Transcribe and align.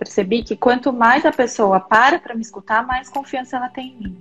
percebi 0.00 0.42
que 0.42 0.56
quanto 0.56 0.94
mais 0.94 1.26
a 1.26 1.30
pessoa 1.30 1.78
para 1.78 2.18
para 2.18 2.34
me 2.34 2.40
escutar, 2.40 2.86
mais 2.86 3.10
confiança 3.10 3.58
ela 3.58 3.68
tem 3.68 3.88
em 3.88 4.02
mim. 4.02 4.16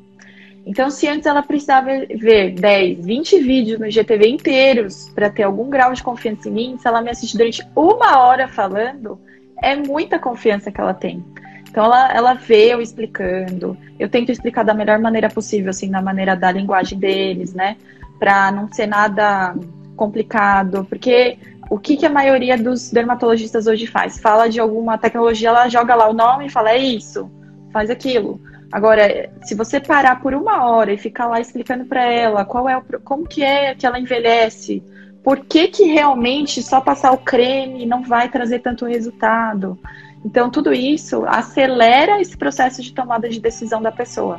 Então, 0.65 0.91
se 0.91 1.07
antes 1.07 1.25
ela 1.25 1.41
precisava 1.41 1.87
ver 1.87 2.51
10, 2.51 3.05
20 3.05 3.39
vídeos 3.39 3.79
no 3.79 3.89
GTV 3.89 4.27
inteiros 4.27 5.09
para 5.15 5.29
ter 5.29 5.43
algum 5.43 5.69
grau 5.69 5.93
de 5.93 6.03
confiança 6.03 6.49
em 6.49 6.51
mim, 6.51 6.77
se 6.77 6.85
ela 6.85 7.01
me 7.01 7.09
assiste 7.09 7.37
durante 7.37 7.65
uma 7.73 8.19
hora 8.19 8.47
falando, 8.49 9.17
é 9.63 9.75
muita 9.77 10.19
confiança 10.19 10.69
que 10.69 10.81
ela 10.81 10.93
tem. 10.93 11.23
Então 11.69 11.85
ela, 11.85 12.11
ela 12.11 12.33
vê 12.33 12.73
eu 12.73 12.81
explicando. 12.81 13.77
Eu 13.97 14.09
tento 14.09 14.31
explicar 14.31 14.63
da 14.63 14.73
melhor 14.73 14.99
maneira 14.99 15.29
possível, 15.29 15.69
assim, 15.69 15.87
na 15.87 16.01
maneira 16.01 16.35
da 16.35 16.51
linguagem 16.51 16.99
deles, 16.99 17.53
né? 17.53 17.77
Para 18.19 18.51
não 18.51 18.71
ser 18.71 18.85
nada 18.85 19.55
complicado, 19.95 20.85
porque 20.89 21.37
o 21.69 21.77
que, 21.77 21.97
que 21.97 22.05
a 22.05 22.09
maioria 22.09 22.57
dos 22.57 22.89
dermatologistas 22.91 23.67
hoje 23.67 23.85
faz? 23.85 24.19
Fala 24.19 24.49
de 24.49 24.59
alguma 24.59 24.97
tecnologia, 24.97 25.49
ela 25.49 25.69
joga 25.69 25.95
lá 25.95 26.09
o 26.09 26.13
nome 26.13 26.47
e 26.47 26.49
fala, 26.49 26.71
é 26.71 26.77
isso, 26.77 27.29
faz 27.71 27.89
aquilo. 27.89 28.39
Agora, 28.71 29.31
se 29.43 29.55
você 29.55 29.79
parar 29.79 30.21
por 30.21 30.33
uma 30.33 30.65
hora 30.65 30.93
e 30.93 30.97
ficar 30.97 31.27
lá 31.27 31.39
explicando 31.39 31.85
para 31.85 32.03
ela 32.03 32.45
qual 32.45 32.69
é 32.69 32.77
o, 32.77 32.83
como 33.03 33.27
que 33.27 33.43
é 33.43 33.73
que 33.75 33.85
ela 33.85 33.99
envelhece, 33.99 34.83
por 35.23 35.39
que, 35.39 35.67
que 35.67 35.83
realmente 35.83 36.61
só 36.61 36.79
passar 36.79 37.11
o 37.11 37.17
creme 37.17 37.85
não 37.85 38.03
vai 38.03 38.29
trazer 38.29 38.59
tanto 38.59 38.85
resultado, 38.85 39.77
então, 40.23 40.49
tudo 40.49 40.73
isso 40.73 41.23
acelera 41.25 42.19
esse 42.19 42.37
processo 42.37 42.81
de 42.81 42.93
tomada 42.93 43.29
de 43.29 43.39
decisão 43.39 43.81
da 43.81 43.91
pessoa 43.91 44.37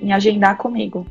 em 0.00 0.12
agendar 0.12 0.56
comigo. 0.56 1.06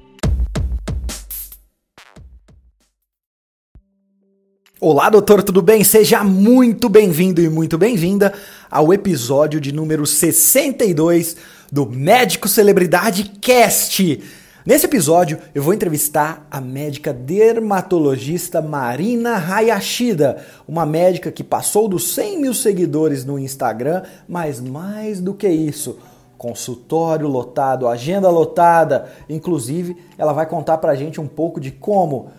Olá, 4.80 5.09
doutor, 5.09 5.41
tudo 5.41 5.59
bem? 5.59 5.84
Seja 5.84 6.23
muito 6.23 6.88
bem-vindo 6.88 7.42
e 7.42 7.50
muito 7.50 7.80
bem-vinda 7.80 8.31
ao 8.70 8.94
episódio 8.94 9.59
de 9.59 9.72
número 9.72 10.06
62 10.06 11.36
do 11.72 11.88
Médico 11.88 12.47
Celebridade 12.47 13.23
Cast. 13.42 14.23
Nesse 14.64 14.86
episódio, 14.86 15.39
eu 15.55 15.64
vou 15.64 15.73
entrevistar 15.73 16.45
a 16.52 16.61
médica 16.61 17.11
dermatologista 17.11 18.61
Marina 18.61 19.38
Hayashida, 19.38 20.45
uma 20.67 20.86
médica 20.86 21.31
que 21.31 21.44
passou 21.44 21.88
dos 21.88 22.14
100 22.14 22.39
mil 22.39 22.53
seguidores 22.53 23.25
no 23.25 23.39
Instagram, 23.39 24.03
mas 24.30 24.59
mais 24.59 25.20
do 25.20 25.33
que 25.33 25.50
isso, 25.50 25.98
consultório 26.38 27.28
lotado, 27.28 27.88
agenda 27.88 28.30
lotada. 28.30 29.09
Inclusive, 29.28 29.98
ela 30.20 30.33
vai 30.33 30.45
contar 30.45 30.78
pra 30.78 30.94
gente 30.94 31.20
um 31.20 31.28
pouco 31.28 31.59
de 31.59 31.72
como 31.72 32.30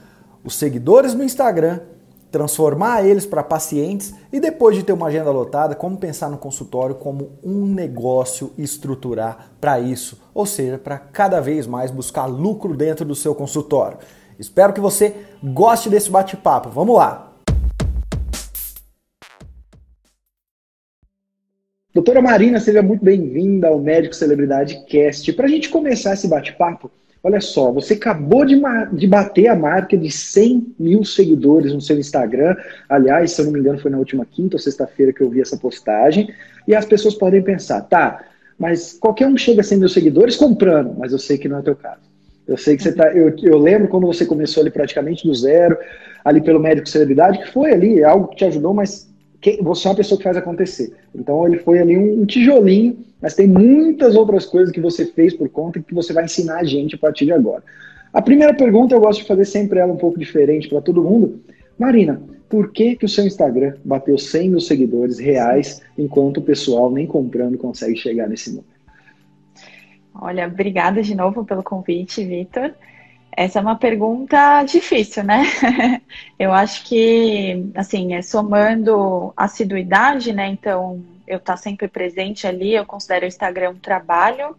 os 0.45 0.55
seguidores 0.55 1.15
no 1.15 1.25
Instagram 1.25 1.81
transformar 2.31 3.07
eles 3.07 3.25
para 3.25 3.43
pacientes 3.43 4.15
e 4.33 4.39
depois 4.39 4.77
de 4.77 4.83
ter 4.83 4.93
uma 4.93 5.07
agenda 5.07 5.31
lotada, 5.31 5.75
como 5.75 5.97
pensar 5.97 6.29
no 6.29 6.39
consultório 6.39 6.95
como 6.95 7.39
um 7.43 7.65
negócio 7.67 8.53
estruturar 8.59 9.51
para 9.61 9.81
isso, 9.81 10.21
ou 10.35 10.45
seja, 10.45 10.79
para 10.79 10.99
cada 10.99 11.41
vez 11.41 11.67
mais 11.67 11.91
buscar 11.91 12.27
lucro 12.27 12.77
dentro 12.77 13.05
do 13.05 13.15
seu 13.15 13.35
consultório. 13.35 13.99
Espero 14.39 14.73
que 14.73 14.81
você 14.81 15.15
goste 15.43 15.89
desse 15.89 16.11
bate-papo. 16.11 16.69
Vamos 16.69 16.97
lá. 16.97 17.33
Doutora 21.93 22.23
Marina, 22.23 22.61
seja 22.61 22.81
muito 22.81 23.05
bem-vinda 23.05 23.67
ao 23.67 23.81
Médico 23.81 24.15
Celebridade 24.15 24.85
Cast. 24.87 25.33
Para 25.33 25.47
a 25.47 25.49
gente 25.49 25.69
começar 25.69 26.13
esse 26.13 26.29
bate-papo, 26.29 26.89
Olha 27.23 27.41
só, 27.41 27.73
você 27.73 27.95
acabou 27.95 28.45
de, 28.45 28.61
de 28.93 29.07
bater 29.07 29.49
a 29.49 29.57
marca 29.57 29.97
de 29.97 30.11
100 30.11 30.75
mil 30.79 31.05
seguidores 31.05 31.73
no 31.73 31.81
seu 31.81 31.99
Instagram. 31.99 32.57
Aliás, 32.89 33.33
se 33.33 33.41
eu 33.41 33.47
não 33.47 33.53
me 33.53 33.59
engano, 33.59 33.79
foi 33.79 33.91
na 33.91 33.99
última 33.99 34.25
quinta 34.25 34.57
ou 34.57 34.61
sexta-feira 34.61 35.13
que 35.13 35.21
eu 35.21 35.29
vi 35.29 35.41
essa 35.41 35.57
postagem. 35.57 36.33
E 36.67 36.75
as 36.75 36.85
pessoas 36.85 37.15
podem 37.15 37.43
pensar, 37.43 37.81
tá, 37.83 38.25
mas 38.59 38.93
qualquer 38.93 39.27
um 39.27 39.37
chega 39.37 39.61
a 39.61 39.65
100 39.65 39.79
mil 39.79 39.89
seguidores 39.89 40.37
comprando, 40.37 40.95
mas 40.97 41.13
eu 41.13 41.19
sei 41.19 41.39
que 41.39 41.49
não 41.49 41.57
é 41.57 41.61
o 41.61 41.65
teu 41.65 41.77
caso. 41.77 42.09
Eu 42.47 42.57
sei 42.57 42.77
que 42.77 42.83
você 42.83 42.93
tá. 42.93 43.13
Eu, 43.13 43.35
eu 43.43 43.59
lembro 43.59 43.89
quando 43.89 44.07
você 44.07 44.25
começou 44.25 44.63
ali 44.63 44.71
praticamente 44.71 45.27
do 45.27 45.35
zero, 45.35 45.77
ali 46.25 46.41
pelo 46.41 46.59
médico 46.59 46.89
celebridade, 46.89 47.39
que 47.39 47.53
foi 47.53 47.73
ali 47.73 48.03
algo 48.03 48.29
que 48.29 48.37
te 48.37 48.45
ajudou, 48.47 48.73
mas 48.73 49.09
que, 49.41 49.63
você 49.63 49.87
é 49.87 49.91
uma 49.91 49.97
pessoa 49.97 50.19
que 50.19 50.25
faz 50.25 50.37
acontecer. 50.37 50.93
Então 51.15 51.47
ele 51.47 51.59
foi 51.59 51.79
ali 51.79 51.97
um, 51.97 52.23
um, 52.23 52.27
tijolinho, 52.27 52.99
mas 53.21 53.35
tem 53.35 53.47
muitas 53.47 54.15
outras 54.15 54.47
coisas 54.47 54.73
que 54.73 54.81
você 54.81 55.07
fez 55.07 55.35
por 55.35 55.49
conta 55.49 55.79
e 55.79 55.83
que 55.83 55.95
você 55.95 56.13
vai 56.13 56.25
ensinar 56.25 56.59
a 56.59 56.65
gente 56.65 56.95
a 56.95 56.99
partir 56.99 57.25
de 57.25 57.33
agora. 57.33 57.63
A 58.13 58.23
primeira 58.23 58.55
pergunta 58.55 58.95
eu 58.95 59.01
gosto 59.01 59.21
de 59.21 59.29
fazer 59.29 59.45
sempre 59.45 59.79
ela 59.79 59.93
um 59.93 59.97
pouco 59.99 60.19
diferente 60.19 60.69
para 60.69 60.81
todo 60.81 61.03
mundo. 61.03 61.41
Marina, 61.79 62.21
por 62.49 62.73
que, 62.73 62.97
que 62.97 63.05
o 63.05 63.09
seu 63.09 63.27
Instagram 63.27 63.75
bateu 63.85 64.17
100 64.17 64.51
mil 64.51 64.61
seguidores 64.61 65.19
reais, 65.19 65.83
enquanto 65.97 66.39
o 66.39 66.43
pessoal 66.43 66.91
nem 66.91 67.07
comprando 67.07 67.59
consegue 67.59 67.97
chegar 67.97 68.29
nesse 68.29 68.51
número? 68.51 68.67
Olha, 70.15 70.47
obrigada 70.47 71.03
de 71.03 71.15
novo 71.15 71.45
pelo 71.45 71.63
convite, 71.63 72.25
Vitor. 72.25 72.73
Essa 73.39 73.61
é 73.61 73.63
uma 73.63 73.77
pergunta 73.77 74.65
difícil, 74.65 75.23
né? 75.23 75.45
eu 76.37 76.53
acho 76.53 76.85
que, 76.85 77.71
assim, 77.77 78.13
é 78.13 78.21
somando 78.21 79.33
assiduidade, 79.37 80.33
né? 80.33 80.49
Então, 80.49 81.05
eu 81.25 81.37
estar 81.37 81.53
tá 81.53 81.57
sempre 81.57 81.87
presente 81.87 82.49
ali, 82.49 82.75
eu 82.75 82.85
considero 82.85 83.27
o 83.27 83.29
Instagram 83.29 83.71
um 83.71 83.79
trabalho. 83.79 84.57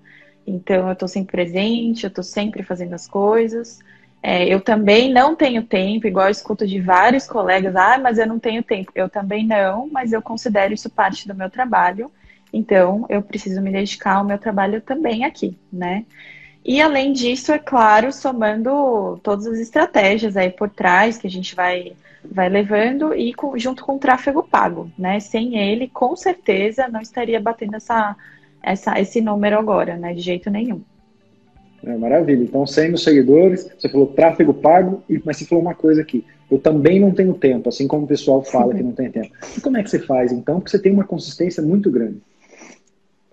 Então, 0.48 0.88
eu 0.88 0.94
estou 0.94 1.10
sempre 1.10 1.34
presente, 1.34 2.06
eu 2.06 2.08
estou 2.08 2.24
sempre 2.24 2.64
fazendo 2.64 2.94
as 2.94 3.06
coisas. 3.06 3.80
É, 4.24 4.48
eu 4.48 4.62
também 4.62 5.12
não 5.12 5.36
tenho 5.36 5.64
tempo, 5.64 6.08
igual 6.08 6.28
eu 6.28 6.32
escuto 6.32 6.66
de 6.66 6.80
vários 6.80 7.28
colegas, 7.28 7.76
ah, 7.76 7.98
mas 7.98 8.18
eu 8.18 8.28
não 8.28 8.40
tenho 8.40 8.64
tempo. 8.64 8.94
Eu 8.96 9.10
também 9.10 9.46
não, 9.46 9.90
mas 9.92 10.14
eu 10.14 10.22
considero 10.22 10.74
isso 10.74 10.90
parte 10.90 11.28
do 11.28 11.36
meu 11.36 11.50
trabalho. 11.50 12.10
Então, 12.54 13.06
eu 13.10 13.22
preciso 13.22 13.62
me 13.62 13.74
dedicar 13.74 14.16
ao 14.16 14.24
meu 14.24 14.38
trabalho 14.38 14.80
também 14.80 15.26
aqui, 15.26 15.60
né? 15.70 16.06
E 16.64 16.82
além 16.82 17.14
disso, 17.14 17.52
é 17.52 17.60
claro, 17.60 18.12
somando 18.12 19.20
todas 19.24 19.48
as 19.48 19.60
estratégias 19.60 20.36
aí 20.36 20.50
por 20.50 20.70
trás 20.70 21.18
que 21.18 21.26
a 21.26 21.30
gente 21.30 21.56
vai, 21.56 21.94
vai 22.24 22.50
levando 22.50 23.14
e 23.16 23.34
com, 23.34 23.58
junto 23.58 23.84
com 23.84 23.96
o 23.96 24.00
tráfego 24.00 24.44
pago, 24.44 24.92
né? 24.98 25.20
Sem 25.20 25.58
ele, 25.58 25.88
com 25.88 26.16
certeza, 26.16 26.88
não 26.88 27.02
estaria 27.02 27.40
batendo 27.40 27.76
essa, 27.76 28.16
essa, 28.62 29.00
esse 29.00 29.22
número 29.22 29.58
agora, 29.58 29.96
né? 29.96 30.14
De 30.14 30.22
jeito 30.22 30.50
nenhum. 30.50 30.82
É, 31.84 31.96
maravilha. 31.96 32.44
Então, 32.44 32.68
100 32.68 32.90
mil 32.90 32.98
seguidores, 32.98 33.70
você 33.78 33.88
falou 33.88 34.08
tráfego 34.08 34.54
pago, 34.54 35.02
mas 35.24 35.38
você 35.38 35.46
falou 35.46 35.64
uma 35.64 35.74
coisa 35.74 36.02
aqui. 36.02 36.26
Eu 36.52 36.60
também 36.60 37.00
não 37.00 37.12
tenho 37.12 37.34
tempo, 37.34 37.70
assim 37.70 37.88
como 37.88 38.04
o 38.04 38.08
pessoal 38.08 38.44
fala 38.44 38.74
que 38.74 38.84
não 38.84 38.92
tem 38.92 39.10
tempo. 39.10 39.30
E 39.58 39.62
como 39.62 39.78
é 39.78 39.84
que 39.84 39.90
você 39.90 40.00
faz, 40.00 40.32
então? 40.32 40.56
Porque 40.60 40.72
você 40.72 40.80
tem 40.80 40.92
uma 40.92 41.04
consistência 41.04 41.64
muito 41.64 41.90
grande. 41.90 42.18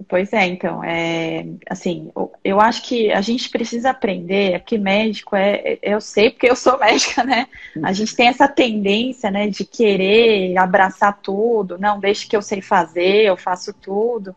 Pois 0.09 0.31
é, 0.33 0.47
então, 0.47 0.85
é, 0.85 1.47
assim, 1.71 2.13
eu 2.45 2.61
acho 2.61 2.83
que 2.83 3.11
a 3.11 3.23
gente 3.23 3.49
precisa 3.49 3.91
aprender, 3.91 4.53
é 4.53 4.59
que 4.59 4.77
médico 4.77 5.35
é, 5.35 5.79
eu 5.83 6.03
sei 6.03 6.31
porque 6.31 6.51
eu 6.51 6.55
sou 6.55 6.77
médica, 6.79 7.25
né? 7.25 7.49
A 7.83 7.93
gente 7.93 8.15
tem 8.15 8.29
essa 8.29 8.47
tendência, 8.47 9.31
né, 9.31 9.49
de 9.49 9.65
querer 9.65 10.57
abraçar 10.59 11.19
tudo, 11.23 11.79
não, 11.79 11.99
deixe 11.99 12.27
que 12.27 12.37
eu 12.37 12.43
sei 12.43 12.61
fazer, 12.61 13.25
eu 13.25 13.37
faço 13.39 13.73
tudo. 13.73 14.35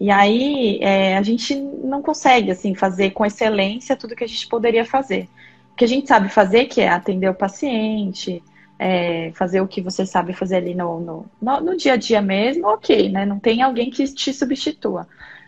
E 0.00 0.10
aí 0.10 0.78
é, 0.80 1.16
a 1.16 1.22
gente 1.22 1.54
não 1.54 2.00
consegue, 2.02 2.50
assim, 2.50 2.74
fazer 2.74 3.10
com 3.10 3.24
excelência 3.24 3.94
tudo 3.94 4.16
que 4.16 4.24
a 4.24 4.28
gente 4.28 4.48
poderia 4.48 4.84
fazer. 4.84 5.28
O 5.72 5.76
que 5.76 5.84
a 5.84 5.88
gente 5.88 6.08
sabe 6.08 6.30
fazer, 6.30 6.66
que 6.66 6.80
é 6.80 6.88
atender 6.88 7.28
o 7.28 7.34
paciente, 7.34 8.42
é, 8.84 9.30
fazer 9.36 9.60
o 9.60 9.68
que 9.68 9.80
você 9.80 10.04
sabe 10.04 10.32
fazer 10.32 10.56
ali 10.56 10.74
no, 10.74 10.98
no, 10.98 11.26
no, 11.40 11.60
no, 11.60 11.76
dia 11.76 11.92
a 11.92 11.96
dia 11.96 12.20
mesmo, 12.20 12.66
ok, 12.66 13.08
né? 13.10 13.24
Não 13.24 13.38
tem 13.38 13.62
alguém 13.62 13.88
que 13.90 14.02
te 14.12 14.32
substitua. 14.32 15.06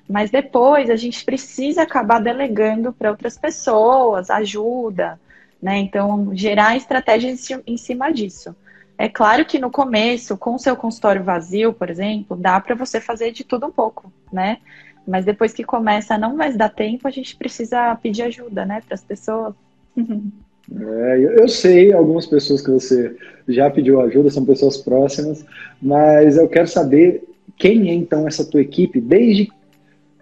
Mas 0.08 0.30
depois 0.30 0.88
a 0.88 0.94
gente 0.94 1.24
precisa 1.24 1.82
acabar 1.82 2.20
delegando 2.20 2.92
para 2.92 3.10
outras 3.10 3.36
pessoas, 3.36 4.30
ajuda, 4.30 5.18
né? 5.60 5.78
Então, 5.78 6.30
gerar 6.32 6.76
estratégias 6.76 7.48
em 7.66 7.76
cima 7.76 8.12
disso. 8.12 8.54
É 8.96 9.08
claro 9.08 9.44
que 9.44 9.58
no 9.58 9.68
começo, 9.68 10.36
com 10.38 10.54
o 10.54 10.58
seu 10.58 10.76
consultório 10.76 11.24
vazio, 11.24 11.72
por 11.72 11.90
exemplo, 11.90 12.36
dá 12.36 12.60
para 12.60 12.76
você 12.76 13.00
fazer 13.00 13.32
de 13.32 13.42
tudo 13.42 13.66
um 13.66 13.72
pouco, 13.72 14.12
né? 14.32 14.58
Mas 15.04 15.24
depois 15.24 15.52
que 15.52 15.64
começa 15.64 16.14
a 16.14 16.18
não 16.18 16.36
mais 16.36 16.56
dar 16.56 16.68
tempo, 16.68 17.08
a 17.08 17.10
gente 17.10 17.34
precisa 17.34 17.96
pedir 17.96 18.22
ajuda, 18.22 18.64
né, 18.64 18.80
para 18.86 18.94
as 18.94 19.02
pessoas. 19.02 19.54
É, 20.72 21.40
eu 21.40 21.48
sei 21.48 21.92
algumas 21.92 22.26
pessoas 22.26 22.62
que 22.62 22.70
você 22.70 23.16
já 23.48 23.68
pediu 23.70 24.00
ajuda, 24.00 24.30
são 24.30 24.44
pessoas 24.44 24.78
próximas, 24.78 25.44
mas 25.80 26.36
eu 26.36 26.48
quero 26.48 26.66
saber 26.66 27.22
quem 27.56 27.90
é 27.90 27.94
então 27.94 28.26
essa 28.26 28.44
tua 28.44 28.62
equipe, 28.62 29.00
desde 29.00 29.50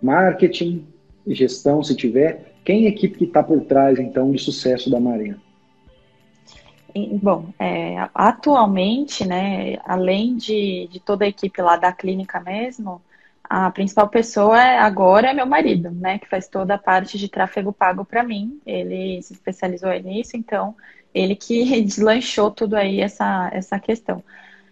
marketing 0.03 0.85
gestão, 1.27 1.83
se 1.83 1.95
tiver, 1.95 2.55
quem 2.65 2.85
é 2.85 2.87
a 2.89 2.91
equipe 2.91 3.19
que 3.19 3.25
está 3.25 3.43
por 3.43 3.61
trás 3.63 3.99
então 3.99 4.33
do 4.33 4.39
sucesso 4.39 4.91
da 4.91 4.99
Marina? 4.99 5.39
Bom, 7.23 7.47
é, 7.59 7.97
atualmente, 8.15 9.27
né, 9.27 9.79
além 9.85 10.37
de, 10.37 10.89
de 10.91 11.01
toda 11.01 11.25
a 11.25 11.29
equipe 11.29 11.63
lá 11.63 11.77
da 11.77 11.91
clínica 11.91 12.39
mesmo, 12.41 13.01
a 13.45 13.71
principal 13.71 14.09
pessoa 14.09 14.61
é, 14.63 14.79
agora 14.79 15.31
é 15.31 15.35
meu 15.35 15.47
marido, 15.47 15.91
né, 15.91 16.19
que 16.19 16.29
faz 16.29 16.49
toda 16.49 16.75
a 16.75 16.79
parte 16.79 17.19
de 17.19 17.29
tráfego 17.29 17.73
pago 17.73 18.05
para 18.05 18.23
mim. 18.23 18.61
Ele 18.65 19.21
se 19.23 19.33
especializou 19.33 19.93
nisso, 20.01 20.37
então 20.37 20.75
ele 21.15 21.37
que 21.37 21.81
deslanchou 21.83 22.51
tudo 22.51 22.77
aí 22.77 23.01
essa, 23.01 23.51
essa 23.53 23.79
questão. 23.79 24.23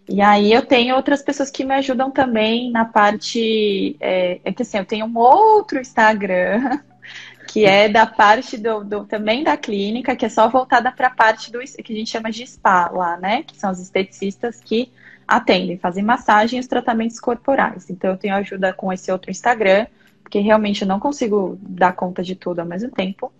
E 0.08 0.20
aí 0.20 0.52
eu 0.52 0.66
tenho 0.66 0.96
outras 0.96 1.22
pessoas 1.22 1.50
que 1.50 1.64
me 1.64 1.74
ajudam 1.74 2.10
também 2.10 2.70
na 2.70 2.84
parte. 2.84 3.96
É, 4.00 4.40
é 4.44 4.52
que 4.52 4.62
assim, 4.62 4.78
eu 4.78 4.84
tenho 4.84 5.06
um 5.06 5.16
outro 5.16 5.78
Instagram 5.78 6.80
que 7.46 7.64
é 7.64 7.88
da 7.88 8.06
parte 8.06 8.56
do, 8.56 8.82
do, 8.82 9.04
também 9.04 9.44
da 9.44 9.56
clínica, 9.56 10.16
que 10.16 10.24
é 10.24 10.28
só 10.28 10.48
voltada 10.48 10.90
para 10.90 11.08
a 11.08 11.14
parte 11.14 11.52
do 11.52 11.58
que 11.60 11.92
a 11.92 11.96
gente 11.96 12.10
chama 12.10 12.30
de 12.30 12.46
spa 12.46 12.88
lá, 12.90 13.16
né? 13.16 13.42
Que 13.42 13.56
são 13.56 13.70
os 13.70 13.80
esteticistas 13.80 14.60
que 14.60 14.90
atendem, 15.30 15.78
fazem 15.78 16.02
massagem 16.02 16.58
e 16.58 16.60
os 16.60 16.66
tratamentos 16.66 17.20
corporais. 17.20 17.88
Então 17.88 18.10
eu 18.10 18.16
tenho 18.16 18.34
ajuda 18.34 18.72
com 18.72 18.92
esse 18.92 19.12
outro 19.12 19.30
Instagram, 19.30 19.86
porque 20.22 20.40
realmente 20.40 20.82
eu 20.82 20.88
não 20.88 20.98
consigo 20.98 21.56
dar 21.62 21.92
conta 21.92 22.22
de 22.22 22.34
tudo 22.34 22.58
ao 22.58 22.66
mesmo 22.66 22.90
tempo. 22.90 23.32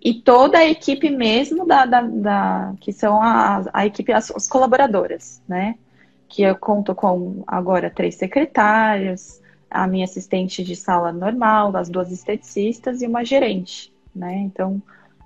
E 0.00 0.14
toda 0.14 0.58
a 0.58 0.68
equipe 0.68 1.10
mesmo 1.10 1.66
da, 1.66 1.84
da, 1.86 2.02
da 2.02 2.74
que 2.80 2.92
são 2.92 3.20
a, 3.20 3.64
a 3.72 3.86
equipe, 3.86 4.12
as, 4.12 4.30
as 4.30 4.46
colaboradoras, 4.46 5.42
né? 5.48 5.76
Que 6.28 6.42
eu 6.42 6.54
conto 6.56 6.94
com 6.94 7.42
agora 7.46 7.90
três 7.90 8.14
secretários, 8.14 9.40
a 9.70 9.86
minha 9.86 10.04
assistente 10.04 10.62
de 10.62 10.76
sala 10.76 11.10
normal, 11.10 11.74
as 11.76 11.88
duas 11.88 12.12
esteticistas 12.12 13.02
e 13.02 13.06
uma 13.06 13.24
gerente, 13.24 13.92
né? 14.14 14.36
Então, 14.36 14.80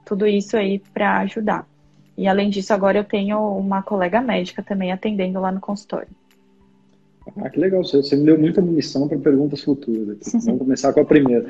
tudo 0.07 0.27
isso 0.27 0.57
aí 0.57 0.79
para 0.79 1.19
ajudar. 1.19 1.67
E 2.19 2.26
além 2.26 2.50
disso, 2.50 2.75
agora 2.75 2.99
eu 2.99 3.05
tenho 3.05 3.38
uma 3.56 3.81
colega 3.81 4.20
médica 4.20 4.61
também 4.61 4.91
atendendo 4.91 5.41
lá 5.41 5.53
no 5.53 5.61
consultório. 5.61 6.09
Ah, 7.37 7.49
que 7.49 7.61
legal. 7.61 7.85
Você, 7.85 8.17
me 8.17 8.25
deu 8.25 8.37
muita 8.37 8.61
munição 8.61 9.06
para 9.06 9.17
perguntas 9.19 9.62
futuras. 9.62 10.17
Aqui. 10.17 10.44
Vamos 10.44 10.59
começar 10.59 10.93
com 10.93 11.00
a 11.00 11.05
primeira. 11.05 11.47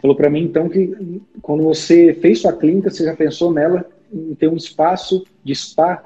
Falou 0.00 0.16
para 0.16 0.30
mim, 0.30 0.44
então, 0.44 0.68
que 0.68 1.20
quando 1.40 1.64
você 1.64 2.14
fez 2.14 2.40
sua 2.40 2.52
clínica, 2.52 2.88
você 2.88 3.04
já 3.04 3.16
pensou 3.16 3.52
nela 3.52 3.84
em 4.12 4.32
ter 4.36 4.46
um 4.46 4.56
espaço 4.56 5.26
de 5.42 5.56
spa 5.56 6.00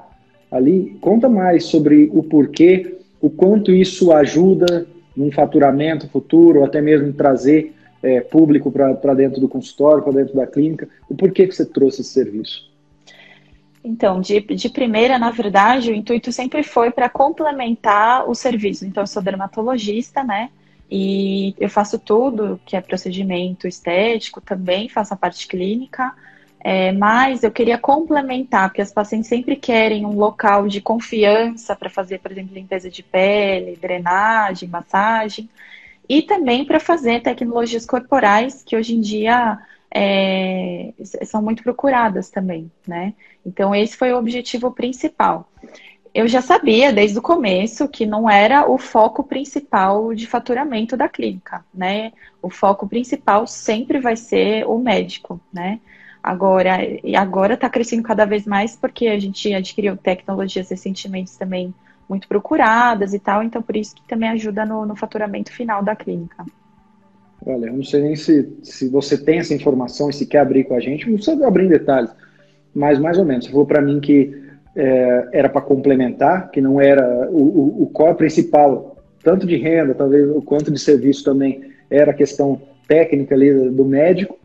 ali? 0.49 0.97
Conta 0.99 1.29
mais 1.29 1.65
sobre 1.65 2.09
o 2.11 2.23
porquê, 2.23 2.97
o 3.21 3.29
quanto 3.29 3.71
isso 3.71 4.11
ajuda 4.11 4.87
num 5.15 5.31
faturamento 5.31 6.09
futuro, 6.09 6.59
ou 6.59 6.65
até 6.65 6.81
mesmo 6.81 7.13
trazer 7.13 7.71
é, 8.01 8.19
público 8.21 8.71
para 8.71 9.13
dentro 9.13 9.39
do 9.39 9.47
consultório, 9.47 10.03
para 10.03 10.13
dentro 10.13 10.35
da 10.35 10.47
clínica? 10.47 10.89
O 11.07 11.13
porquê 11.13 11.45
que 11.45 11.53
você 11.53 11.67
trouxe 11.67 12.01
esse 12.01 12.09
serviço? 12.09 12.66
Então, 13.87 14.19
de, 14.19 14.41
de 14.41 14.69
primeira, 14.69 15.17
na 15.17 15.31
verdade, 15.31 15.91
o 15.91 15.95
intuito 15.95 16.31
sempre 16.31 16.61
foi 16.61 16.91
para 16.91 17.09
complementar 17.09 18.29
o 18.29 18.35
serviço. 18.35 18.85
Então, 18.85 19.03
eu 19.03 19.07
sou 19.07 19.21
dermatologista, 19.21 20.23
né? 20.23 20.49
E 20.91 21.55
eu 21.57 21.69
faço 21.69 21.97
tudo 21.97 22.59
que 22.65 22.75
é 22.75 22.81
procedimento 22.81 23.67
estético, 23.67 24.41
também 24.41 24.89
faço 24.89 25.13
a 25.13 25.17
parte 25.17 25.47
clínica. 25.47 26.13
É, 26.59 26.91
mas 26.91 27.43
eu 27.43 27.51
queria 27.51 27.77
complementar, 27.77 28.69
porque 28.69 28.81
as 28.81 28.91
pacientes 28.91 29.29
sempre 29.29 29.55
querem 29.55 30.05
um 30.05 30.15
local 30.15 30.67
de 30.67 30.81
confiança 30.81 31.73
para 31.75 31.89
fazer, 31.89 32.19
por 32.19 32.31
exemplo, 32.31 32.53
limpeza 32.53 32.89
de 32.89 33.01
pele, 33.01 33.77
drenagem, 33.81 34.67
massagem, 34.67 35.49
e 36.09 36.21
também 36.21 36.65
para 36.65 36.79
fazer 36.79 37.21
tecnologias 37.21 37.85
corporais, 37.85 38.63
que 38.63 38.75
hoje 38.75 38.95
em 38.95 39.01
dia 39.01 39.57
é, 39.89 40.93
são 41.25 41.41
muito 41.41 41.63
procuradas 41.63 42.29
também, 42.29 42.71
né? 42.87 43.13
Então, 43.45 43.73
esse 43.73 43.95
foi 43.95 44.11
o 44.11 44.17
objetivo 44.17 44.71
principal. 44.71 45.49
Eu 46.13 46.27
já 46.27 46.41
sabia 46.41 46.91
desde 46.91 47.19
o 47.19 47.21
começo 47.21 47.87
que 47.87 48.05
não 48.05 48.29
era 48.29 48.69
o 48.69 48.77
foco 48.77 49.23
principal 49.23 50.13
de 50.13 50.25
faturamento 50.25 50.97
da 50.97 51.07
clínica, 51.07 51.63
né? 51.73 52.11
O 52.41 52.49
foco 52.49 52.87
principal 52.87 53.45
sempre 53.45 53.99
vai 53.99 54.15
ser 54.15 54.65
o 54.65 54.79
médico, 54.79 55.39
né? 55.53 55.79
Agora, 56.23 56.79
e 57.03 57.15
agora 57.15 57.53
está 57.53 57.69
crescendo 57.69 58.03
cada 58.03 58.25
vez 58.25 58.45
mais 58.45 58.75
porque 58.75 59.07
a 59.07 59.19
gente 59.19 59.53
adquiriu 59.53 59.95
tecnologias 59.95 60.69
recentemente 60.69 61.37
também 61.37 61.73
muito 62.09 62.27
procuradas 62.27 63.13
e 63.13 63.19
tal, 63.19 63.43
então 63.43 63.61
por 63.61 63.75
isso 63.75 63.95
que 63.95 64.01
também 64.07 64.29
ajuda 64.29 64.65
no, 64.65 64.85
no 64.85 64.95
faturamento 64.95 65.51
final 65.51 65.83
da 65.83 65.95
clínica. 65.95 66.45
Olha, 67.45 67.67
eu 67.67 67.73
não 67.73 67.83
sei 67.83 68.01
nem 68.01 68.15
se, 68.15 68.57
se 68.63 68.89
você 68.89 69.17
tem 69.17 69.39
essa 69.39 69.53
informação 69.53 70.09
e 70.09 70.13
se 70.13 70.25
quer 70.25 70.39
abrir 70.39 70.65
com 70.65 70.73
a 70.73 70.79
gente, 70.79 71.07
não 71.07 71.15
precisa 71.15 71.47
abrir 71.47 71.65
em 71.65 71.69
detalhes, 71.69 72.11
mas 72.73 72.99
mais 72.99 73.17
ou 73.17 73.25
menos. 73.25 73.45
Você 73.45 73.51
falou 73.51 73.65
para 73.65 73.81
mim 73.81 73.99
que 73.99 74.35
é, 74.75 75.27
era 75.31 75.49
para 75.49 75.61
complementar, 75.61 76.51
que 76.51 76.61
não 76.61 76.79
era 76.79 77.29
o, 77.31 77.41
o, 77.41 77.83
o 77.83 77.87
core 77.87 78.15
principal, 78.15 78.97
tanto 79.23 79.45
de 79.45 79.55
renda, 79.55 79.93
talvez, 79.93 80.25
quanto 80.45 80.71
de 80.71 80.79
serviço 80.79 81.23
também, 81.23 81.71
era 81.89 82.11
a 82.11 82.13
questão 82.13 82.61
técnica 82.87 83.35
ali 83.35 83.69
do 83.69 83.85
médico, 83.85 84.37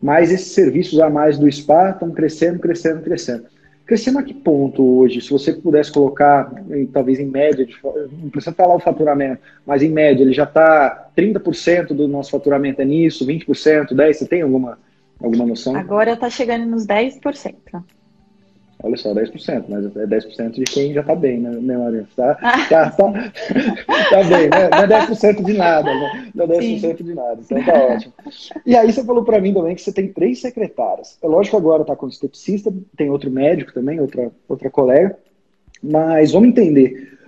mas 0.00 0.32
esses 0.32 0.52
serviços 0.52 0.98
a 1.00 1.08
mais 1.08 1.38
do 1.38 1.50
spa 1.50 1.90
estão 1.90 2.10
crescendo, 2.10 2.58
crescendo, 2.58 3.02
crescendo. 3.02 3.44
Crescendo 3.84 4.18
a 4.18 4.22
que 4.22 4.32
ponto 4.32 4.82
hoje? 4.98 5.20
Se 5.20 5.30
você 5.30 5.52
pudesse 5.52 5.92
colocar, 5.92 6.52
talvez 6.92 7.18
em 7.18 7.26
média, 7.26 7.66
não 8.22 8.30
precisa 8.30 8.54
falar 8.54 8.74
o 8.74 8.80
faturamento, 8.80 9.42
mas 9.66 9.82
em 9.82 9.88
média, 9.88 10.22
ele 10.22 10.32
já 10.32 10.44
está 10.44 11.10
30% 11.16 11.88
do 11.88 12.06
nosso 12.06 12.30
faturamento 12.30 12.80
é 12.80 12.84
nisso, 12.84 13.26
20%, 13.26 13.88
10%, 13.88 14.12
você 14.12 14.26
tem 14.26 14.42
alguma, 14.42 14.78
alguma 15.20 15.44
noção? 15.46 15.76
Agora 15.76 16.12
está 16.12 16.30
chegando 16.30 16.66
nos 16.66 16.86
10%. 16.86 17.54
Olha 18.82 18.96
só, 18.96 19.14
10%, 19.14 19.64
mas 19.68 19.84
é 19.96 20.06
10% 20.06 20.50
de 20.52 20.64
quem 20.64 20.92
já 20.92 21.02
tá 21.02 21.14
bem, 21.14 21.38
né, 21.38 21.50
né 21.50 21.76
Maria? 21.76 22.06
Tá, 22.16 22.34
tá, 22.68 22.90
tá, 22.90 23.12
tá 24.10 24.24
bem, 24.24 24.50
né? 24.50 24.68
Não 24.70 24.78
é 24.78 25.06
10% 25.06 25.44
de 25.44 25.52
nada, 25.52 25.94
né? 25.94 26.30
Não 26.34 26.44
é 26.44 26.48
10% 26.48 26.96
Sim. 26.98 27.04
de 27.04 27.14
nada, 27.14 27.40
então 27.40 27.64
tá 27.64 27.74
ótimo. 27.74 28.12
E 28.66 28.76
aí 28.76 28.92
você 28.92 29.04
falou 29.04 29.24
para 29.24 29.40
mim 29.40 29.54
também 29.54 29.76
que 29.76 29.82
você 29.82 29.92
tem 29.92 30.08
três 30.08 30.40
secretárias. 30.40 31.16
É 31.22 31.26
lógico 31.28 31.56
que 31.56 31.62
agora 31.62 31.84
tá 31.84 31.94
com 31.94 32.08
esteticista, 32.08 32.72
tem 32.96 33.08
outro 33.08 33.30
médico 33.30 33.72
também, 33.72 34.00
outra, 34.00 34.32
outra 34.48 34.68
colega, 34.68 35.16
mas 35.80 36.32
vamos 36.32 36.48
entender. 36.48 37.18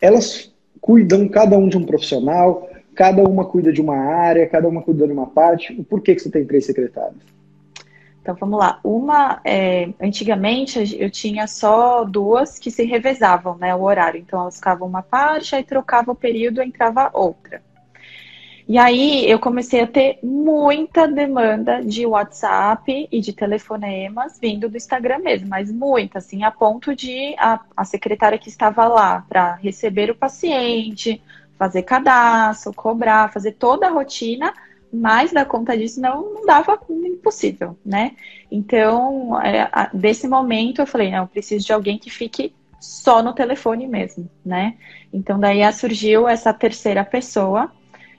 Elas 0.00 0.52
cuidam 0.80 1.26
cada 1.28 1.58
um 1.58 1.68
de 1.68 1.76
um 1.76 1.84
profissional, 1.84 2.68
cada 2.94 3.22
uma 3.22 3.44
cuida 3.44 3.72
de 3.72 3.80
uma 3.80 3.96
área, 3.96 4.46
cada 4.46 4.68
uma 4.68 4.82
cuida 4.82 5.06
de 5.06 5.12
uma 5.12 5.26
parte. 5.26 5.74
Por 5.88 6.00
que, 6.02 6.14
que 6.14 6.22
você 6.22 6.30
tem 6.30 6.44
três 6.44 6.66
secretárias? 6.66 7.18
Então 8.30 8.48
vamos 8.48 8.60
lá. 8.60 8.78
Uma, 8.84 9.40
é, 9.44 9.88
antigamente 10.00 10.96
eu 10.98 11.10
tinha 11.10 11.48
só 11.48 12.04
duas 12.04 12.58
que 12.58 12.70
se 12.70 12.84
revezavam, 12.84 13.56
né, 13.58 13.74
o 13.74 13.82
horário. 13.82 14.20
Então 14.20 14.40
elas 14.40 14.56
ficavam 14.56 14.86
uma 14.86 15.02
parte, 15.02 15.56
aí 15.56 15.64
trocava 15.64 16.12
o 16.12 16.14
período, 16.14 16.62
entrava 16.62 17.10
outra. 17.12 17.60
E 18.68 18.78
aí 18.78 19.28
eu 19.28 19.40
comecei 19.40 19.80
a 19.80 19.86
ter 19.86 20.20
muita 20.22 21.08
demanda 21.08 21.82
de 21.82 22.06
WhatsApp 22.06 23.08
e 23.10 23.20
de 23.20 23.32
telefonemas 23.32 24.38
vindo 24.40 24.68
do 24.68 24.76
Instagram 24.76 25.18
mesmo, 25.18 25.48
mas 25.48 25.72
muita, 25.72 26.18
assim, 26.18 26.44
a 26.44 26.52
ponto 26.52 26.94
de 26.94 27.34
a, 27.36 27.58
a 27.76 27.84
secretária 27.84 28.38
que 28.38 28.48
estava 28.48 28.86
lá 28.86 29.24
para 29.28 29.54
receber 29.54 30.08
o 30.08 30.14
paciente, 30.14 31.20
fazer 31.58 31.82
cadastro, 31.82 32.72
cobrar, 32.72 33.32
fazer 33.32 33.52
toda 33.52 33.88
a 33.88 33.90
rotina 33.90 34.54
mais 34.92 35.32
da 35.32 35.44
conta 35.44 35.76
disso 35.76 36.00
não, 36.00 36.34
não 36.34 36.46
dava 36.46 36.78
impossível, 36.90 37.76
né? 37.84 38.12
Então, 38.50 39.40
é, 39.40 39.70
desse 39.94 40.26
momento 40.26 40.80
eu 40.80 40.86
falei, 40.86 41.10
não, 41.10 41.18
eu 41.18 41.26
preciso 41.28 41.66
de 41.66 41.72
alguém 41.72 41.98
que 41.98 42.10
fique 42.10 42.52
só 42.80 43.22
no 43.22 43.32
telefone 43.32 43.86
mesmo, 43.86 44.28
né? 44.44 44.76
Então 45.12 45.38
daí 45.38 45.70
surgiu 45.72 46.26
essa 46.26 46.52
terceira 46.52 47.04
pessoa 47.04 47.70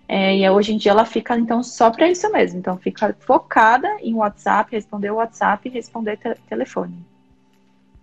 é, 0.07 0.37
e 0.37 0.49
hoje 0.49 0.73
em 0.73 0.77
dia 0.77 0.91
ela 0.91 1.05
fica 1.05 1.37
então 1.37 1.63
só 1.63 1.89
para 1.89 2.09
isso 2.09 2.31
mesmo. 2.31 2.59
Então 2.59 2.77
fica 2.77 3.15
focada 3.19 3.87
em 4.01 4.13
WhatsApp, 4.13 4.75
responder 4.75 5.09
o 5.09 5.15
WhatsApp 5.15 5.67
e 5.67 5.71
responder 5.71 6.17
te 6.17 6.35
telefone. 6.47 6.95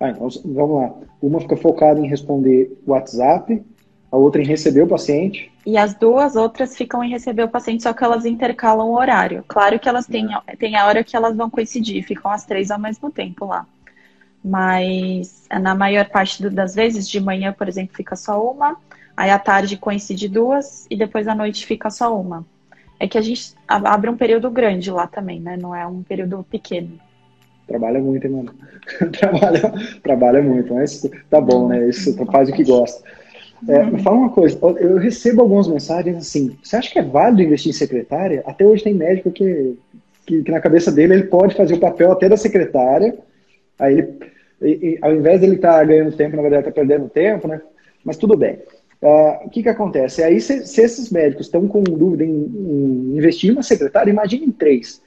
Ah, 0.01 0.11
então, 0.11 0.29
vamos 0.45 0.81
lá. 0.81 0.95
Uma 1.21 1.41
fica 1.41 1.57
focada 1.57 2.01
em 2.01 2.09
responder 2.09 2.77
WhatsApp 2.87 3.63
a 4.11 4.17
outra 4.17 4.41
em 4.41 4.47
receber 4.47 4.83
o 4.83 4.88
paciente. 4.88 5.53
E 5.67 5.77
as 5.77 5.95
duas 5.95 6.35
outras 6.35 6.77
ficam 6.77 7.05
em 7.05 7.11
receber 7.11 7.43
o 7.43 7.49
paciente, 7.49 7.83
só 7.83 7.93
que 7.93 8.03
elas 8.03 8.25
intercalam 8.25 8.88
o 8.88 8.97
horário. 8.97 9.45
Claro 9.47 9.79
que 9.79 9.88
elas 9.88 10.07
têm, 10.07 10.29
têm 10.59 10.77
a 10.77 10.87
hora 10.87 11.05
que 11.05 11.15
elas 11.15 11.37
vão 11.37 11.50
coincidir, 11.50 12.03
ficam 12.05 12.31
as 12.31 12.45
três 12.45 12.71
ao 12.71 12.79
mesmo 12.79 13.11
tempo 13.11 13.45
lá. 13.45 13.67
Mas 14.43 15.47
na 15.61 15.75
maior 15.75 16.09
parte 16.09 16.49
das 16.49 16.75
vezes, 16.75 17.09
de 17.09 17.21
manhã, 17.21 17.53
por 17.53 17.69
exemplo, 17.69 17.95
fica 17.95 18.17
só 18.17 18.43
uma, 18.50 18.77
aí 19.17 19.31
à 19.31 19.38
tarde 19.38 19.77
coincide 19.77 20.29
duas 20.29 20.87
e 20.88 20.97
depois 20.97 21.29
à 21.29 21.35
noite 21.35 21.67
fica 21.67 21.91
só 21.91 22.19
uma. 22.19 22.47
É 22.99 23.07
que 23.07 23.19
a 23.19 23.21
gente 23.21 23.55
abre 23.69 24.11
um 24.11 24.17
período 24.17 24.50
grande 24.50 24.91
lá 24.91 25.07
também, 25.07 25.38
né? 25.38 25.57
Não 25.57 25.75
é 25.75 25.87
um 25.87 26.03
período 26.03 26.45
pequeno. 26.50 26.99
Trabalha 27.67 28.00
muito, 28.00 28.27
hein, 28.27 28.33
mano? 28.33 28.55
trabalha, 29.12 29.73
trabalha 30.03 30.43
muito, 30.43 30.75
mas 30.75 31.09
tá 31.29 31.41
bom, 31.41 31.69
né? 31.69 31.88
Isso 31.88 32.17
faz 32.27 32.49
o 32.49 32.53
que 32.53 32.65
gosta. 32.65 33.05
É, 33.67 33.85
me 33.85 34.03
fala 34.03 34.17
uma 34.17 34.31
coisa, 34.31 34.59
eu 34.79 34.99
recebo 34.99 35.43
algumas 35.43 35.67
mensagens 35.67 36.17
assim, 36.17 36.57
você 36.62 36.77
acha 36.77 36.93
que 36.93 36.99
é 36.99 37.03
válido 37.03 37.43
investir 37.43 37.71
em 37.71 37.75
secretária? 37.75 38.43
Até 38.47 38.65
hoje 38.65 38.85
tem 38.85 38.95
médico 38.95 39.31
que, 39.33 39.77
que, 40.25 40.43
que 40.43 40.50
na 40.50 40.61
cabeça 40.61 40.93
dele 40.93 41.15
ele 41.15 41.23
pode 41.25 41.57
fazer 41.57 41.75
o 41.75 41.81
papel 41.81 42.12
até 42.12 42.29
da 42.29 42.37
secretária, 42.37 43.19
aí 43.79 43.99
ele, 43.99 44.19
e, 44.61 44.69
e, 44.69 44.99
ao 45.00 45.15
invés 45.15 45.41
de 45.41 45.47
ele 45.47 45.57
estar 45.57 45.75
tá 45.75 45.85
ganhando 45.85 46.17
tempo, 46.17 46.37
na 46.37 46.43
verdade 46.43 46.69
está 46.69 46.73
perdendo 46.73 47.09
tempo, 47.09 47.49
né? 47.49 47.61
Mas 48.05 48.17
tudo 48.17 48.37
bem. 48.37 48.59
Uh, 49.00 49.47
o 49.47 49.50
que 49.50 49.62
que 49.62 49.69
acontece? 49.69 50.23
Aí 50.23 50.41
se, 50.41 50.67
se 50.67 50.81
esses 50.83 51.11
médicos 51.11 51.47
estão 51.47 51.69
com 51.69 51.83
dúvida 51.83 52.25
em, 52.25 52.31
em, 52.31 53.17
investir 53.17 53.50
em 53.50 53.53
uma 53.53 53.62
secretária, 53.62 54.11
imagine 54.11 54.47
em 54.47 54.50
três. 54.50 55.00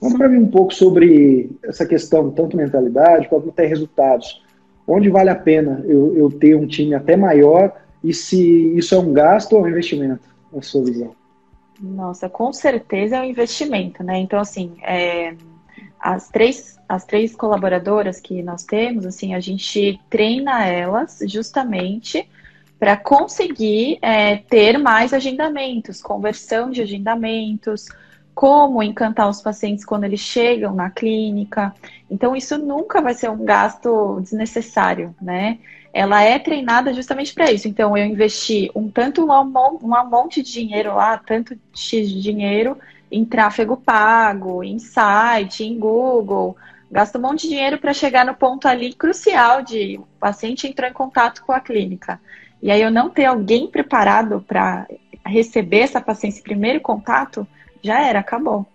Vamos 0.00 0.18
para 0.18 0.28
mim 0.28 0.38
um 0.38 0.48
pouco 0.48 0.74
sobre 0.74 1.50
essa 1.64 1.86
questão, 1.86 2.30
tanto 2.30 2.56
mentalidade 2.56 3.28
quanto 3.28 3.48
até 3.48 3.64
resultados. 3.64 4.42
Onde 4.86 5.08
vale 5.08 5.30
a 5.30 5.34
pena 5.34 5.82
eu, 5.86 6.14
eu 6.16 6.30
ter 6.30 6.56
um 6.56 6.66
time 6.66 6.94
até 6.94 7.16
maior 7.16 7.72
e 8.02 8.12
se 8.12 8.76
isso 8.76 8.94
é 8.94 8.98
um 8.98 9.12
gasto 9.12 9.54
ou 9.54 9.62
um 9.62 9.68
investimento, 9.68 10.28
na 10.52 10.62
sua 10.62 10.84
visão? 10.84 11.14
Nossa, 11.80 12.28
com 12.28 12.52
certeza 12.52 13.16
é 13.16 13.20
um 13.20 13.24
investimento, 13.24 14.04
né? 14.04 14.18
Então, 14.18 14.38
assim, 14.38 14.74
é, 14.82 15.34
as, 15.98 16.28
três, 16.28 16.78
as 16.88 17.04
três 17.04 17.34
colaboradoras 17.34 18.20
que 18.20 18.42
nós 18.42 18.64
temos, 18.64 19.06
assim, 19.06 19.34
a 19.34 19.40
gente 19.40 20.00
treina 20.10 20.66
elas 20.66 21.18
justamente 21.26 22.28
para 22.78 22.96
conseguir 22.96 23.98
é, 24.02 24.36
ter 24.36 24.78
mais 24.78 25.12
agendamentos, 25.12 26.02
conversão 26.02 26.70
de 26.70 26.82
agendamentos, 26.82 27.88
como 28.34 28.82
encantar 28.82 29.28
os 29.28 29.40
pacientes 29.40 29.84
quando 29.84 30.04
eles 30.04 30.20
chegam 30.20 30.74
na 30.74 30.90
clínica. 30.90 31.72
Então, 32.10 32.34
isso 32.34 32.58
nunca 32.58 33.00
vai 33.00 33.14
ser 33.14 33.30
um 33.30 33.44
gasto 33.44 34.20
desnecessário, 34.20 35.14
né? 35.20 35.58
Ela 35.92 36.22
é 36.22 36.38
treinada 36.38 36.92
justamente 36.94 37.34
para 37.34 37.50
isso. 37.52 37.68
Então, 37.68 37.96
eu 37.96 38.04
investi 38.04 38.70
um 38.74 38.88
tanto 38.88 39.24
um 39.24 40.10
monte 40.10 40.42
de 40.42 40.52
dinheiro 40.52 40.94
lá, 40.94 41.18
tanto 41.18 41.56
X 41.74 42.08
de 42.08 42.20
dinheiro 42.20 42.78
em 43.10 43.24
tráfego 43.24 43.76
pago, 43.76 44.64
em 44.64 44.78
site, 44.78 45.64
em 45.64 45.78
Google. 45.78 46.56
Gasto 46.90 47.18
um 47.18 47.22
monte 47.22 47.42
de 47.42 47.50
dinheiro 47.50 47.78
para 47.78 47.92
chegar 47.92 48.24
no 48.24 48.34
ponto 48.34 48.66
ali 48.66 48.92
crucial 48.94 49.62
de 49.62 49.98
o 49.98 50.06
paciente 50.18 50.66
entrou 50.66 50.88
em 50.88 50.92
contato 50.92 51.44
com 51.44 51.52
a 51.52 51.60
clínica. 51.60 52.20
E 52.62 52.70
aí 52.70 52.80
eu 52.80 52.90
não 52.90 53.10
ter 53.10 53.26
alguém 53.26 53.66
preparado 53.66 54.44
para 54.46 54.86
receber 55.24 55.80
essa 55.80 56.00
paciente 56.00 56.40
em 56.40 56.42
primeiro 56.42 56.80
contato, 56.80 57.46
já 57.82 58.00
era, 58.00 58.20
acabou. 58.20 58.66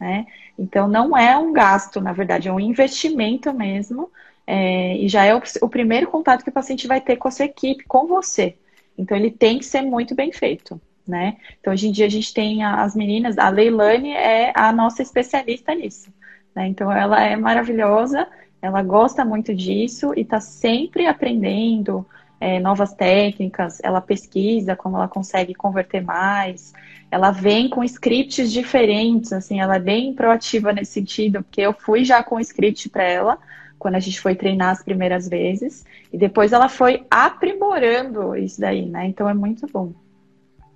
Né? 0.00 0.26
Então 0.58 0.88
não 0.88 1.16
é 1.16 1.36
um 1.36 1.52
gasto, 1.52 2.00
na 2.00 2.12
verdade, 2.12 2.48
é 2.48 2.52
um 2.52 2.60
investimento 2.60 3.52
mesmo. 3.52 4.10
É, 4.46 4.96
e 4.96 5.08
já 5.08 5.24
é 5.24 5.34
o, 5.34 5.42
o 5.62 5.68
primeiro 5.68 6.08
contato 6.08 6.42
que 6.42 6.50
o 6.50 6.52
paciente 6.52 6.86
vai 6.86 7.00
ter 7.00 7.16
com 7.16 7.28
a 7.28 7.30
sua 7.30 7.46
equipe, 7.46 7.84
com 7.84 8.06
você. 8.06 8.56
Então 8.96 9.16
ele 9.16 9.30
tem 9.30 9.58
que 9.58 9.64
ser 9.64 9.82
muito 9.82 10.14
bem 10.14 10.32
feito. 10.32 10.80
Né? 11.06 11.36
Então, 11.60 11.72
hoje 11.74 11.88
em 11.88 11.92
dia, 11.92 12.06
a 12.06 12.08
gente 12.08 12.32
tem 12.32 12.64
as 12.64 12.96
meninas, 12.96 13.36
a 13.36 13.50
Leilane 13.50 14.12
é 14.12 14.52
a 14.54 14.72
nossa 14.72 15.02
especialista 15.02 15.74
nisso. 15.74 16.10
Né? 16.54 16.68
Então, 16.68 16.90
ela 16.90 17.22
é 17.22 17.36
maravilhosa, 17.36 18.26
ela 18.62 18.82
gosta 18.82 19.22
muito 19.22 19.54
disso 19.54 20.14
e 20.16 20.22
está 20.22 20.40
sempre 20.40 21.06
aprendendo, 21.06 22.06
é, 22.40 22.58
novas 22.58 22.92
técnicas, 22.94 23.80
ela 23.82 24.00
pesquisa 24.00 24.74
como 24.74 24.96
ela 24.96 25.08
consegue 25.08 25.54
converter 25.54 26.02
mais, 26.02 26.72
ela 27.10 27.30
vem 27.30 27.68
com 27.68 27.84
scripts 27.84 28.52
diferentes, 28.52 29.32
assim, 29.32 29.60
ela 29.60 29.76
é 29.76 29.80
bem 29.80 30.12
proativa 30.14 30.72
nesse 30.72 30.92
sentido, 30.92 31.42
porque 31.42 31.60
eu 31.60 31.72
fui 31.72 32.04
já 32.04 32.22
com 32.22 32.36
o 32.36 32.40
script 32.40 32.88
para 32.88 33.04
ela, 33.04 33.38
quando 33.84 33.96
a 33.96 34.00
gente 34.00 34.18
foi 34.18 34.34
treinar 34.34 34.70
as 34.70 34.82
primeiras 34.82 35.28
vezes, 35.28 35.84
e 36.10 36.16
depois 36.16 36.54
ela 36.54 36.70
foi 36.70 37.04
aprimorando 37.10 38.34
isso 38.34 38.58
daí, 38.58 38.86
né? 38.86 39.08
Então 39.08 39.28
é 39.28 39.34
muito 39.34 39.66
bom. 39.70 39.92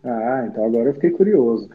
Ah, 0.04 0.46
então 0.46 0.62
agora 0.62 0.90
eu 0.90 0.94
fiquei 0.94 1.10
curioso. 1.10 1.70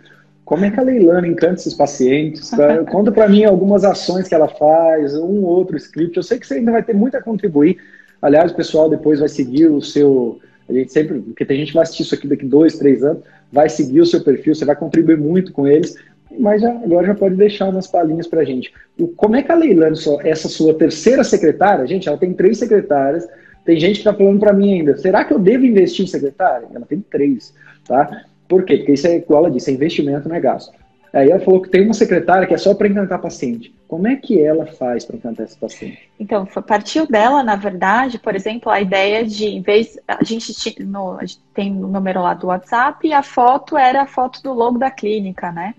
Como 0.45 0.63
é 0.63 0.69
que 0.69 0.79
a 0.79 0.83
Leilana 0.83 1.27
encanta 1.27 1.55
esses 1.55 1.73
pacientes? 1.73 2.51
Conta 2.91 3.11
para 3.11 3.27
mim 3.27 3.45
algumas 3.45 3.83
ações 3.83 4.27
que 4.27 4.35
ela 4.35 4.47
faz, 4.47 5.15
um 5.15 5.41
outro 5.41 5.75
script. 5.77 6.17
Eu 6.17 6.23
sei 6.23 6.37
que 6.37 6.45
você 6.45 6.55
ainda 6.55 6.71
vai 6.71 6.83
ter 6.83 6.93
muito 6.93 7.17
a 7.17 7.21
contribuir, 7.21 7.79
Aliás, 8.23 8.53
o 8.53 8.55
pessoal 8.55 8.89
depois 8.89 9.19
vai 9.19 9.27
seguir 9.27 9.67
o 9.67 9.81
seu. 9.81 10.39
A 10.69 10.71
gente 10.71 10.93
sempre, 10.93 11.19
porque 11.19 11.43
tem 11.43 11.57
gente 11.57 11.67
que 11.67 11.73
vai 11.73 11.83
assistir 11.83 12.03
isso 12.03 12.15
aqui 12.15 12.25
daqui 12.25 12.45
dois, 12.45 12.77
três 12.77 13.03
anos, 13.03 13.21
vai 13.51 13.67
seguir 13.67 13.99
o 13.99 14.05
seu 14.05 14.23
perfil, 14.23 14.55
você 14.55 14.63
vai 14.63 14.77
contribuir 14.77 15.17
muito 15.17 15.51
com 15.51 15.67
eles, 15.67 15.97
mas 16.39 16.61
já, 16.61 16.71
agora 16.71 17.07
já 17.07 17.15
pode 17.15 17.35
deixar 17.35 17.69
umas 17.69 17.87
palhinhas 17.87 18.27
para 18.27 18.41
a 18.41 18.45
gente. 18.45 18.73
O, 18.99 19.07
como 19.07 19.35
é 19.35 19.43
que 19.43 19.51
a 19.51 19.55
Leilane, 19.55 19.97
essa 20.23 20.47
sua 20.47 20.73
terceira 20.73 21.23
secretária, 21.23 21.87
gente, 21.87 22.07
ela 22.07 22.17
tem 22.17 22.33
três 22.33 22.57
secretárias, 22.57 23.27
tem 23.65 23.79
gente 23.79 23.93
que 23.93 23.99
está 23.99 24.13
falando 24.13 24.39
para 24.39 24.53
mim 24.53 24.79
ainda, 24.79 24.97
será 24.97 25.23
que 25.23 25.33
eu 25.33 25.39
devo 25.39 25.65
investir 25.65 26.05
em 26.05 26.07
secretária? 26.07 26.67
Ela 26.73 26.85
tem 26.85 26.99
três, 26.99 27.53
tá? 27.87 28.25
Por 28.47 28.63
quê? 28.63 28.77
Porque 28.77 28.93
isso 28.93 29.07
é, 29.07 29.17
igual 29.17 29.45
ela 29.45 29.53
disse, 29.53 29.71
é 29.71 29.73
investimento, 29.73 30.27
não 30.27 30.35
é 30.35 30.39
gasto. 30.39 30.73
Aí 31.13 31.29
ela 31.29 31.39
falou 31.39 31.61
que 31.61 31.69
tem 31.69 31.83
uma 31.83 31.93
secretária 31.93 32.47
que 32.47 32.55
é 32.55 32.57
só 32.57 32.73
para 32.73 32.87
encantar 32.87 33.21
paciente. 33.21 33.71
Como 33.87 34.07
é 34.07 34.15
que 34.15 34.41
ela 34.41 34.65
faz 34.65 35.05
para 35.05 35.15
encantar 35.15 35.45
esse 35.45 35.55
paciente? 35.55 36.09
Então, 36.19 36.43
partiu 36.67 37.05
dela, 37.05 37.43
na 37.43 37.55
verdade, 37.55 38.17
por 38.17 38.35
exemplo, 38.35 38.71
a 38.71 38.81
ideia 38.81 39.23
de, 39.23 39.45
em 39.45 39.61
vez, 39.61 39.99
a 40.07 40.23
gente, 40.23 40.83
no, 40.83 41.19
a 41.19 41.25
gente 41.25 41.39
tem 41.53 41.71
o 41.71 41.87
número 41.87 42.19
lá 42.23 42.33
do 42.33 42.47
WhatsApp 42.47 43.07
e 43.07 43.13
a 43.13 43.21
foto 43.21 43.77
era 43.77 44.01
a 44.01 44.07
foto 44.07 44.41
do 44.41 44.51
logo 44.53 44.79
da 44.79 44.89
clínica, 44.89 45.51
né? 45.51 45.75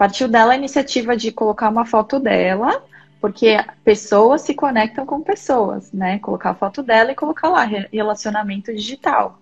Partiu 0.00 0.28
dela 0.28 0.54
a 0.54 0.56
iniciativa 0.56 1.14
de 1.14 1.30
colocar 1.30 1.68
uma 1.68 1.84
foto 1.84 2.18
dela, 2.18 2.82
porque 3.20 3.62
pessoas 3.84 4.40
se 4.40 4.54
conectam 4.54 5.04
com 5.04 5.20
pessoas, 5.20 5.92
né? 5.92 6.18
Colocar 6.20 6.52
a 6.52 6.54
foto 6.54 6.82
dela 6.82 7.12
e 7.12 7.14
colocar 7.14 7.50
lá 7.50 7.64
relacionamento 7.64 8.74
digital, 8.74 9.38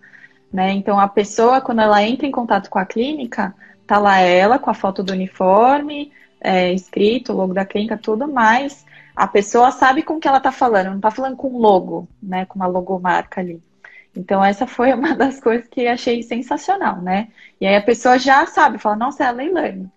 né? 0.53 0.73
Então, 0.73 0.99
a 0.99 1.07
pessoa, 1.07 1.61
quando 1.61 1.81
ela 1.81 2.03
entra 2.03 2.27
em 2.27 2.33
contato 2.33 2.69
com 2.69 2.79
a 2.81 2.85
clínica, 2.85 3.55
tá 3.87 4.00
lá 4.00 4.19
ela 4.19 4.59
com 4.59 4.69
a 4.69 4.75
foto 4.75 5.00
do 5.00 5.12
uniforme, 5.12 6.11
é, 6.41 6.73
escrito, 6.73 7.33
logo 7.33 7.55
da 7.55 7.65
clínica, 7.65 7.97
tudo, 7.97 8.27
mas 8.27 8.85
a 9.15 9.29
pessoa 9.29 9.71
sabe 9.71 10.03
com 10.03 10.19
que 10.19 10.27
ela 10.27 10.41
tá 10.41 10.50
falando, 10.50 10.91
não 10.91 11.00
tá 11.00 11.12
falando 11.12 11.37
com 11.37 11.57
logo, 11.57 12.09
né? 12.21 12.47
Com 12.47 12.59
uma 12.59 12.67
logomarca 12.67 13.41
ali. 13.41 13.62
Então, 14.17 14.45
essa 14.45 14.67
foi 14.67 14.91
uma 14.95 15.15
das 15.15 15.38
coisas 15.38 15.69
que 15.69 15.87
achei 15.87 16.21
sensacional, 16.25 17.00
né? 17.00 17.29
E 17.61 17.67
aí 17.67 17.77
a 17.77 17.83
pessoa 17.83 18.19
já 18.19 18.45
sabe, 18.45 18.79
fala, 18.79 18.97
nossa, 18.97 19.23
é 19.23 19.27
a 19.29 19.31
Leilane. 19.31 19.88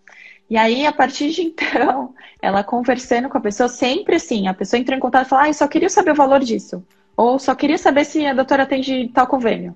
E 0.52 0.58
aí, 0.58 0.86
a 0.86 0.92
partir 0.92 1.30
de 1.30 1.44
então, 1.44 2.14
ela 2.42 2.62
conversando 2.62 3.30
com 3.30 3.38
a 3.38 3.42
pessoa, 3.42 3.70
sempre 3.70 4.18
assim, 4.18 4.50
a 4.50 4.54
pessoa 4.54 4.78
entrou 4.78 4.98
em 4.98 5.00
contato 5.00 5.26
e 5.26 5.30
falou, 5.30 5.46
ah, 5.46 5.48
eu 5.48 5.54
só 5.54 5.66
queria 5.66 5.88
saber 5.88 6.12
o 6.12 6.16
valor 6.16 6.42
disso. 6.42 6.86
Ou 7.16 7.40
só 7.40 7.56
queria 7.56 7.78
saber 7.78 8.04
se 8.04 8.26
a 8.26 8.34
doutora 8.34 8.64
atende 8.64 9.10
tal 9.14 9.28
convênio. 9.28 9.74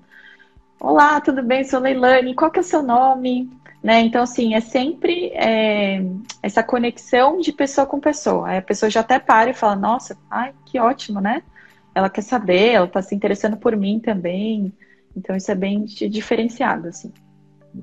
Olá, 0.78 1.18
tudo 1.18 1.42
bem? 1.42 1.64
Sou 1.64 1.80
Leilane. 1.80 2.34
Qual 2.34 2.50
que 2.50 2.58
é 2.58 2.60
o 2.60 2.64
seu 2.64 2.82
nome? 2.82 3.48
Né? 3.82 4.00
Então, 4.00 4.22
assim, 4.22 4.52
é 4.52 4.60
sempre 4.60 5.30
é, 5.32 6.04
essa 6.42 6.62
conexão 6.62 7.40
de 7.40 7.52
pessoa 7.54 7.86
com 7.86 7.98
pessoa. 7.98 8.48
Aí 8.48 8.58
a 8.58 8.62
pessoa 8.62 8.90
já 8.90 9.00
até 9.00 9.18
para 9.18 9.48
e 9.48 9.54
fala, 9.54 9.76
nossa, 9.76 10.14
ai, 10.30 10.52
que 10.66 10.78
ótimo, 10.78 11.22
né? 11.22 11.42
Ela 11.94 12.10
quer 12.10 12.20
saber, 12.20 12.72
ela 12.72 12.84
está 12.84 13.00
se 13.00 13.14
interessando 13.14 13.56
por 13.56 13.74
mim 13.74 13.98
também. 13.98 14.70
Então, 15.16 15.34
isso 15.34 15.50
é 15.50 15.54
bem 15.54 15.86
diferenciado, 15.86 16.88
assim. 16.88 17.10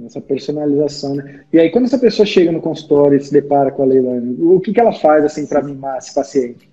Essa 0.06 0.22
personalização, 0.22 1.16
né? 1.16 1.42
E 1.52 1.60
aí, 1.60 1.70
quando 1.70 1.86
essa 1.86 2.00
pessoa 2.00 2.26
chega 2.26 2.52
no 2.52 2.62
consultório 2.62 3.18
e 3.18 3.24
se 3.24 3.32
depara 3.32 3.72
com 3.72 3.84
a 3.84 3.86
Leilane, 3.86 4.38
o 4.40 4.60
que, 4.60 4.74
que 4.74 4.80
ela 4.80 4.94
faz, 4.94 5.24
assim, 5.24 5.46
para 5.46 5.62
mimar 5.62 5.98
esse 5.98 6.14
paciente? 6.14 6.70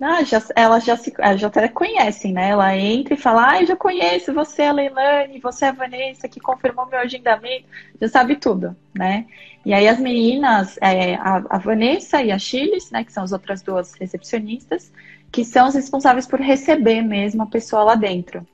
Ah, 0.00 0.22
já, 0.22 0.40
elas 0.54 0.84
já 0.84 0.96
se 0.96 1.12
já 1.36 1.48
até 1.48 1.66
conhecem, 1.66 2.32
né? 2.32 2.50
Ela 2.50 2.76
entra 2.76 3.14
e 3.14 3.16
fala, 3.16 3.50
ah, 3.50 3.60
eu 3.60 3.66
já 3.66 3.76
conheço 3.76 4.32
você, 4.32 4.62
a 4.62 4.72
Leilane, 4.72 5.40
você 5.40 5.64
é 5.64 5.68
a 5.68 5.72
Vanessa, 5.72 6.28
que 6.28 6.38
confirmou 6.38 6.86
meu 6.86 7.00
agendamento, 7.00 7.66
já 8.00 8.08
sabe 8.08 8.36
tudo, 8.36 8.76
né? 8.94 9.26
E 9.66 9.74
aí 9.74 9.88
as 9.88 9.98
meninas, 9.98 10.78
é, 10.80 11.16
a, 11.16 11.44
a, 11.50 11.58
Vanessa 11.58 12.22
e 12.22 12.30
a 12.30 12.38
Chiles, 12.38 12.90
né, 12.92 13.02
que 13.02 13.12
são 13.12 13.24
as 13.24 13.32
outras 13.32 13.60
duas 13.60 13.92
recepcionistas, 13.94 14.92
que 15.32 15.44
são 15.44 15.66
as 15.66 15.74
responsáveis 15.74 16.26
por 16.26 16.40
receber 16.40 17.02
mesmo 17.02 17.42
a 17.42 17.46
pessoa 17.46 17.82
lá 17.82 17.94
dentro. 17.96 18.46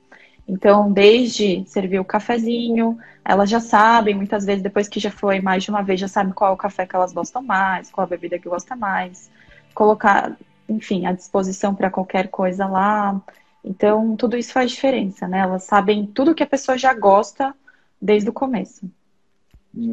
Então, 0.47 0.91
desde 0.91 1.63
servir 1.67 1.99
o 1.99 2.05
cafezinho, 2.05 2.97
elas 3.23 3.49
já 3.49 3.59
sabem, 3.59 4.13
muitas 4.13 4.45
vezes, 4.45 4.61
depois 4.61 4.87
que 4.87 4.99
já 4.99 5.09
foi 5.09 5.41
mais 5.41 5.63
de 5.63 5.71
uma 5.71 5.81
vez, 5.81 5.99
já 5.99 6.07
sabem 6.07 6.33
qual 6.33 6.51
é 6.51 6.53
o 6.53 6.57
café 6.57 6.85
que 6.85 6.95
elas 6.95 7.11
gostam 7.11 7.41
mais, 7.41 7.89
qual 7.89 8.05
a 8.05 8.09
bebida 8.09 8.37
que 8.37 8.47
gosta 8.47 8.75
mais. 8.75 9.29
Colocar 9.73 10.37
enfim, 10.67 11.05
à 11.05 11.11
disposição 11.11 11.75
para 11.75 11.89
qualquer 11.89 12.27
coisa 12.27 12.65
lá. 12.65 13.21
Então, 13.63 14.15
tudo 14.15 14.37
isso 14.37 14.53
faz 14.53 14.71
diferença, 14.71 15.27
né? 15.27 15.39
Elas 15.39 15.63
sabem 15.63 16.05
tudo 16.05 16.35
que 16.35 16.43
a 16.43 16.47
pessoa 16.47 16.77
já 16.77 16.93
gosta 16.93 17.53
desde 18.01 18.29
o 18.29 18.33
começo. 18.33 18.89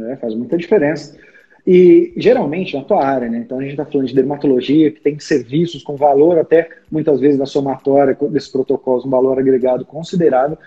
É, 0.08 0.16
faz 0.16 0.34
muita 0.34 0.56
diferença. 0.56 1.18
E 1.66 2.12
geralmente 2.16 2.76
na 2.76 2.82
tua 2.82 3.04
área, 3.04 3.28
né? 3.28 3.38
Então 3.38 3.58
a 3.58 3.62
gente 3.62 3.72
está 3.72 3.84
falando 3.84 4.08
de 4.08 4.14
dermatologia, 4.14 4.90
que 4.90 5.00
tem 5.00 5.18
serviços 5.18 5.82
com 5.82 5.94
valor 5.94 6.38
até 6.38 6.68
muitas 6.90 7.20
vezes 7.20 7.38
na 7.38 7.46
somatória 7.46 8.16
desses 8.30 8.48
protocolos, 8.48 9.04
um 9.04 9.10
valor 9.10 9.38
agregado 9.38 9.84
considerável. 9.84 10.58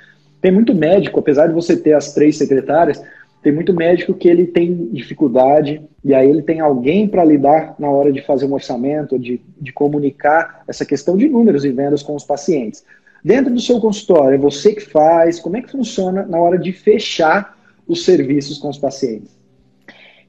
Tem 0.42 0.52
muito 0.52 0.74
médico, 0.74 1.20
apesar 1.20 1.48
de 1.48 1.54
você 1.54 1.76
ter 1.76 1.94
as 1.94 2.14
três 2.14 2.38
secretárias, 2.38 3.04
tem 3.46 3.54
muito 3.54 3.74
médico 3.74 4.14
que 4.14 4.28
ele 4.28 4.48
tem 4.48 4.88
dificuldade 4.88 5.82
e 6.04 6.16
aí 6.16 6.30
ele 6.30 6.42
tem 6.42 6.62
alguém 6.62 7.08
para 7.08 7.24
lidar 7.24 7.76
na 7.78 7.90
hora 7.90 8.12
de 8.12 8.22
fazer 8.22 8.46
um 8.46 8.54
orçamento, 8.54 9.20
de, 9.20 9.40
de 9.62 9.72
comunicar 9.72 10.64
essa 10.68 10.86
questão 10.86 11.16
de 11.16 11.28
números 11.28 11.64
e 11.66 11.72
vendas 11.72 12.02
com 12.02 12.16
os 12.16 12.24
pacientes. 12.24 12.84
Dentro 13.24 13.54
do 13.54 13.60
seu 13.60 13.80
consultório, 13.80 14.36
é 14.36 14.38
você 14.38 14.74
que 14.74 14.82
faz? 14.82 15.40
Como 15.40 15.58
é 15.58 15.62
que 15.62 15.72
funciona 15.72 16.26
na 16.26 16.40
hora 16.40 16.58
de 16.58 16.72
fechar 16.72 17.58
os 17.88 18.06
serviços 18.06 18.58
com 18.58 18.70
os 18.70 18.78
pacientes? 18.78 19.36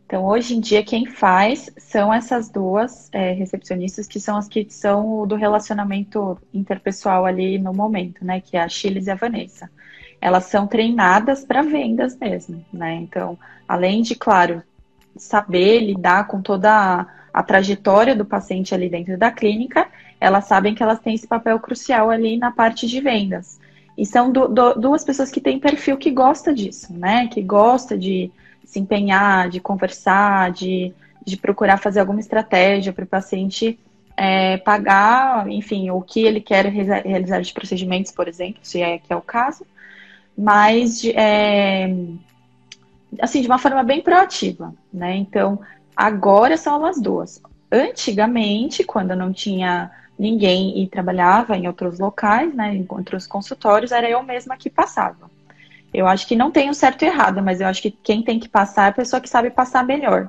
Então, 0.07 0.25
hoje 0.25 0.57
em 0.57 0.61
dia, 0.61 0.85
quem 0.85 1.05
faz 1.05 1.69
são 1.77 2.15
essas 2.15 2.49
duas 2.49 3.11
é, 3.13 3.33
recepcionistas, 3.33 4.07
que 4.07 4.21
são 4.21 4.37
as 4.37 4.49
que 4.49 4.67
são 4.71 5.27
do 5.27 5.35
relacionamento 5.35 6.39
interpessoal 6.55 7.27
ali 7.27 7.59
no 7.59 7.75
momento, 7.75 8.25
né? 8.25 8.41
Que 8.41 8.57
é 8.57 8.63
a 8.63 8.69
Chiles 8.69 9.09
e 9.09 9.11
a 9.11 9.17
Vanessa 9.17 9.69
elas 10.21 10.45
são 10.45 10.67
treinadas 10.67 11.45
para 11.45 11.63
vendas 11.63 12.17
mesmo, 12.19 12.65
né? 12.73 12.95
Então, 12.95 13.39
além 13.67 14.03
de, 14.03 14.15
claro, 14.15 14.63
saber 15.17 15.81
lidar 15.81 16.27
com 16.27 16.41
toda 16.41 16.73
a, 16.73 17.07
a, 17.33 17.43
trajetória 17.43 18.15
do 18.15 18.25
paciente 18.25 18.75
ali 18.75 18.89
dentro 18.89 19.17
da 19.19 19.31
clínica, 19.31 19.87
elas 20.21 20.47
sabem 20.47 20.75
que 20.75 20.83
elas 20.83 21.01
têm 21.01 21.15
esse 21.15 21.27
papel 21.27 21.59
crucial 21.61 22.11
ali 22.11 22.37
na 22.37 22.51
parte 22.51 22.87
de 22.87 23.01
vendas. 23.01 23.61
E 23.97 24.05
são 24.05 24.31
do, 24.31 24.49
do, 24.49 24.75
duas 24.75 25.05
pessoas 25.05 25.31
que 25.31 25.41
têm 25.41 25.59
perfil 25.59 25.97
que 25.97 26.11
gosta 26.11 26.53
disso, 26.53 26.93
né? 26.93 27.29
Que 27.29 27.43
gosta 27.43 27.97
de 27.97 28.31
se 28.67 28.79
empenhar, 28.79 29.49
de 29.49 29.61
conversar, 29.61 30.51
de, 30.51 30.93
de 31.25 31.37
procurar 31.37 31.79
fazer 31.79 32.01
alguma 32.01 32.21
estratégia 32.21 32.93
para 32.93 33.05
o 33.05 33.09
paciente 33.09 33.79
é, 34.17 34.57
pagar, 34.59 35.49
enfim, 35.49 35.91
o 35.91 36.01
que 36.03 36.21
ele 36.21 36.41
quer 36.41 36.67
realizar 36.67 37.41
de 37.41 37.53
procedimentos, 37.53 38.11
por 38.11 38.27
exemplo, 38.29 38.61
se 38.63 38.83
é 38.83 38.99
que 38.99 39.13
é 39.13 39.17
o 39.17 39.23
caso, 39.23 39.67
mas 40.37 41.03
é, 41.15 41.95
assim, 43.21 43.41
de 43.41 43.47
uma 43.47 43.59
forma 43.59 43.83
bem 43.83 44.01
proativa, 44.01 44.75
né? 44.93 45.17
Então, 45.17 45.61
agora 45.95 46.57
são 46.57 46.77
elas 46.77 47.01
duas. 47.01 47.41
Antigamente, 47.71 48.85
quando 48.85 49.15
não 49.15 49.33
tinha 49.33 49.91
ninguém 50.19 50.83
e 50.83 50.89
trabalhava 50.89 51.57
em 51.57 51.67
outros 51.67 51.99
locais, 51.99 52.55
né, 52.55 52.75
em 52.75 52.87
outros 52.89 53.27
consultórios, 53.27 53.93
era 53.93 54.09
eu 54.09 54.23
mesma 54.23 54.57
que 54.57 54.71
passava. 54.71 55.31
Eu 55.97 56.07
acho 56.07 56.29
que 56.29 56.37
não 56.37 56.51
tem 56.51 56.69
o 56.69 56.75
certo 56.75 57.05
e 57.05 57.07
errado, 57.07 57.43
mas 57.43 57.59
eu 57.59 57.67
acho 57.67 57.81
que 57.81 57.91
quem 57.91 58.23
tem 58.23 58.39
que 58.39 58.51
passar 58.51 58.85
é 58.85 58.89
a 58.91 58.93
pessoa 58.93 59.19
que 59.19 59.31
sabe 59.31 59.49
passar 59.49 59.83
melhor. 59.83 60.29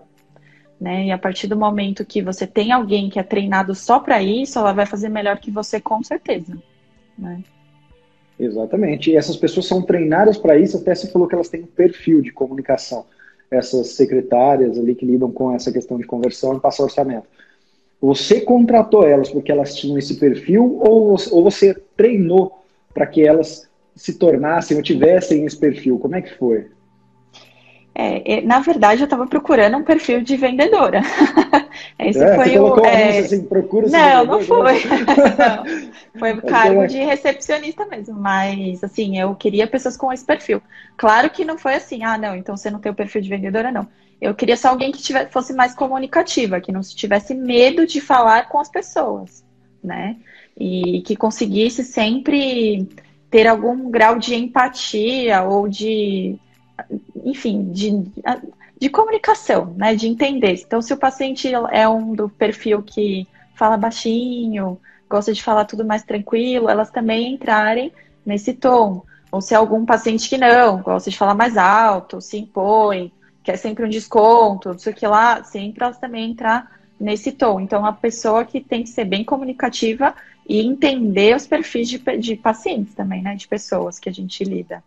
Né? 0.80 1.08
E 1.08 1.12
a 1.12 1.18
partir 1.18 1.46
do 1.46 1.58
momento 1.58 2.06
que 2.06 2.22
você 2.22 2.48
tem 2.48 2.72
alguém 2.72 3.10
que 3.10 3.20
é 3.20 3.24
treinado 3.24 3.76
só 3.76 4.00
para 4.00 4.24
isso, 4.24 4.58
ela 4.58 4.72
vai 4.72 4.86
fazer 4.86 5.10
melhor 5.10 5.40
que 5.40 5.52
você 5.52 5.82
com 5.82 6.02
certeza. 6.02 6.58
Né? 7.20 7.44
Exatamente. 8.40 9.12
E 9.12 9.18
essas 9.18 9.36
pessoas 9.36 9.66
são 9.66 9.82
treinadas 9.82 10.38
para 10.38 10.58
isso, 10.58 10.78
até 10.78 10.96
se 10.96 11.12
falou 11.12 11.28
que 11.28 11.36
elas 11.36 11.50
têm 11.50 11.64
um 11.64 11.68
perfil 11.68 12.22
de 12.22 12.32
comunicação. 12.32 13.06
Essas 13.52 13.90
secretárias 13.90 14.80
ali 14.80 14.96
que 14.96 15.06
lidam 15.06 15.30
com 15.30 15.54
essa 15.54 15.70
questão 15.70 15.98
de 15.98 16.06
conversão 16.06 16.56
e 16.56 16.62
passar 16.62 16.84
orçamento. 16.84 17.28
Você 18.00 18.40
contratou 18.40 19.06
elas 19.06 19.30
porque 19.30 19.52
elas 19.52 19.76
tinham 19.76 19.98
esse 19.98 20.16
perfil 20.18 20.80
ou, 20.80 21.18
ou 21.32 21.44
você 21.44 21.74
treinou 21.98 22.64
para 22.94 23.06
que 23.06 23.28
elas 23.28 23.67
se 23.98 24.14
tornassem 24.14 24.78
ou 24.78 24.84
tivessem 24.84 25.46
esse 25.46 25.58
perfil? 25.58 26.00
Como 26.00 26.16
é 26.16 26.22
que 26.22 26.34
foi? 26.38 26.68
É, 28.00 28.42
na 28.42 28.60
verdade, 28.60 29.02
eu 29.02 29.06
estava 29.06 29.26
procurando 29.26 29.76
um 29.76 29.84
perfil 29.84 30.22
de 30.22 30.38
vendedora. 30.38 31.02
Esse 31.98 32.24
é, 32.24 32.36
foi 32.36 32.60
o. 32.60 32.86
É... 32.86 33.18
Assim, 33.18 33.44
procura 33.44 33.88
não, 33.90 34.26
não 34.38 34.42
foi. 34.42 34.84
não. 34.86 36.20
Foi 36.20 36.34
o 36.34 36.42
cargo 36.44 36.86
de 36.86 37.00
recepcionista 37.00 37.88
mesmo. 37.88 38.14
Mas, 38.14 38.84
assim, 38.84 39.20
eu 39.20 39.34
queria 39.34 39.66
pessoas 39.66 39.98
com 39.98 40.14
esse 40.14 40.24
perfil. 40.24 40.62
Claro 40.96 41.32
que 41.32 41.44
não 41.44 41.58
foi 41.58 41.74
assim, 41.74 42.04
ah, 42.04 42.20
não, 42.20 42.36
então 42.36 42.56
você 42.56 42.70
não 42.70 42.80
tem 42.80 42.92
o 42.92 42.96
perfil 42.96 43.22
de 43.22 43.30
vendedora, 43.30 43.72
não. 43.72 43.88
Eu 44.22 44.36
queria 44.36 44.58
só 44.58 44.70
alguém 44.70 44.92
que 44.92 45.02
tivesse, 45.02 45.32
fosse 45.32 45.54
mais 45.54 45.74
comunicativa, 45.74 46.62
que 46.62 46.72
não 46.72 46.82
tivesse 46.82 47.34
medo 47.34 47.88
de 47.88 48.00
falar 48.00 48.48
com 48.48 48.60
as 48.60 48.70
pessoas, 48.70 49.44
né? 49.84 50.18
E 50.56 51.02
que 51.02 51.16
conseguisse 51.16 51.84
sempre 51.84 52.88
ter 53.30 53.48
algum 53.48 53.90
grau 53.90 54.18
de 54.18 54.36
empatia 54.36 55.44
ou 55.44 55.68
de 55.68 56.40
enfim, 57.24 57.72
de, 57.72 58.04
de 58.80 58.90
comunicação, 58.90 59.74
né? 59.76 59.96
De 59.96 60.08
entender. 60.08 60.62
Então, 60.66 60.82
se 60.82 60.94
o 60.94 60.98
paciente 60.98 61.52
é 61.72 61.88
um 61.88 62.14
do 62.14 62.30
perfil 62.30 62.82
que 62.84 63.28
fala 63.56 63.78
baixinho, 63.78 64.80
gosta 65.10 65.34
de 65.34 65.44
falar 65.44 65.66
tudo 65.66 65.86
mais 65.86 66.04
tranquilo, 66.04 66.70
elas 66.70 66.92
também 66.92 67.34
entrarem 67.34 67.92
nesse 68.26 68.54
tom. 68.54 69.04
Ou 69.32 69.42
se 69.42 69.54
é 69.54 69.58
algum 69.58 69.86
paciente 69.86 70.30
que 70.30 70.38
não, 70.38 70.82
gosta 70.82 71.10
de 71.10 71.18
falar 71.18 71.34
mais 71.34 71.58
alto, 71.58 72.22
se 72.22 72.38
impõe, 72.38 73.12
quer 73.44 73.58
sempre 73.58 73.84
um 73.86 73.90
desconto, 73.90 74.70
não 74.70 74.80
sei 74.80 74.94
o 74.94 74.96
que 74.96 75.08
lá, 75.08 75.44
sempre 75.44 75.84
elas 75.84 75.98
também 75.98 76.32
entrar 76.32 76.77
nesse 77.00 77.32
tom. 77.32 77.60
Então, 77.60 77.86
a 77.86 77.94
pessoa 77.94 78.46
que 78.46 78.60
tem 78.60 78.84
que 78.84 78.90
ser 78.90 79.06
bem 79.06 79.24
comunicativa 79.24 80.14
e 80.48 80.66
entender 80.66 81.36
os 81.36 81.46
perfis 81.46 81.90
de, 81.90 81.98
de 82.18 82.36
pacientes 82.36 82.94
também, 82.94 83.22
né? 83.22 83.36
De 83.36 83.48
pessoas 83.48 84.00
que 84.00 84.10
a 84.10 84.12
gente 84.12 84.44
lida. 84.44 84.84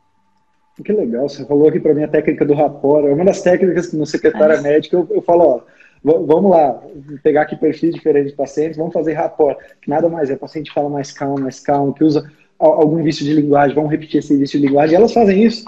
Que 0.83 0.93
legal, 0.93 1.29
você 1.29 1.45
falou 1.45 1.69
aqui 1.69 1.79
para 1.79 1.93
mim 1.93 2.05
a 2.05 2.09
técnica 2.09 2.45
do 2.45 2.55
rapor. 2.55 3.07
É 3.07 3.13
uma 3.13 3.25
das 3.25 3.43
técnicas 3.43 3.89
que 3.89 3.97
no 3.97 4.07
secretária 4.07 4.55
é. 4.55 4.61
médica 4.61 4.97
eu, 4.97 5.07
eu 5.11 5.21
falo, 5.21 5.43
ó, 5.43 5.61
vamos 6.03 6.51
lá, 6.51 6.83
pegar 7.23 7.43
aqui 7.43 7.57
perfis 7.57 7.95
diferentes 7.95 8.31
de 8.31 8.37
pacientes, 8.37 8.77
vamos 8.77 8.93
fazer 8.93 9.13
rapport, 9.13 9.59
que 9.83 9.91
nada 9.91 10.09
mais 10.09 10.31
é, 10.31 10.35
o 10.35 10.39
paciente 10.39 10.73
fala 10.73 10.89
mais 10.89 11.13
calmo, 11.13 11.41
mais 11.41 11.61
calmo, 11.61 11.93
que 11.93 12.05
usa 12.05 12.31
algum 12.59 13.03
vício 13.03 13.25
de 13.25 13.33
linguagem, 13.33 13.75
vamos 13.75 13.91
repetir 13.91 14.19
esse 14.19 14.37
vício 14.37 14.59
de 14.59 14.67
linguagem, 14.67 14.95
e 14.95 14.97
elas 14.97 15.13
fazem 15.13 15.43
isso. 15.43 15.65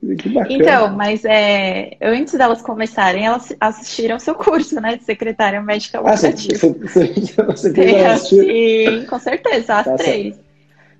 Que 0.00 0.30
bacana. 0.30 0.54
Então, 0.54 0.96
mas 0.96 1.24
é, 1.26 1.96
antes 2.00 2.32
delas 2.32 2.62
começarem, 2.62 3.26
elas 3.26 3.54
assistiram 3.60 4.18
seu 4.18 4.34
curso, 4.34 4.80
né, 4.80 4.96
de 4.96 5.04
secretária 5.04 5.60
médica 5.60 6.00
lucrativa. 6.00 6.30
Ah, 6.32 6.88
você, 6.88 7.12
você, 7.54 8.16
Sim, 8.16 9.06
com 9.06 9.18
certeza, 9.18 9.74
as 9.74 9.84
tá 9.84 9.96
três. 9.96 10.34
Certo. 10.34 10.50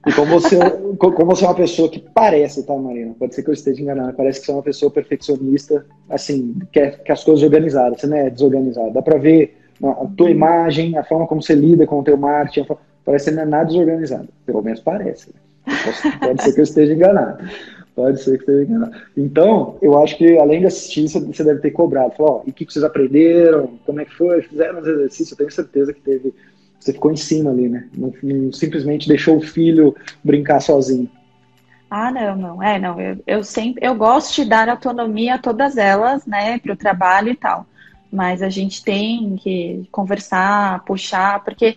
E 0.07 0.13
como 0.13 0.41
você, 0.41 0.59
como 0.99 1.27
você 1.27 1.45
é 1.45 1.49
uma 1.49 1.55
pessoa 1.55 1.89
que 1.89 1.99
parece, 1.99 2.63
tá, 2.65 2.75
Marina? 2.75 3.15
Pode 3.19 3.35
ser 3.35 3.43
que 3.43 3.51
eu 3.51 3.55
esteja 3.55 3.83
enganado, 3.83 4.15
parece 4.15 4.41
que 4.41 4.47
você 4.47 4.53
é 4.53 4.55
uma 4.55 4.63
pessoa 4.63 4.91
perfeccionista, 4.91 5.85
assim, 6.09 6.57
quer, 6.73 7.03
quer 7.03 7.13
as 7.13 7.25
coisas 7.25 7.43
organizadas, 7.43 8.01
você 8.01 8.07
não 8.07 8.17
é 8.17 8.31
desorganizado. 8.31 8.93
Dá 8.93 9.03
pra 9.03 9.19
ver 9.19 9.59
a 9.83 10.07
tua 10.17 10.31
imagem, 10.31 10.97
a 10.97 11.05
forma 11.05 11.27
como 11.27 11.43
você 11.43 11.55
lida 11.55 11.87
com 11.87 12.01
o 12.01 12.05
teu 12.05 12.17
marketing, 12.17 12.67
parece 13.05 13.27
que 13.27 13.31
você 13.31 13.37
não 13.37 13.43
é 13.43 13.47
nada 13.47 13.67
desorganizado. 13.67 14.29
Pelo 14.47 14.63
menos 14.63 14.81
parece. 14.81 15.31
Né? 15.67 15.75
Pode 16.21 16.43
ser 16.43 16.53
que 16.53 16.61
eu 16.61 16.65
esteja 16.65 16.95
enganado. 16.95 17.45
Pode 18.01 18.23
ser 18.23 18.39
que 18.39 18.45
esteja 18.45 18.63
enganado. 18.63 18.97
Então, 19.15 19.77
eu 19.83 20.03
acho 20.03 20.17
que 20.17 20.39
além 20.39 20.61
de 20.61 20.67
assistir, 20.67 21.07
você 21.07 21.45
deve 21.45 21.61
ter 21.61 21.71
cobrado. 21.71 22.15
Falou, 22.17 22.39
ó, 22.39 22.43
e 22.47 22.51
o 22.51 22.53
que 22.55 22.65
vocês 22.65 22.83
aprenderam? 22.83 23.79
Como 23.85 24.01
é 24.01 24.07
que 24.07 24.15
foi? 24.15 24.41
Fizeram 24.41 24.81
os 24.81 24.87
exercícios? 24.87 25.33
Eu 25.33 25.37
tenho 25.37 25.51
certeza 25.51 25.93
que 25.93 26.01
teve 26.01 26.35
você 26.81 26.95
ficou 26.95 27.13
em 27.13 27.17
cima 27.17 27.51
ali, 27.51 27.69
né? 27.69 27.87
Não, 27.95 28.11
não, 28.23 28.53
simplesmente 28.55 29.07
deixou 29.07 29.37
o 29.37 29.43
filho 29.43 29.95
brincar 30.25 30.61
sozinho. 30.61 31.11
Ah, 31.91 32.11
não, 32.11 32.37
não. 32.37 32.63
É, 32.63 32.79
não. 32.79 32.99
Eu, 32.99 33.19
eu 33.27 33.45
sempre 33.45 33.87
eu 33.87 33.95
gosto 33.95 34.35
de 34.35 34.49
dar 34.49 34.67
autonomia 34.67 35.35
a 35.35 35.39
todas 35.39 35.77
elas, 35.77 36.25
né, 36.25 36.59
para 36.59 36.73
o 36.73 36.77
trabalho 36.77 37.29
e 37.29 37.37
tal. 37.37 37.67
Mas 38.11 38.43
a 38.43 38.49
gente 38.49 38.83
tem 38.83 39.37
que 39.37 39.87
conversar, 39.93 40.83
puxar, 40.85 41.45
porque 41.45 41.77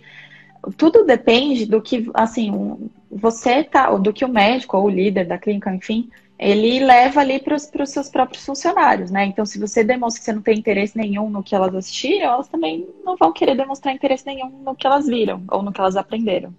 tudo 0.77 1.03
depende 1.03 1.65
do 1.65 1.81
que, 1.81 2.09
assim, 2.13 2.89
você 3.15 3.63
tá, 3.63 3.89
do 3.91 4.13
que 4.13 4.26
o 4.26 4.30
médico 4.30 4.78
ou 4.78 4.86
o 4.86 4.89
líder 4.89 5.26
da 5.26 5.38
clínica, 5.38 5.73
enfim, 5.73 6.10
ele 6.38 6.80
leva 6.80 7.21
ali 7.21 7.39
para 7.39 7.56
os 7.56 7.89
seus 7.89 8.10
próprios 8.10 8.45
funcionários, 8.45 9.12
né? 9.12 9.26
Então, 9.26 9.45
se 9.45 9.60
você 9.60 9.84
demonstra 9.84 10.19
que 10.19 10.26
você 10.26 10.34
não 10.34 10.41
tem 10.41 10.58
interesse 10.58 10.97
nenhum 10.97 11.30
no 11.30 11.43
que 11.43 11.56
elas 11.56 11.73
assistiram, 11.73 12.34
elas 12.34 12.47
também 12.47 12.88
não 13.06 13.15
vão 13.15 13.32
querer 13.32 13.56
demonstrar 13.56 13.93
interesse 13.93 14.26
nenhum 14.26 14.49
no 14.63 14.76
que 14.76 14.86
elas 14.86 15.08
viram 15.08 15.43
ou 15.49 15.62
no 15.62 15.71
que 15.71 15.80
elas 15.80 15.95
aprenderam. 15.95 16.54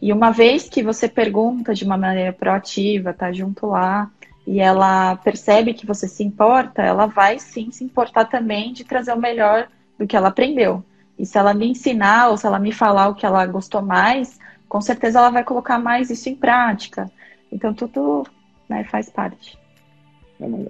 E 0.00 0.12
uma 0.12 0.30
vez 0.30 0.68
que 0.68 0.82
você 0.82 1.08
pergunta 1.08 1.74
de 1.74 1.84
uma 1.84 1.96
maneira 1.96 2.32
proativa, 2.32 3.12
tá 3.12 3.32
junto 3.32 3.66
lá, 3.66 4.10
e 4.46 4.60
ela 4.60 5.16
percebe 5.16 5.74
que 5.74 5.86
você 5.86 6.08
se 6.08 6.24
importa, 6.24 6.82
ela 6.82 7.06
vai 7.06 7.38
sim 7.38 7.70
se 7.70 7.84
importar 7.84 8.24
também 8.24 8.72
de 8.72 8.84
trazer 8.84 9.12
o 9.12 9.20
melhor 9.20 9.68
do 9.98 10.06
que 10.06 10.16
ela 10.16 10.28
aprendeu. 10.28 10.82
E 11.18 11.26
se 11.26 11.38
ela 11.38 11.54
me 11.54 11.68
ensinar 11.68 12.30
ou 12.30 12.36
se 12.36 12.46
ela 12.46 12.58
me 12.58 12.72
falar 12.72 13.08
o 13.08 13.14
que 13.14 13.26
ela 13.26 13.46
gostou 13.46 13.82
mais, 13.82 14.40
com 14.72 14.80
certeza 14.80 15.18
ela 15.18 15.28
vai 15.28 15.44
colocar 15.44 15.78
mais 15.78 16.08
isso 16.08 16.30
em 16.30 16.34
prática. 16.34 17.10
Então, 17.52 17.74
tudo 17.74 18.26
né, 18.66 18.82
faz 18.90 19.10
parte. 19.10 19.58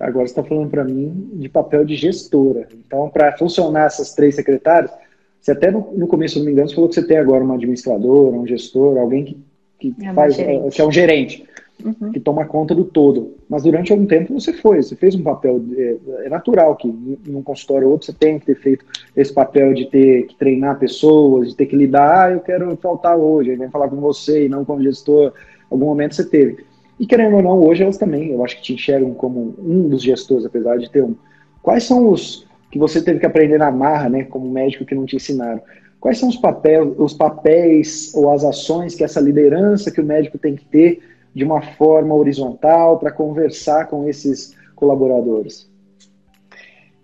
Agora 0.01 0.27
você 0.27 0.33
está 0.33 0.43
falando 0.43 0.69
para 0.69 0.83
mim 0.83 1.31
de 1.35 1.49
papel 1.49 1.85
de 1.85 1.95
gestora. 1.95 2.67
Então, 2.85 3.09
para 3.09 3.39
funcionar 3.39 3.87
essas 3.87 4.13
três 4.13 4.35
secretárias, 4.35 4.91
você 5.41 5.53
até 5.53 5.71
no, 5.71 5.93
no, 5.93 6.09
começo, 6.09 6.35
se 6.35 6.41
não 6.41 6.47
me 6.47 6.51
engano, 6.51 6.69
você 6.69 6.75
falou 6.75 6.89
que 6.89 6.97
você 6.97 7.07
tem 7.07 7.17
agora 7.17 7.45
uma 7.45 7.55
administradora, 7.55 8.35
um 8.35 8.45
gestor, 8.45 8.99
alguém 8.99 9.25
que, 9.79 9.93
que 9.93 10.05
é 10.05 10.13
faz, 10.13 10.35
gerente. 10.35 10.75
que 10.75 10.81
é 10.83 10.85
um 10.85 10.93
gerente, 10.93 11.49
uhum. 11.85 12.13
que 12.13 12.21
toma 12.21 12.45
conta 12.45 12.75
do 12.75 12.85
todo. 12.85 13.35
Mas 13.49 13.63
durante 13.63 13.93
algum 13.93 14.07
tempo 14.07 14.39
você 14.39 14.53
foi, 14.53 14.83
você 14.83 14.97
fez 14.97 15.15
um 15.15 15.23
papel, 15.23 15.63
é, 15.77 15.97
é 16.25 16.29
natural 16.29 16.77
que 16.77 16.89
em 16.89 17.35
um 17.35 17.43
consultório 17.43 17.87
ou 17.87 17.93
outro 17.93 18.07
você 18.07 18.13
tem 18.13 18.39
que 18.39 18.47
ter 18.47 18.57
feito 18.57 18.85
esse 19.17 19.33
papel 19.33 19.75
de 19.75 19.87
ter 19.87 20.27
que 20.27 20.37
treinar 20.37 20.79
pessoas, 20.79 21.49
de 21.49 21.57
ter 21.57 21.67
que 21.67 21.77
lidar, 21.77 22.29
ah, 22.29 22.33
eu 22.33 22.41
quero 22.41 22.77
faltar 22.77 23.17
hoje, 23.17 23.51
aí 23.51 23.57
vem 23.57 23.71
falar 23.71 23.89
com 23.89 23.97
você 23.97 24.47
e 24.47 24.49
não 24.49 24.65
com 24.65 24.77
o 24.77 24.83
gestor. 24.83 25.33
Algum 25.71 25.87
momento 25.87 26.15
você 26.15 26.29
teve. 26.29 26.65
E 26.99 27.07
querendo 27.07 27.37
ou 27.37 27.43
não, 27.43 27.59
hoje 27.63 27.83
elas 27.83 27.99
também, 27.99 28.31
eu 28.31 28.45
acho 28.45 28.57
que 28.57 28.63
te 28.63 28.75
enxergam 28.75 29.13
como 29.15 29.55
um 29.59 29.89
dos 29.89 30.03
gestores, 30.03 30.45
apesar 30.45 30.79
de 30.79 30.91
ter 30.91 31.03
um. 31.03 31.15
Quais 31.63 31.85
são 31.85 32.09
os 32.09 32.47
que 32.71 32.79
você 32.79 33.03
teve 33.03 33.19
que 33.19 33.27
aprender 33.27 33.59
na 33.59 33.71
marra, 33.71 34.09
né, 34.09 34.25
como 34.25 34.51
médico 34.51 34.85
que 34.85 34.95
não 34.95 35.05
te 35.05 35.17
ensinaram? 35.17 35.61
Quais 36.03 36.19
são 36.19 36.29
os 36.29 36.37
papéis, 36.37 36.93
os 36.99 37.15
papéis 37.15 38.13
ou 38.13 38.31
as 38.31 38.45
ações 38.45 38.95
que 38.95 39.05
essa 39.05 39.21
liderança 39.21 39.91
que 39.91 40.01
o 40.01 40.05
médico 40.05 40.37
tem 40.37 40.57
que 40.57 40.65
ter 40.65 41.01
de 41.35 41.45
uma 41.45 41.63
forma 41.63 42.15
horizontal 42.15 42.99
para 42.99 43.11
conversar 43.11 43.87
com 43.87 44.09
esses 44.09 44.57
colaboradores? 44.75 45.71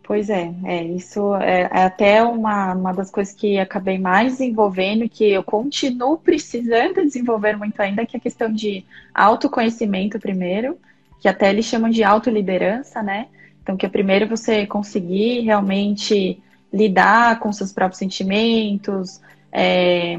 Pois 0.09 0.31
é, 0.31 0.55
é 0.65 0.83
isso 0.85 1.35
é, 1.37 1.69
é, 1.71 1.83
até 1.85 2.23
uma, 2.23 2.73
uma 2.75 2.93
das 2.93 3.11
coisas 3.11 3.35
que 3.35 3.59
acabei 3.59 3.99
mais 3.99 4.33
desenvolvendo 4.33 5.07
que 5.07 5.31
eu 5.31 5.43
continuo 5.43 6.17
precisando 6.17 7.05
desenvolver 7.05 7.59
muito 7.59 7.79
ainda, 7.79 8.07
que 8.07 8.17
é 8.17 8.19
a 8.19 8.23
questão 8.23 8.51
de 8.51 8.87
autoconhecimento 9.15 10.19
primeiro, 10.19 10.79
que 11.21 11.29
até 11.29 11.51
eles 11.51 11.67
chamam 11.67 11.91
de 11.91 12.03
autoliderança, 12.03 13.03
né? 13.03 13.27
Então, 13.63 13.77
que 13.77 13.85
é 13.85 13.89
primeiro 13.89 14.27
você 14.27 14.67
conseguir 14.67 15.41
realmente 15.41 16.43
lidar 16.73 17.39
com 17.39 17.53
seus 17.53 17.71
próprios 17.71 17.99
sentimentos, 17.99 19.21
é, 19.53 20.19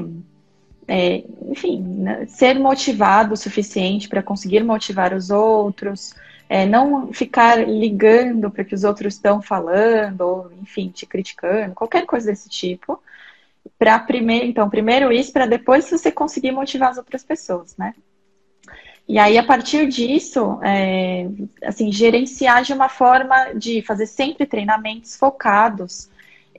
é, 0.92 1.22
enfim, 1.48 1.80
né, 1.80 2.26
ser 2.26 2.58
motivado 2.58 3.34
o 3.34 3.36
suficiente 3.36 4.08
para 4.08 4.24
conseguir 4.24 4.64
motivar 4.64 5.14
os 5.14 5.30
outros, 5.30 6.12
é, 6.48 6.66
não 6.66 7.12
ficar 7.12 7.64
ligando 7.64 8.50
para 8.50 8.64
que 8.64 8.74
os 8.74 8.82
outros 8.82 9.14
estão 9.14 9.40
falando, 9.40 10.20
ou, 10.22 10.52
enfim, 10.60 10.88
te 10.88 11.06
criticando, 11.06 11.76
qualquer 11.76 12.04
coisa 12.06 12.28
desse 12.32 12.48
tipo. 12.48 13.00
Para 13.78 14.00
primeiro, 14.00 14.46
então, 14.46 14.68
primeiro 14.68 15.12
isso, 15.12 15.32
para 15.32 15.46
depois 15.46 15.88
você 15.88 16.10
conseguir 16.10 16.50
motivar 16.50 16.90
as 16.90 16.98
outras 16.98 17.22
pessoas, 17.22 17.76
né? 17.76 17.94
E 19.06 19.16
aí, 19.16 19.38
a 19.38 19.44
partir 19.44 19.86
disso, 19.86 20.58
é, 20.60 21.28
assim, 21.62 21.92
gerenciar 21.92 22.64
de 22.64 22.72
uma 22.72 22.88
forma 22.88 23.52
de 23.54 23.80
fazer 23.82 24.06
sempre 24.06 24.44
treinamentos 24.44 25.14
focados 25.16 26.10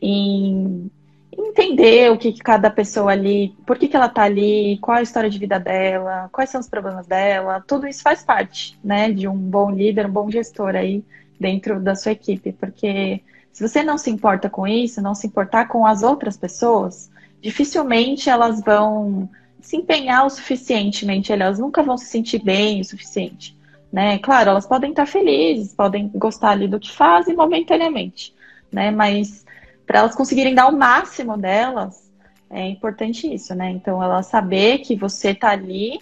em 0.01 0.89
entender 1.31 2.11
o 2.11 2.17
que, 2.17 2.33
que 2.33 2.39
cada 2.39 2.69
pessoa 2.69 3.11
ali, 3.11 3.55
por 3.65 3.77
que, 3.77 3.87
que 3.87 3.95
ela 3.95 4.07
está 4.07 4.23
ali, 4.23 4.77
qual 4.81 4.97
a 4.97 5.01
história 5.01 5.29
de 5.29 5.39
vida 5.39 5.59
dela, 5.59 6.29
quais 6.31 6.49
são 6.49 6.59
os 6.59 6.67
problemas 6.67 7.07
dela, 7.07 7.63
tudo 7.65 7.87
isso 7.87 8.01
faz 8.01 8.23
parte, 8.23 8.77
né, 8.83 9.11
de 9.11 9.27
um 9.27 9.37
bom 9.37 9.71
líder, 9.71 10.07
um 10.07 10.11
bom 10.11 10.29
gestor 10.29 10.75
aí 10.75 11.03
dentro 11.39 11.79
da 11.79 11.95
sua 11.95 12.11
equipe, 12.11 12.51
porque 12.53 13.21
se 13.51 13.67
você 13.67 13.83
não 13.83 13.97
se 13.97 14.09
importa 14.09 14.49
com 14.49 14.67
isso, 14.67 15.01
não 15.01 15.15
se 15.15 15.27
importar 15.27 15.67
com 15.67 15.85
as 15.85 16.03
outras 16.03 16.37
pessoas, 16.37 17.09
dificilmente 17.41 18.29
elas 18.29 18.61
vão 18.61 19.29
se 19.59 19.77
empenhar 19.77 20.25
o 20.25 20.29
suficientemente, 20.29 21.31
elas 21.31 21.59
nunca 21.59 21.83
vão 21.83 21.97
se 21.97 22.05
sentir 22.05 22.43
bem 22.43 22.81
o 22.81 22.85
suficiente, 22.85 23.57
né? 23.91 24.17
Claro, 24.19 24.51
elas 24.51 24.65
podem 24.65 24.91
estar 24.91 25.05
felizes, 25.05 25.73
podem 25.73 26.09
gostar 26.15 26.51
ali 26.51 26.67
do 26.67 26.79
que 26.79 26.91
fazem 26.91 27.35
momentaneamente, 27.35 28.33
né? 28.71 28.89
Mas 28.89 29.45
para 29.91 29.99
elas 29.99 30.15
conseguirem 30.15 30.55
dar 30.55 30.69
o 30.69 30.77
máximo 30.77 31.37
delas, 31.37 32.09
é 32.49 32.65
importante 32.65 33.27
isso, 33.27 33.53
né? 33.53 33.69
Então, 33.71 34.01
ela 34.01 34.23
saber 34.23 34.77
que 34.77 34.95
você 34.95 35.35
tá 35.35 35.49
ali, 35.49 35.99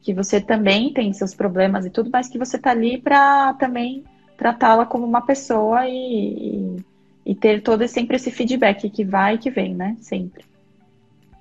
que 0.00 0.14
você 0.14 0.40
também 0.40 0.92
tem 0.92 1.12
seus 1.12 1.34
problemas 1.34 1.84
e 1.84 1.90
tudo, 1.90 2.08
mas 2.08 2.28
que 2.28 2.38
você 2.38 2.56
tá 2.56 2.70
ali 2.70 2.98
para 2.98 3.54
também 3.54 4.04
tratá-la 4.38 4.86
como 4.86 5.04
uma 5.04 5.22
pessoa 5.22 5.88
e, 5.88 5.96
e, 5.96 6.76
e, 7.26 7.34
ter 7.34 7.62
todo 7.62 7.86
sempre 7.88 8.14
esse 8.14 8.30
feedback 8.30 8.88
que 8.88 9.04
vai 9.04 9.34
e 9.34 9.38
que 9.38 9.50
vem, 9.50 9.74
né? 9.74 9.96
Sempre. 10.00 10.44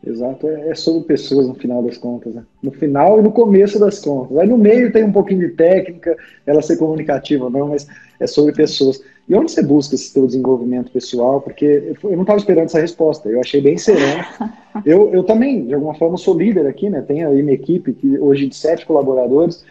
Exato, 0.05 0.47
é, 0.47 0.69
é 0.69 0.75
sobre 0.75 1.03
pessoas 1.03 1.47
no 1.47 1.53
final 1.53 1.83
das 1.83 1.97
contas, 1.97 2.33
né? 2.33 2.43
No 2.63 2.71
final 2.71 3.19
e 3.19 3.21
no 3.21 3.31
começo 3.31 3.79
das 3.79 3.99
contas. 3.99 4.35
Aí 4.37 4.47
no 4.47 4.57
meio 4.57 4.91
tem 4.91 5.03
um 5.03 5.11
pouquinho 5.11 5.41
de 5.41 5.49
técnica, 5.49 6.17
ela 6.45 6.61
ser 6.61 6.77
comunicativa 6.77 7.45
ou 7.45 7.51
não, 7.51 7.67
mas 7.67 7.87
é 8.19 8.25
sobre 8.25 8.51
pessoas. 8.53 9.03
E 9.29 9.35
onde 9.35 9.51
você 9.51 9.61
busca 9.61 9.93
esse 9.93 10.09
seu 10.09 10.25
desenvolvimento 10.25 10.91
pessoal? 10.91 11.39
Porque 11.39 11.95
eu 12.03 12.11
não 12.11 12.21
estava 12.21 12.39
esperando 12.39 12.65
essa 12.65 12.81
resposta, 12.81 13.29
eu 13.29 13.39
achei 13.39 13.61
bem 13.61 13.77
sereno. 13.77 14.23
Eu, 14.85 15.13
eu 15.13 15.21
também, 15.25 15.65
de 15.65 15.73
alguma 15.73 15.93
forma, 15.95 16.17
sou 16.17 16.35
líder 16.35 16.65
aqui, 16.65 16.89
né? 16.89 17.01
Tenho 17.01 17.27
aí 17.27 17.41
uma 17.41 17.51
equipe 17.51 17.91
que 17.91 18.17
hoje 18.17 18.47
de 18.47 18.55
sete 18.55 18.85
colaboradores, 18.85 19.65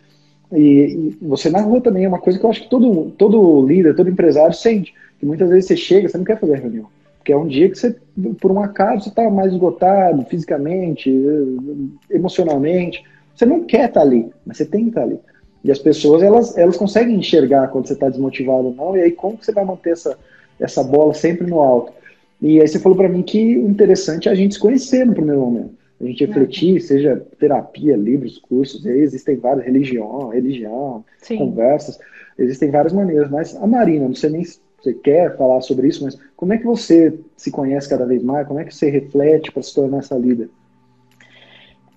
e, 0.53 0.61
e, 0.61 1.19
você 1.23 1.49
na 1.49 1.63
rua 1.63 1.81
também 1.81 2.05
é 2.05 2.09
uma 2.09 2.21
coisa 2.21 2.39
que 2.39 2.45
eu 2.45 2.51
acho 2.51 2.63
que 2.63 2.69
todo, 2.69 3.11
todo 3.13 3.67
líder, 3.67 3.97
todo 3.97 4.11
empresário 4.11 4.55
sente, 4.55 4.93
que 5.19 5.25
muitas 5.25 5.49
vezes 5.49 5.65
você 5.65 5.77
chega, 5.77 6.07
você 6.07 6.19
não 6.19 6.25
quer 6.25 6.39
fazer 6.39 6.57
reunião. 6.57 6.87
Porque 7.21 7.33
é 7.33 7.37
um 7.37 7.47
dia 7.47 7.69
que 7.69 7.77
você, 7.77 7.95
por 8.41 8.51
um 8.51 8.61
acaso, 8.61 9.05
você 9.05 9.09
está 9.11 9.29
mais 9.29 9.53
esgotado 9.53 10.25
fisicamente, 10.25 11.15
emocionalmente. 12.11 13.05
Você 13.37 13.45
não 13.45 13.65
quer 13.65 13.89
estar 13.89 14.01
tá 14.01 14.07
ali, 14.07 14.31
mas 14.45 14.57
você 14.57 14.65
tem 14.65 14.85
que 14.85 14.89
estar 14.89 15.03
tá 15.03 15.07
ali. 15.07 15.21
E 15.63 15.71
as 15.71 15.79
pessoas, 15.79 16.23
elas, 16.23 16.57
elas 16.57 16.79
conseguem 16.79 17.17
enxergar 17.17 17.69
quando 17.69 17.87
você 17.87 17.93
está 17.93 18.09
desmotivado 18.09 18.69
ou 18.69 18.75
não, 18.75 18.97
e 18.97 19.03
aí 19.03 19.13
como 19.13 19.37
que 19.37 19.45
você 19.45 19.53
vai 19.53 19.67
manter 19.67 19.91
essa, 19.91 20.19
essa 20.59 20.83
bola 20.83 21.13
sempre 21.13 21.47
no 21.47 21.61
alto? 21.61 21.93
E 22.41 22.59
aí 22.59 22.67
você 22.67 22.79
falou 22.79 22.97
para 22.97 23.09
mim 23.11 23.23
que 23.23 23.59
o 23.59 23.69
interessante 23.69 24.27
é 24.27 24.33
a 24.33 24.35
gente 24.35 24.55
se 24.55 24.61
conhecer 24.61 25.05
no 25.05 25.13
primeiro 25.13 25.43
momento. 25.43 25.75
A 26.01 26.05
gente 26.07 26.25
refletir, 26.25 26.75
uhum. 26.75 26.81
seja 26.81 27.23
terapia, 27.39 27.95
livros, 27.95 28.39
cursos, 28.39 28.87
aí 28.87 29.01
existem 29.01 29.37
várias, 29.37 29.67
religião, 29.67 30.29
religião, 30.29 31.05
Sim. 31.19 31.37
conversas, 31.37 31.99
existem 32.39 32.71
várias 32.71 32.95
maneiras, 32.95 33.31
mas 33.31 33.55
a 33.55 33.67
Marina, 33.67 34.09
não 34.09 34.15
sei 34.15 34.31
nem 34.31 34.43
você 34.83 34.95
quer 34.95 35.37
falar 35.37 35.61
sobre 35.61 35.89
isso, 35.89 36.05
mas 36.05 36.19
como 36.37 36.53
é 36.53 36.59
que 36.59 36.65
você 36.65 37.19
se 37.37 37.51
conhece 37.51 37.89
cada 37.89 38.07
vez 38.07 38.23
mais? 38.23 38.47
Como 38.47 38.61
é 38.61 38.65
que 38.65 38.75
você 38.75 38.89
reflete 38.91 39.53
para 39.53 39.63
se 39.63 39.75
tornar 39.75 39.99
essa 39.99 40.17
líder? 40.17 40.51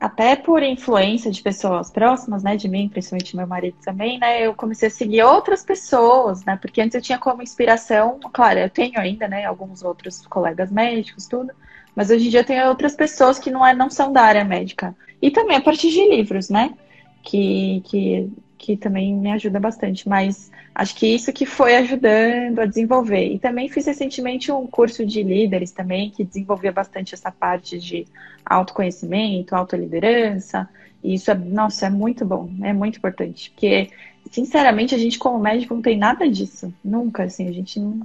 até 0.04 0.36
por 0.36 0.62
influência 0.62 1.32
de 1.32 1.41
pessoas 1.41 1.89
próximas, 1.89 2.43
né, 2.43 2.58
de 2.58 2.67
mim, 2.67 2.89
principalmente 2.89 3.38
meu 3.38 3.48
marido 3.48 3.78
também, 3.86 4.19
né, 4.19 4.46
eu 4.46 4.54
comecei 4.54 4.89
a 4.89 4.91
seguir 4.91 5.24
outras 5.24 5.63
pessoas, 5.63 6.43
né, 6.43 6.58
porque 6.62 6.82
antes 6.82 6.93
eu 6.93 7.02
tinha 7.02 7.17
como 7.17 7.41
inspiração, 7.41 8.19
claro, 8.34 8.60
eu 8.60 8.69
tenho 8.69 9.00
ainda, 9.00 9.30
né, 9.30 9.46
alguns 9.46 9.82
outros 9.82 10.28
colegas 10.28 10.69
médicos, 10.69 11.26
tudo, 11.26 11.54
mas 11.96 12.10
hoje 12.10 12.28
em 12.28 12.30
dia 12.30 12.41
eu 12.41 12.46
tenho 12.46 12.67
outras 12.67 12.96
pessoas 12.96 13.39
que 13.39 13.50
não, 13.50 13.65
é, 13.65 13.74
não 13.74 13.89
são 13.89 14.12
da 14.12 14.24
área 14.24 14.43
médica. 14.43 14.93
E 15.22 15.32
também 15.32 15.56
a 15.56 15.62
partir 15.62 15.89
de 15.89 16.10
livros, 16.10 16.50
né, 16.50 16.74
que, 17.22 17.82
que, 17.86 18.30
que 18.63 18.78
também 18.78 19.13
me 19.13 19.30
ajuda 19.30 19.60
bastante, 19.60 20.08
mas 20.08 20.49
acho 20.73 20.95
que 20.95 21.06
isso 21.06 21.34
que 21.34 21.45
foi 21.45 21.76
ajudando 21.76 22.60
a 22.60 22.65
desenvolver. 22.65 23.28
E 23.28 23.38
também 23.38 23.67
fiz 23.67 23.86
recentemente 23.86 24.54
um 24.54 24.65
curso 24.65 25.06
de 25.06 25.21
líderes 25.21 25.71
também, 25.71 26.10
que 26.10 26.23
desenvolvia 26.23 26.71
bastante 26.71 27.13
essa 27.13 27.30
parte 27.30 27.78
de 27.78 28.08
autoconhecimento, 28.45 29.54
autoliderança. 29.54 30.69
E 31.04 31.15
isso 31.15 31.30
é, 31.30 31.36
nossa, 31.36 31.88
é 31.88 31.89
muito 31.89 32.23
bom, 32.26 32.49
é 32.62 32.71
muito 32.71 32.99
importante. 32.99 33.52
Porque, 33.52 33.89
sinceramente, 34.32 34.95
a 34.95 34.97
gente 34.97 35.19
como 35.19 35.38
médico 35.39 35.73
não 35.76 35.82
tem 35.82 35.97
nada 35.97 36.26
disso. 36.30 36.73
Nunca, 36.82 37.23
assim, 37.23 37.49
a 37.49 37.52
gente 37.52 37.82
não, 37.82 37.99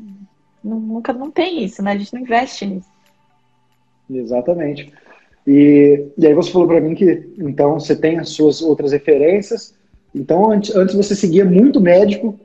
não, 0.65 0.81
nunca 0.81 1.13
não 1.13 1.31
tem 1.31 1.63
isso, 1.63 1.85
né? 1.85 1.93
A 1.93 1.99
gente 1.99 2.13
não 2.13 2.21
investe 2.21 2.67
nisso. 2.67 2.89
Exatamente. 4.11 4.93
E, 5.47 6.05
e 6.19 6.27
aí 6.27 6.35
você 6.35 6.51
falou 6.51 6.67
para 6.67 6.81
mim 6.81 6.97
que, 6.97 7.33
então, 7.39 7.79
você 7.79 7.95
tem 7.95 8.19
as 8.19 8.31
suas 8.31 8.61
outras 8.61 8.91
referências. 8.91 9.78
Então, 10.15 10.51
antes, 10.51 10.75
antes 10.75 10.95
você 10.95 11.15
seguia 11.15 11.45
muito 11.45 11.81
médico, 11.81 12.39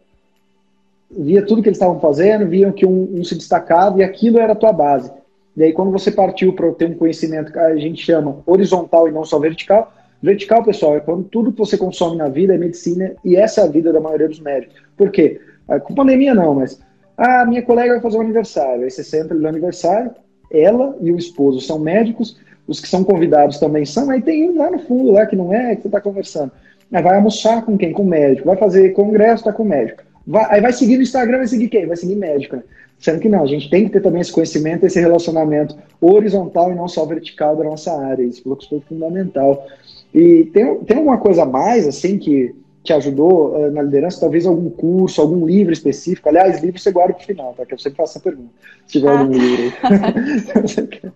via 1.09 1.45
tudo 1.45 1.61
que 1.61 1.69
eles 1.69 1.77
estavam 1.77 1.99
fazendo, 1.99 2.47
viam 2.47 2.71
que 2.71 2.85
um, 2.85 3.19
um, 3.19 3.23
se 3.23 3.35
destacava 3.35 3.99
e 3.99 4.03
aquilo 4.03 4.39
era 4.39 4.53
a 4.53 4.55
tua 4.55 4.73
base. 4.73 5.11
E 5.55 5.63
aí, 5.63 5.71
quando 5.71 5.91
você 5.91 6.11
partiu 6.11 6.53
para 6.53 6.71
ter 6.71 6.89
um 6.89 6.95
conhecimento 6.95 7.51
que 7.51 7.59
a 7.59 7.75
gente 7.75 8.03
chama 8.03 8.39
horizontal 8.45 9.07
e 9.07 9.11
não 9.11 9.23
só 9.23 9.37
vertical, 9.39 9.93
vertical, 10.21 10.63
pessoal, 10.63 10.95
é 10.95 10.99
quando 10.99 11.25
tudo 11.25 11.51
que 11.51 11.59
você 11.59 11.77
consome 11.77 12.17
na 12.17 12.27
vida 12.27 12.55
é 12.55 12.57
medicina 12.57 13.13
e 13.23 13.35
essa 13.35 13.61
é 13.61 13.63
a 13.65 13.67
vida 13.67 13.93
da 13.93 13.99
maioria 13.99 14.27
dos 14.27 14.39
médicos. 14.39 14.75
Por 14.97 15.11
quê? 15.11 15.39
É, 15.69 15.79
com 15.79 15.93
pandemia 15.93 16.33
não, 16.33 16.55
mas 16.55 16.79
a 17.17 17.41
ah, 17.41 17.45
minha 17.45 17.61
colega 17.61 17.93
vai 17.93 18.01
fazer 18.01 18.17
um 18.17 18.21
aniversário. 18.21 18.83
Aí 18.83 18.89
você 18.89 19.03
senta 19.03 19.33
no 19.33 19.47
aniversário, 19.47 20.11
ela 20.51 20.95
e 21.01 21.11
o 21.11 21.17
esposo 21.17 21.61
são 21.61 21.77
médicos, 21.77 22.37
os 22.67 22.79
que 22.79 22.87
são 22.87 23.03
convidados 23.03 23.59
também 23.59 23.85
são, 23.85 24.09
aí 24.09 24.21
tem 24.21 24.49
um 24.49 24.57
lá 24.57 24.71
no 24.71 24.79
fundo, 24.79 25.11
lá 25.11 25.25
que 25.25 25.35
não 25.35 25.53
é, 25.53 25.75
que 25.75 25.81
você 25.83 25.87
está 25.89 25.99
conversando. 25.99 26.51
Aí 26.93 27.01
vai 27.01 27.15
almoçar 27.15 27.65
com 27.65 27.77
quem? 27.77 27.91
Com 27.91 28.03
o 28.03 28.07
médico. 28.07 28.47
Vai 28.47 28.55
fazer 28.55 28.91
congresso, 28.91 29.41
está 29.41 29.51
com 29.51 29.63
o 29.63 29.67
médico. 29.67 30.03
Vai, 30.25 30.45
aí 30.49 30.61
vai 30.61 30.71
seguir 30.71 30.97
no 30.97 31.03
Instagram, 31.03 31.39
vai 31.39 31.47
seguir 31.47 31.67
quem? 31.67 31.87
Vai 31.87 31.97
seguir 31.97 32.15
médico, 32.15 32.55
né? 32.55 32.63
Sendo 32.99 33.19
que 33.19 33.27
não, 33.27 33.43
a 33.43 33.47
gente 33.47 33.69
tem 33.69 33.85
que 33.85 33.91
ter 33.91 34.01
também 34.01 34.21
esse 34.21 34.31
conhecimento, 34.31 34.85
esse 34.85 34.99
relacionamento 34.99 35.75
horizontal 35.99 36.71
e 36.71 36.75
não 36.75 36.87
só 36.87 37.03
vertical 37.05 37.55
da 37.55 37.63
nossa 37.63 37.91
área. 37.91 38.23
Isso 38.23 38.43
foi 38.69 38.79
fundamental. 38.87 39.67
E 40.13 40.45
tem, 40.53 40.77
tem 40.85 40.97
alguma 40.97 41.17
coisa 41.17 41.43
a 41.43 41.45
mais, 41.45 41.87
assim, 41.87 42.17
que 42.17 42.55
te 42.83 42.93
ajudou 42.93 43.55
uh, 43.55 43.71
na 43.71 43.81
liderança? 43.81 44.21
Talvez 44.21 44.45
algum 44.45 44.69
curso, 44.69 45.19
algum 45.19 45.45
livro 45.45 45.73
específico? 45.73 46.29
Aliás, 46.29 46.61
livro 46.61 46.79
você 46.79 46.91
guarda 46.91 47.13
para 47.13 47.23
o 47.23 47.25
final, 47.25 47.53
tá? 47.57 47.65
Que 47.65 47.73
eu 47.73 47.79
sempre 47.79 47.97
faço 47.97 48.17
essa 48.17 48.23
pergunta. 48.23 48.51
Se 48.85 48.99
tiver 48.99 49.09
ah. 49.09 49.19
algum 49.19 49.33
livro 49.33 49.63
aí. 49.63 51.01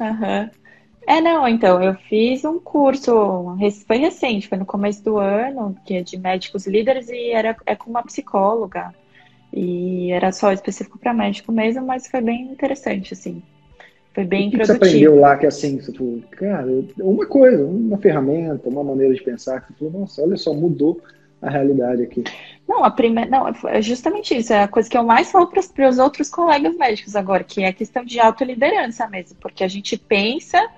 Aham. 0.00 0.50
É, 1.06 1.20
não, 1.20 1.48
então, 1.48 1.82
eu 1.82 1.94
fiz 1.94 2.44
um 2.44 2.58
curso, 2.58 3.56
foi 3.86 3.96
recente, 3.96 4.48
foi 4.48 4.58
no 4.58 4.66
começo 4.66 5.02
do 5.02 5.18
ano, 5.18 5.76
que 5.84 5.94
é 5.94 6.02
de 6.02 6.18
médicos 6.18 6.66
líderes, 6.66 7.08
e 7.08 7.30
era 7.30 7.56
é 7.66 7.74
com 7.74 7.90
uma 7.90 8.02
psicóloga. 8.02 8.94
E 9.52 10.12
era 10.12 10.30
só 10.30 10.52
específico 10.52 10.98
para 10.98 11.12
médico 11.12 11.50
mesmo, 11.50 11.84
mas 11.84 12.06
foi 12.06 12.20
bem 12.20 12.42
interessante, 12.42 13.14
assim. 13.14 13.42
Foi 14.14 14.24
bem 14.24 14.48
o 14.48 14.50
que 14.50 14.56
produtivo. 14.56 14.78
você 14.78 14.88
aprendeu 14.88 15.20
lá 15.20 15.36
que 15.36 15.46
assim, 15.46 15.80
você 15.80 15.92
falou, 15.92 16.20
cara, 16.30 16.66
uma 16.98 17.26
coisa, 17.26 17.64
uma 17.64 17.98
ferramenta, 17.98 18.68
uma 18.68 18.84
maneira 18.84 19.14
de 19.14 19.22
pensar, 19.22 19.60
que 19.60 19.72
você 19.72 19.78
falou, 19.78 20.00
nossa, 20.00 20.22
olha 20.22 20.36
só, 20.36 20.52
mudou 20.52 21.00
a 21.40 21.48
realidade 21.48 22.02
aqui. 22.02 22.24
Não, 22.68 22.84
a 22.84 22.90
primeira, 22.90 23.30
não, 23.30 23.48
é 23.68 23.80
justamente 23.80 24.36
isso, 24.36 24.52
é 24.52 24.62
a 24.62 24.68
coisa 24.68 24.88
que 24.88 24.96
eu 24.96 25.02
mais 25.02 25.30
falo 25.30 25.48
para 25.48 25.88
os 25.88 25.98
outros 25.98 26.28
colegas 26.28 26.76
médicos 26.76 27.16
agora, 27.16 27.42
que 27.42 27.62
é 27.62 27.68
a 27.68 27.72
questão 27.72 28.04
de 28.04 28.20
autoliderança 28.20 29.08
mesmo, 29.08 29.36
porque 29.40 29.64
a 29.64 29.68
gente 29.68 29.96
pensa 29.96 30.68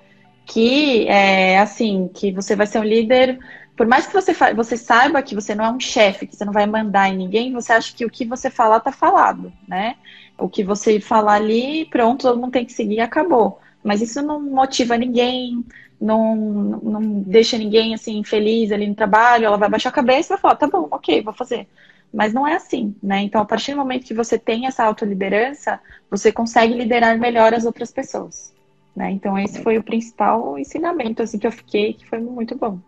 que 0.45 1.07
é 1.07 1.59
assim, 1.59 2.09
que 2.13 2.31
você 2.31 2.55
vai 2.55 2.67
ser 2.67 2.79
um 2.79 2.83
líder, 2.83 3.39
por 3.75 3.87
mais 3.87 4.05
que 4.05 4.13
você, 4.13 4.33
você 4.55 4.77
saiba 4.77 5.21
que 5.21 5.33
você 5.33 5.55
não 5.55 5.65
é 5.65 5.71
um 5.71 5.79
chefe, 5.79 6.27
que 6.27 6.35
você 6.35 6.45
não 6.45 6.53
vai 6.53 6.65
mandar 6.65 7.09
em 7.09 7.17
ninguém, 7.17 7.51
você 7.53 7.73
acha 7.73 7.93
que 7.93 8.05
o 8.05 8.09
que 8.09 8.25
você 8.25 8.49
falar 8.49 8.79
tá 8.79 8.91
falado, 8.91 9.51
né? 9.67 9.95
O 10.37 10.47
que 10.47 10.63
você 10.63 10.99
falar 10.99 11.35
ali, 11.35 11.85
pronto, 11.85 12.21
todo 12.23 12.39
mundo 12.39 12.51
tem 12.51 12.65
que 12.65 12.73
seguir 12.73 12.99
acabou. 12.99 13.59
Mas 13.83 14.01
isso 14.01 14.21
não 14.21 14.41
motiva 14.41 14.97
ninguém, 14.97 15.65
não, 15.99 16.35
não 16.35 17.01
deixa 17.21 17.57
ninguém 17.57 17.93
assim 17.93 18.23
feliz 18.23 18.71
ali 18.71 18.87
no 18.87 18.95
trabalho, 18.95 19.45
ela 19.45 19.57
vai 19.57 19.69
baixar 19.69 19.89
a 19.89 19.93
cabeça 19.93 20.33
e 20.33 20.35
vai 20.35 20.41
falar, 20.41 20.55
tá 20.55 20.67
bom, 20.67 20.87
ok, 20.91 21.21
vou 21.21 21.33
fazer. 21.33 21.67
Mas 22.13 22.31
não 22.31 22.47
é 22.47 22.55
assim, 22.55 22.95
né? 23.01 23.21
Então, 23.21 23.41
a 23.41 23.45
partir 23.45 23.71
do 23.71 23.77
momento 23.77 24.05
que 24.05 24.13
você 24.13 24.37
tem 24.37 24.67
essa 24.67 24.83
autoliderança, 24.83 25.79
você 26.11 26.31
consegue 26.31 26.75
liderar 26.75 27.17
melhor 27.17 27.55
as 27.55 27.65
outras 27.65 27.91
pessoas. 27.91 28.52
Né? 28.95 29.11
Então 29.11 29.37
esse 29.37 29.61
foi 29.61 29.77
o 29.77 29.83
principal 29.83 30.57
ensinamento 30.57 31.23
assim 31.23 31.39
que 31.39 31.47
eu 31.47 31.51
fiquei, 31.51 31.93
que 31.93 32.07
foi 32.07 32.19
muito 32.19 32.55
bom. 32.55 32.79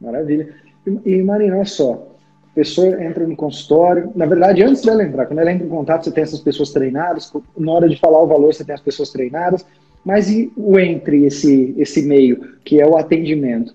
Maravilha. 0.00 0.54
E, 0.86 1.10
e 1.10 1.22
Marina, 1.22 1.56
olha 1.56 1.64
só, 1.66 2.16
a 2.50 2.54
pessoa 2.54 3.02
entra 3.04 3.26
no 3.26 3.36
consultório, 3.36 4.10
na 4.16 4.26
verdade, 4.26 4.62
antes 4.62 4.82
dela 4.82 5.04
entrar, 5.04 5.26
quando 5.26 5.38
ela 5.38 5.52
entra 5.52 5.66
em 5.66 5.70
contato, 5.70 6.04
você 6.04 6.10
tem 6.10 6.22
essas 6.22 6.40
pessoas 6.40 6.70
treinadas, 6.70 7.30
na 7.56 7.72
hora 7.72 7.88
de 7.88 7.96
falar 7.96 8.22
o 8.22 8.26
valor, 8.26 8.52
você 8.52 8.64
tem 8.64 8.74
as 8.74 8.80
pessoas 8.80 9.10
treinadas, 9.10 9.66
mas 10.04 10.30
e 10.30 10.50
o 10.56 10.78
entre 10.78 11.24
esse, 11.24 11.74
esse 11.76 12.02
meio, 12.02 12.58
que 12.64 12.80
é 12.80 12.86
o 12.86 12.96
atendimento? 12.96 13.74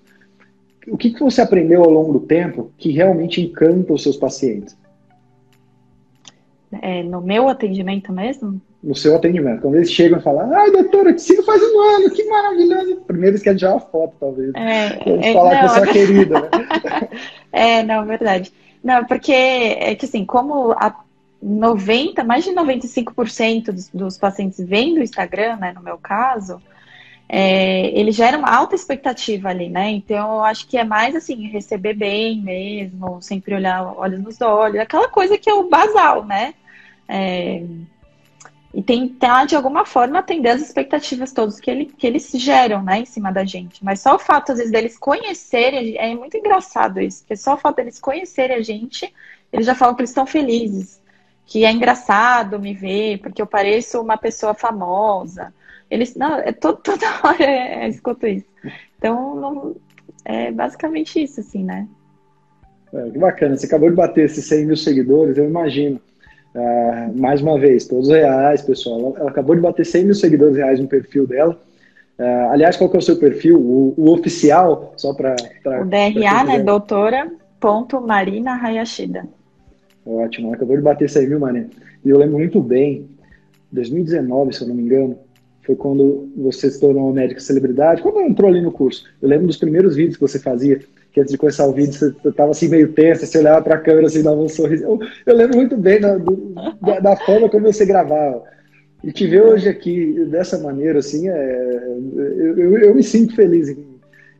O 0.88 0.96
que, 0.96 1.10
que 1.10 1.20
você 1.20 1.40
aprendeu 1.40 1.82
ao 1.82 1.90
longo 1.90 2.12
do 2.12 2.20
tempo 2.20 2.70
que 2.76 2.90
realmente 2.90 3.40
encanta 3.40 3.92
os 3.92 4.02
seus 4.02 4.16
pacientes? 4.16 4.76
É, 6.82 7.02
no 7.02 7.20
meu 7.20 7.48
atendimento 7.48 8.12
mesmo? 8.12 8.60
No 8.82 8.94
seu 8.94 9.16
atendimento. 9.16 9.62
Quando 9.62 9.76
eles 9.76 9.90
chegam 9.90 10.18
e 10.18 10.22
falam, 10.22 10.54
ai, 10.54 10.70
doutora, 10.70 11.12
te 11.12 11.22
sigo 11.22 11.42
faz 11.42 11.60
um 11.62 11.80
ano, 11.80 12.10
que 12.10 12.24
maravilhoso. 12.24 12.96
Primeiro 13.06 13.32
eles 13.32 13.42
querem 13.42 13.58
tirar 13.58 13.72
uma 13.72 13.80
foto, 13.80 14.14
talvez. 14.20 14.54
É, 14.54 15.08
eles 15.08 15.26
é, 15.26 15.32
falar 15.32 15.60
que 15.60 15.68
você 15.68 15.80
é 15.80 15.92
querida, 15.92 16.40
né? 16.40 17.08
é, 17.52 17.82
não, 17.82 18.04
verdade. 18.04 18.52
Não, 18.84 19.04
porque 19.04 19.32
é 19.32 19.94
que 19.94 20.04
assim, 20.04 20.24
como 20.24 20.72
a 20.72 20.94
90, 21.42 22.24
mais 22.24 22.44
de 22.44 22.50
95% 22.50 23.66
dos, 23.66 23.88
dos 23.88 24.18
pacientes 24.18 24.64
vêm 24.64 24.94
do 24.94 25.02
Instagram, 25.02 25.56
né, 25.56 25.72
no 25.72 25.82
meu 25.82 25.98
caso, 25.98 26.60
é, 27.28 27.88
ele 27.98 28.12
gera 28.12 28.38
uma 28.38 28.54
alta 28.54 28.74
expectativa 28.74 29.48
ali, 29.48 29.68
né? 29.68 29.90
Então 29.90 30.36
eu 30.36 30.44
acho 30.44 30.66
que 30.66 30.78
é 30.78 30.84
mais 30.84 31.14
assim, 31.16 31.48
receber 31.48 31.94
bem 31.94 32.40
mesmo, 32.40 33.20
sempre 33.20 33.54
olhar 33.54 33.82
olhos 33.98 34.20
nos 34.20 34.40
olhos, 34.40 34.78
aquela 34.78 35.08
coisa 35.08 35.36
que 35.36 35.50
é 35.50 35.54
o 35.54 35.68
basal, 35.68 36.24
né? 36.24 36.54
É, 37.08 37.62
e 38.76 38.82
tentar, 38.82 39.46
de 39.46 39.56
alguma 39.56 39.86
forma, 39.86 40.18
atender 40.18 40.50
as 40.50 40.60
expectativas 40.60 41.32
todas 41.32 41.58
que, 41.58 41.70
ele, 41.70 41.86
que 41.86 42.06
eles 42.06 42.30
geram, 42.32 42.82
né, 42.82 42.98
em 42.98 43.06
cima 43.06 43.32
da 43.32 43.42
gente. 43.42 43.82
Mas 43.82 44.00
só 44.00 44.16
o 44.16 44.18
fato, 44.18 44.52
às 44.52 44.58
vezes, 44.58 44.70
deles 44.70 44.98
conhecerem, 44.98 45.96
é 45.96 46.14
muito 46.14 46.36
engraçado 46.36 47.00
isso, 47.00 47.22
porque 47.22 47.36
só 47.36 47.54
o 47.54 47.56
fato 47.56 47.76
deles 47.76 47.98
conhecerem 47.98 48.54
a 48.54 48.60
gente, 48.60 49.10
eles 49.50 49.64
já 49.64 49.74
falam 49.74 49.94
que 49.94 50.02
eles 50.02 50.10
estão 50.10 50.26
felizes, 50.26 51.00
que 51.46 51.64
é 51.64 51.72
engraçado 51.72 52.60
me 52.60 52.74
ver, 52.74 53.16
porque 53.20 53.40
eu 53.40 53.46
pareço 53.46 53.98
uma 53.98 54.18
pessoa 54.18 54.52
famosa. 54.52 55.54
Eles, 55.90 56.14
não, 56.14 56.38
é 56.38 56.52
todo, 56.52 56.76
toda 56.84 57.06
hora 57.24 57.42
é, 57.42 57.84
é, 57.84 57.88
escuto 57.88 58.26
isso. 58.26 58.44
Então, 58.98 59.36
não, 59.36 59.76
é 60.22 60.52
basicamente 60.52 61.22
isso, 61.22 61.40
assim, 61.40 61.64
né? 61.64 61.88
É, 62.92 63.08
que 63.08 63.18
bacana, 63.18 63.56
você 63.56 63.64
acabou 63.64 63.88
de 63.88 63.96
bater 63.96 64.26
esses 64.26 64.44
100 64.44 64.66
mil 64.66 64.76
seguidores, 64.76 65.38
eu 65.38 65.46
imagino. 65.46 65.98
Uh, 66.56 67.20
mais 67.20 67.42
uma 67.42 67.58
vez, 67.58 67.86
todos 67.86 68.08
reais, 68.08 68.62
pessoal. 68.62 69.14
Ela, 69.18 69.28
acabou 69.28 69.54
de 69.54 69.60
bater 69.60 69.84
100 69.84 70.04
mil 70.06 70.14
seguidores 70.14 70.56
reais 70.56 70.80
no 70.80 70.88
perfil 70.88 71.26
dela. 71.26 71.60
Uh, 72.18 72.50
aliás, 72.50 72.78
qual 72.78 72.88
que 72.88 72.96
é 72.96 72.98
o 72.98 73.02
seu 73.02 73.18
perfil? 73.18 73.60
O, 73.60 73.92
o 73.94 74.10
oficial, 74.10 74.94
só 74.96 75.12
para. 75.12 75.36
O 75.82 75.84
DRA, 75.84 76.44
né? 76.44 76.62
Doutora 76.62 77.30
ponto 77.60 78.00
Marina 78.00 78.54
Hayashida. 78.54 79.28
Ótimo, 80.06 80.46
ela 80.46 80.56
acabou 80.56 80.76
de 80.76 80.82
bater 80.82 81.10
100 81.10 81.28
mil, 81.28 81.40
Marina. 81.40 81.68
E 82.02 82.08
eu 82.08 82.16
lembro 82.16 82.38
muito 82.38 82.60
bem, 82.62 83.06
2019, 83.72 84.54
se 84.54 84.62
eu 84.62 84.68
não 84.68 84.74
me 84.74 84.82
engano, 84.82 85.18
foi 85.62 85.74
quando 85.74 86.30
você 86.36 86.70
se 86.70 86.80
tornou 86.80 87.12
médica 87.12 87.40
celebridade, 87.40 88.00
quando 88.00 88.20
entrou 88.20 88.48
ali 88.48 88.62
no 88.62 88.72
curso. 88.72 89.04
Eu 89.20 89.28
lembro 89.28 89.48
dos 89.48 89.56
primeiros 89.58 89.94
vídeos 89.94 90.16
que 90.16 90.22
você 90.22 90.38
fazia, 90.38 90.80
que 91.16 91.20
antes 91.20 91.32
de 91.32 91.38
começar 91.38 91.66
o 91.66 91.72
vídeo 91.72 91.94
você 91.94 92.14
estava 92.28 92.50
assim 92.50 92.68
meio 92.68 92.92
tensa, 92.92 93.24
você 93.24 93.38
olhava 93.38 93.62
para 93.62 93.76
a 93.76 93.80
câmera 93.80 94.06
assim, 94.06 94.22
dava 94.22 94.36
um 94.36 94.50
sorriso. 94.50 94.84
Eu, 94.84 95.00
eu 95.24 95.34
lembro 95.34 95.56
muito 95.56 95.74
bem 95.74 95.98
da, 95.98 96.18
do, 96.18 96.52
da, 96.78 97.00
da, 97.00 97.16
forma 97.16 97.48
como 97.48 97.72
você 97.72 97.86
gravava. 97.86 98.44
E 99.02 99.10
te 99.10 99.26
ver 99.26 99.42
hoje 99.42 99.66
aqui 99.66 100.12
dessa 100.26 100.58
maneira, 100.58 100.98
assim, 100.98 101.26
é, 101.30 101.96
eu, 102.16 102.58
eu, 102.58 102.78
eu 102.80 102.94
me 102.94 103.02
sinto 103.02 103.34
feliz 103.34 103.70
em, 103.70 103.86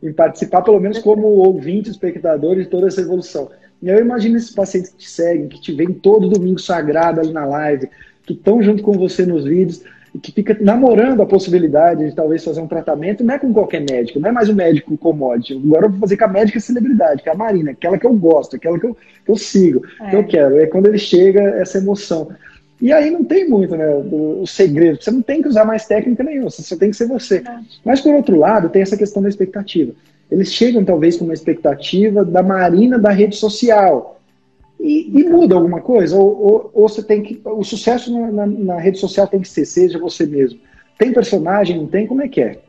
em, 0.03 0.13
participar, 0.13 0.61
pelo 0.61 0.79
menos 0.79 0.99
como 0.99 1.25
ouvinte, 1.25 1.89
espectador 1.89 2.55
de 2.57 2.67
toda 2.67 2.85
essa 2.85 3.01
evolução. 3.01 3.49
E 3.81 3.89
eu 3.89 3.97
imagino 3.97 4.37
esses 4.37 4.51
pacientes 4.51 4.91
que 4.91 4.97
te 4.97 5.09
seguem, 5.09 5.47
que 5.47 5.59
te 5.59 5.73
veem 5.73 5.93
todo 5.93 6.29
domingo 6.29 6.59
sagrado 6.59 7.21
ali 7.21 7.33
na 7.33 7.45
live, 7.45 7.89
que 8.21 8.33
estão 8.33 8.61
junto 8.61 8.83
com 8.83 8.91
você 8.91 9.25
nos 9.25 9.45
vídeos 9.45 9.81
que 10.21 10.31
fica 10.31 10.57
namorando 10.59 11.21
a 11.21 11.25
possibilidade 11.25 12.09
de 12.09 12.15
talvez 12.15 12.43
fazer 12.43 12.61
um 12.61 12.67
tratamento, 12.67 13.23
não 13.23 13.33
é 13.33 13.39
com 13.39 13.53
qualquer 13.53 13.81
médico, 13.81 14.19
não 14.19 14.29
é 14.29 14.31
mais 14.31 14.49
um 14.49 14.53
médico 14.53 14.97
commodity. 14.97 15.53
Agora 15.53 15.85
eu 15.85 15.91
vou 15.91 15.99
fazer 15.99 16.17
com 16.17 16.25
a 16.25 16.29
médica 16.29 16.59
celebridade, 16.59 17.23
que 17.23 17.29
é 17.29 17.31
a 17.31 17.35
Marina, 17.35 17.71
aquela 17.71 17.97
que 17.97 18.05
eu 18.05 18.13
gosto, 18.13 18.55
aquela 18.55 18.79
que 18.79 18.85
eu, 18.85 18.97
que 19.25 19.31
eu 19.31 19.35
sigo, 19.35 19.81
é. 20.01 20.09
que 20.09 20.15
eu 20.15 20.23
quero. 20.25 20.57
É 20.57 20.65
quando 20.67 20.87
ele 20.87 20.97
chega, 20.97 21.41
essa 21.41 21.77
emoção. 21.77 22.29
E 22.79 22.93
aí 22.93 23.09
não 23.09 23.23
tem 23.23 23.49
muito, 23.49 23.75
né, 23.75 23.87
o, 23.87 24.41
o 24.41 24.47
segredo. 24.47 25.01
Você 25.01 25.11
não 25.11 25.21
tem 25.21 25.41
que 25.41 25.47
usar 25.47 25.65
mais 25.65 25.85
técnica 25.85 26.23
nenhuma, 26.23 26.49
você 26.49 26.61
só 26.61 26.75
tem 26.75 26.91
que 26.91 26.97
ser 26.97 27.07
você. 27.07 27.37
É. 27.37 27.59
Mas 27.83 28.01
por 28.01 28.13
outro 28.13 28.37
lado, 28.37 28.69
tem 28.69 28.81
essa 28.81 28.97
questão 28.97 29.21
da 29.21 29.29
expectativa. 29.29 29.93
Eles 30.29 30.53
chegam 30.53 30.83
talvez 30.83 31.17
com 31.17 31.25
uma 31.25 31.33
expectativa 31.33 32.23
da 32.23 32.43
Marina 32.43 32.99
da 32.99 33.11
rede 33.11 33.35
social 33.35 34.16
e, 34.79 35.19
e, 35.19 35.23
muda 35.23 35.55
alguma 35.55 35.81
coisa? 35.81 36.15
Ou, 36.15 36.41
ou, 36.41 36.71
ou, 36.73 36.89
você 36.89 37.01
tem 37.01 37.23
que. 37.23 37.41
O 37.43 37.63
sucesso 37.63 38.11
na, 38.11 38.31
na, 38.31 38.45
na, 38.45 38.79
rede 38.79 38.99
social 38.99 39.27
tem 39.27 39.41
que 39.41 39.49
ser, 39.49 39.65
seja 39.65 39.97
você 39.97 40.25
mesmo. 40.25 40.59
Tem 40.97 41.13
personagem, 41.13 41.77
não 41.77 41.87
tem? 41.87 42.05
Como 42.05 42.21
é 42.21 42.27
que 42.27 42.41
é? 42.41 42.59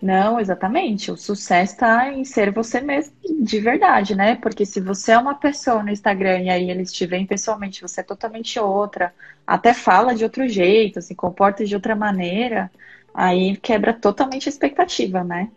Não, 0.00 0.40
exatamente. 0.40 1.10
O 1.10 1.16
sucesso 1.16 1.74
está 1.74 2.12
em 2.12 2.24
ser 2.24 2.50
você 2.50 2.80
mesmo 2.80 3.12
de 3.42 3.60
verdade, 3.60 4.14
né? 4.14 4.36
Porque 4.36 4.64
se 4.64 4.80
você 4.80 5.12
é 5.12 5.18
uma 5.18 5.34
pessoa 5.34 5.82
no 5.82 5.90
Instagram 5.90 6.40
e 6.40 6.50
aí 6.50 6.70
eles 6.70 6.92
te 6.92 7.06
veem 7.06 7.26
pessoalmente, 7.26 7.82
você 7.82 8.00
é 8.00 8.04
totalmente 8.04 8.58
outra, 8.58 9.12
até 9.46 9.74
fala 9.74 10.14
de 10.14 10.24
outro 10.24 10.48
jeito, 10.48 11.02
se 11.02 11.14
comporta 11.14 11.64
de 11.64 11.74
outra 11.74 11.94
maneira, 11.94 12.70
aí 13.12 13.56
quebra 13.56 13.92
totalmente 13.92 14.48
a 14.48 14.52
expectativa, 14.52 15.22
né? 15.22 15.50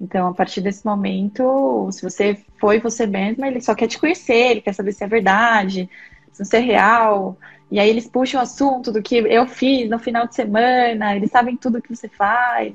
Então, 0.00 0.28
a 0.28 0.34
partir 0.34 0.60
desse 0.60 0.84
momento, 0.86 1.88
se 1.90 2.02
você 2.02 2.36
foi 2.60 2.78
você 2.78 3.06
mesma, 3.06 3.48
ele 3.48 3.60
só 3.60 3.74
quer 3.74 3.88
te 3.88 3.98
conhecer, 3.98 4.52
ele 4.52 4.60
quer 4.60 4.72
saber 4.72 4.92
se 4.92 5.02
é 5.02 5.08
verdade, 5.08 5.90
se 6.32 6.44
você 6.44 6.58
é 6.58 6.60
real. 6.60 7.36
E 7.70 7.80
aí 7.80 7.88
eles 7.88 8.08
puxam 8.08 8.40
o 8.40 8.42
assunto 8.42 8.92
do 8.92 9.02
que 9.02 9.16
eu 9.16 9.46
fiz 9.46 9.90
no 9.90 9.98
final 9.98 10.26
de 10.26 10.34
semana, 10.34 11.16
eles 11.16 11.30
sabem 11.30 11.56
tudo 11.56 11.82
que 11.82 11.94
você 11.94 12.08
faz. 12.08 12.72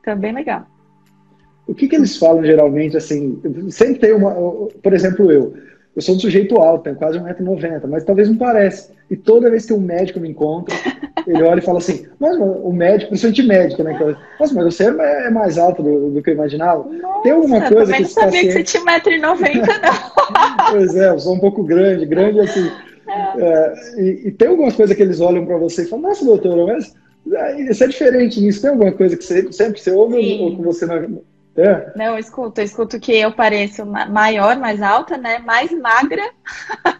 Então, 0.00 0.12
é 0.12 0.16
bem 0.16 0.32
legal. 0.32 0.66
O 1.66 1.74
que, 1.74 1.88
que 1.88 1.96
eles 1.96 2.16
falam 2.18 2.44
geralmente, 2.44 2.96
assim, 2.96 3.40
sempre 3.70 4.00
tem 4.00 4.12
uma, 4.12 4.34
por 4.82 4.92
exemplo, 4.92 5.30
eu, 5.30 5.54
eu 5.94 6.02
sou 6.02 6.16
um 6.16 6.18
sujeito 6.18 6.56
alto, 6.56 6.84
tenho 6.84 6.96
quase 6.96 7.18
1,90m, 7.18 7.86
mas 7.88 8.04
talvez 8.04 8.28
não 8.28 8.36
pareça. 8.36 8.92
E 9.08 9.16
toda 9.16 9.50
vez 9.50 9.64
que 9.66 9.72
um 9.72 9.80
médico 9.80 10.18
me 10.18 10.28
encontra, 10.28 10.74
ele 11.26 11.42
olha 11.42 11.60
e 11.60 11.62
fala 11.62 11.78
assim, 11.78 12.06
mas 12.18 12.36
o 12.36 12.72
médico, 12.72 13.10
principalmente 13.10 13.42
médico, 13.42 13.82
né? 13.82 14.16
Nossa, 14.40 14.54
mas 14.54 14.64
você 14.64 14.84
é 14.84 15.30
mais 15.30 15.56
alto 15.56 15.82
do, 15.82 16.10
do 16.10 16.22
que 16.22 16.30
eu 16.30 16.34
imaginava. 16.34 16.84
Nossa, 16.84 17.22
Tem 17.22 17.32
alguma 17.32 17.60
coisa 17.68 17.92
que 17.92 17.98
Eu 17.98 18.02
não 18.02 18.08
sabia 18.08 18.30
paciente... 18.30 18.46
que 18.46 18.52
você 18.52 18.62
tinha 18.64 18.82
1,90m, 18.84 19.66
não. 19.82 20.70
pois 20.72 20.96
é, 20.96 21.10
eu 21.10 21.18
sou 21.18 21.34
um 21.34 21.38
pouco 21.38 21.62
grande, 21.62 22.06
grande 22.06 22.40
assim. 22.40 22.70
É. 23.06 23.40
É, 23.40 24.00
e, 24.00 24.28
e, 24.28 24.30
tem 24.32 24.48
alguma 24.48 24.72
coisa 24.72 24.94
que 24.94 25.02
eles 25.02 25.20
olham 25.20 25.44
para 25.44 25.58
você 25.58 25.82
e 25.82 25.86
falam, 25.86 26.08
nossa, 26.08 26.24
doutora, 26.24 26.66
mas 26.66 26.94
isso 27.70 27.84
é 27.84 27.86
diferente 27.86 28.40
nisso. 28.40 28.62
Tem 28.62 28.70
alguma 28.70 28.92
coisa 28.92 29.16
que 29.16 29.24
você, 29.24 29.52
sempre 29.52 29.80
você 29.80 29.90
ouve 29.90 30.16
Sim. 30.16 30.42
ou 30.42 30.56
que 30.56 30.62
você 30.62 30.86
não... 30.86 31.22
É. 31.56 31.92
Não, 31.96 32.06
eu 32.06 32.18
escuto, 32.18 32.60
eu 32.60 32.64
escuto 32.64 32.98
que 32.98 33.12
eu 33.12 33.32
pareço 33.32 33.86
maior, 33.86 34.56
mais 34.56 34.82
alta, 34.82 35.16
né? 35.16 35.38
Mais 35.38 35.70
magra. 35.70 36.30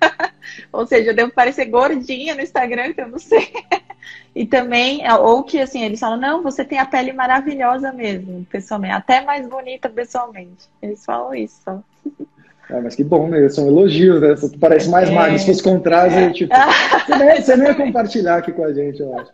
ou 0.73 0.87
seja, 0.87 1.11
eu 1.11 1.17
devo 1.17 1.33
parecer 1.33 1.67
gordinha 1.67 2.35
no 2.35 2.41
Instagram, 2.41 2.93
que 2.93 3.01
eu 3.01 3.09
não 3.09 3.19
sei. 3.19 3.53
e 4.35 4.47
também, 4.47 5.03
ou 5.13 5.43
que 5.43 5.61
assim, 5.61 5.83
eles 5.83 5.99
falam, 5.99 6.19
não, 6.19 6.43
você 6.43 6.65
tem 6.65 6.79
a 6.79 6.87
pele 6.87 7.13
maravilhosa 7.13 7.93
mesmo, 7.93 8.47
pessoalmente, 8.49 8.95
até 8.95 9.21
mais 9.23 9.49
bonita 9.49 9.89
pessoalmente. 9.89 10.69
Eles 10.81 11.05
falam 11.05 11.35
isso. 11.35 11.61
Ah, 11.67 12.81
mas 12.81 12.95
que 12.95 13.05
bom, 13.05 13.29
né? 13.29 13.49
São 13.49 13.67
elogios, 13.67 14.21
né? 14.21 14.31
Você 14.31 14.57
parece 14.57 14.89
mais 14.89 15.09
é. 15.09 15.13
magro. 15.13 15.39
Se 15.39 15.47
fosse 15.47 15.63
contrário, 15.63 16.17
é. 16.17 16.31
tipo, 16.33 16.55
você, 16.55 17.17
nem, 17.17 17.43
você 17.43 17.57
nem 17.57 17.69
ia 17.69 17.75
compartilhar 17.75 18.37
aqui 18.37 18.53
com 18.53 18.65
a 18.65 18.73
gente, 18.73 19.01
eu 19.01 19.19
acho. 19.19 19.31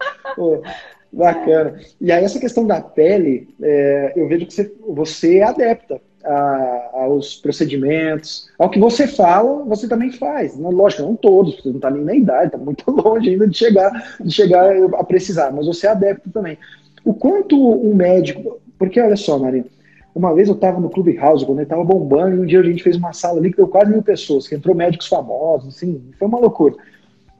Bacana. 1.12 1.78
E 2.00 2.10
aí, 2.12 2.24
essa 2.24 2.38
questão 2.38 2.66
da 2.66 2.80
pele, 2.80 3.48
é, 3.62 4.12
eu 4.16 4.28
vejo 4.28 4.46
que 4.46 4.54
você, 4.54 4.72
você 4.86 5.38
é 5.38 5.44
adepta 5.44 6.00
a, 6.24 6.90
aos 6.92 7.36
procedimentos, 7.36 8.48
ao 8.58 8.70
que 8.70 8.78
você 8.78 9.06
fala, 9.06 9.64
você 9.64 9.88
também 9.88 10.12
faz. 10.12 10.56
Lógico, 10.56 11.02
não 11.02 11.16
todos, 11.16 11.56
você 11.56 11.68
não 11.68 11.76
está 11.76 11.90
nem 11.90 12.04
na 12.04 12.14
idade, 12.14 12.46
está 12.46 12.58
muito 12.58 12.84
longe 12.90 13.30
ainda 13.30 13.48
de 13.48 13.56
chegar, 13.56 14.16
de 14.20 14.30
chegar 14.30 14.70
a 14.94 15.04
precisar, 15.04 15.52
mas 15.52 15.66
você 15.66 15.86
é 15.86 15.90
adepto 15.90 16.30
também. 16.30 16.58
O 17.04 17.14
quanto 17.14 17.56
um 17.56 17.94
médico. 17.94 18.60
Porque 18.78 18.98
olha 18.98 19.16
só, 19.16 19.38
Maria, 19.38 19.64
uma 20.14 20.34
vez 20.34 20.48
eu 20.48 20.54
estava 20.54 20.80
no 20.80 20.88
Clube 20.88 21.16
House, 21.16 21.44
quando 21.44 21.58
ele 21.58 21.64
estava 21.64 21.84
bombando, 21.84 22.36
e 22.36 22.40
um 22.40 22.46
dia 22.46 22.60
a 22.60 22.64
gente 22.64 22.82
fez 22.82 22.96
uma 22.96 23.12
sala 23.12 23.38
ali 23.38 23.50
que 23.50 23.58
deu 23.58 23.68
quase 23.68 23.90
mil 23.90 24.02
pessoas, 24.02 24.48
que 24.48 24.54
entrou 24.54 24.74
médicos 24.74 25.06
famosos, 25.06 25.76
assim, 25.76 26.02
foi 26.18 26.26
uma 26.26 26.38
loucura. 26.38 26.74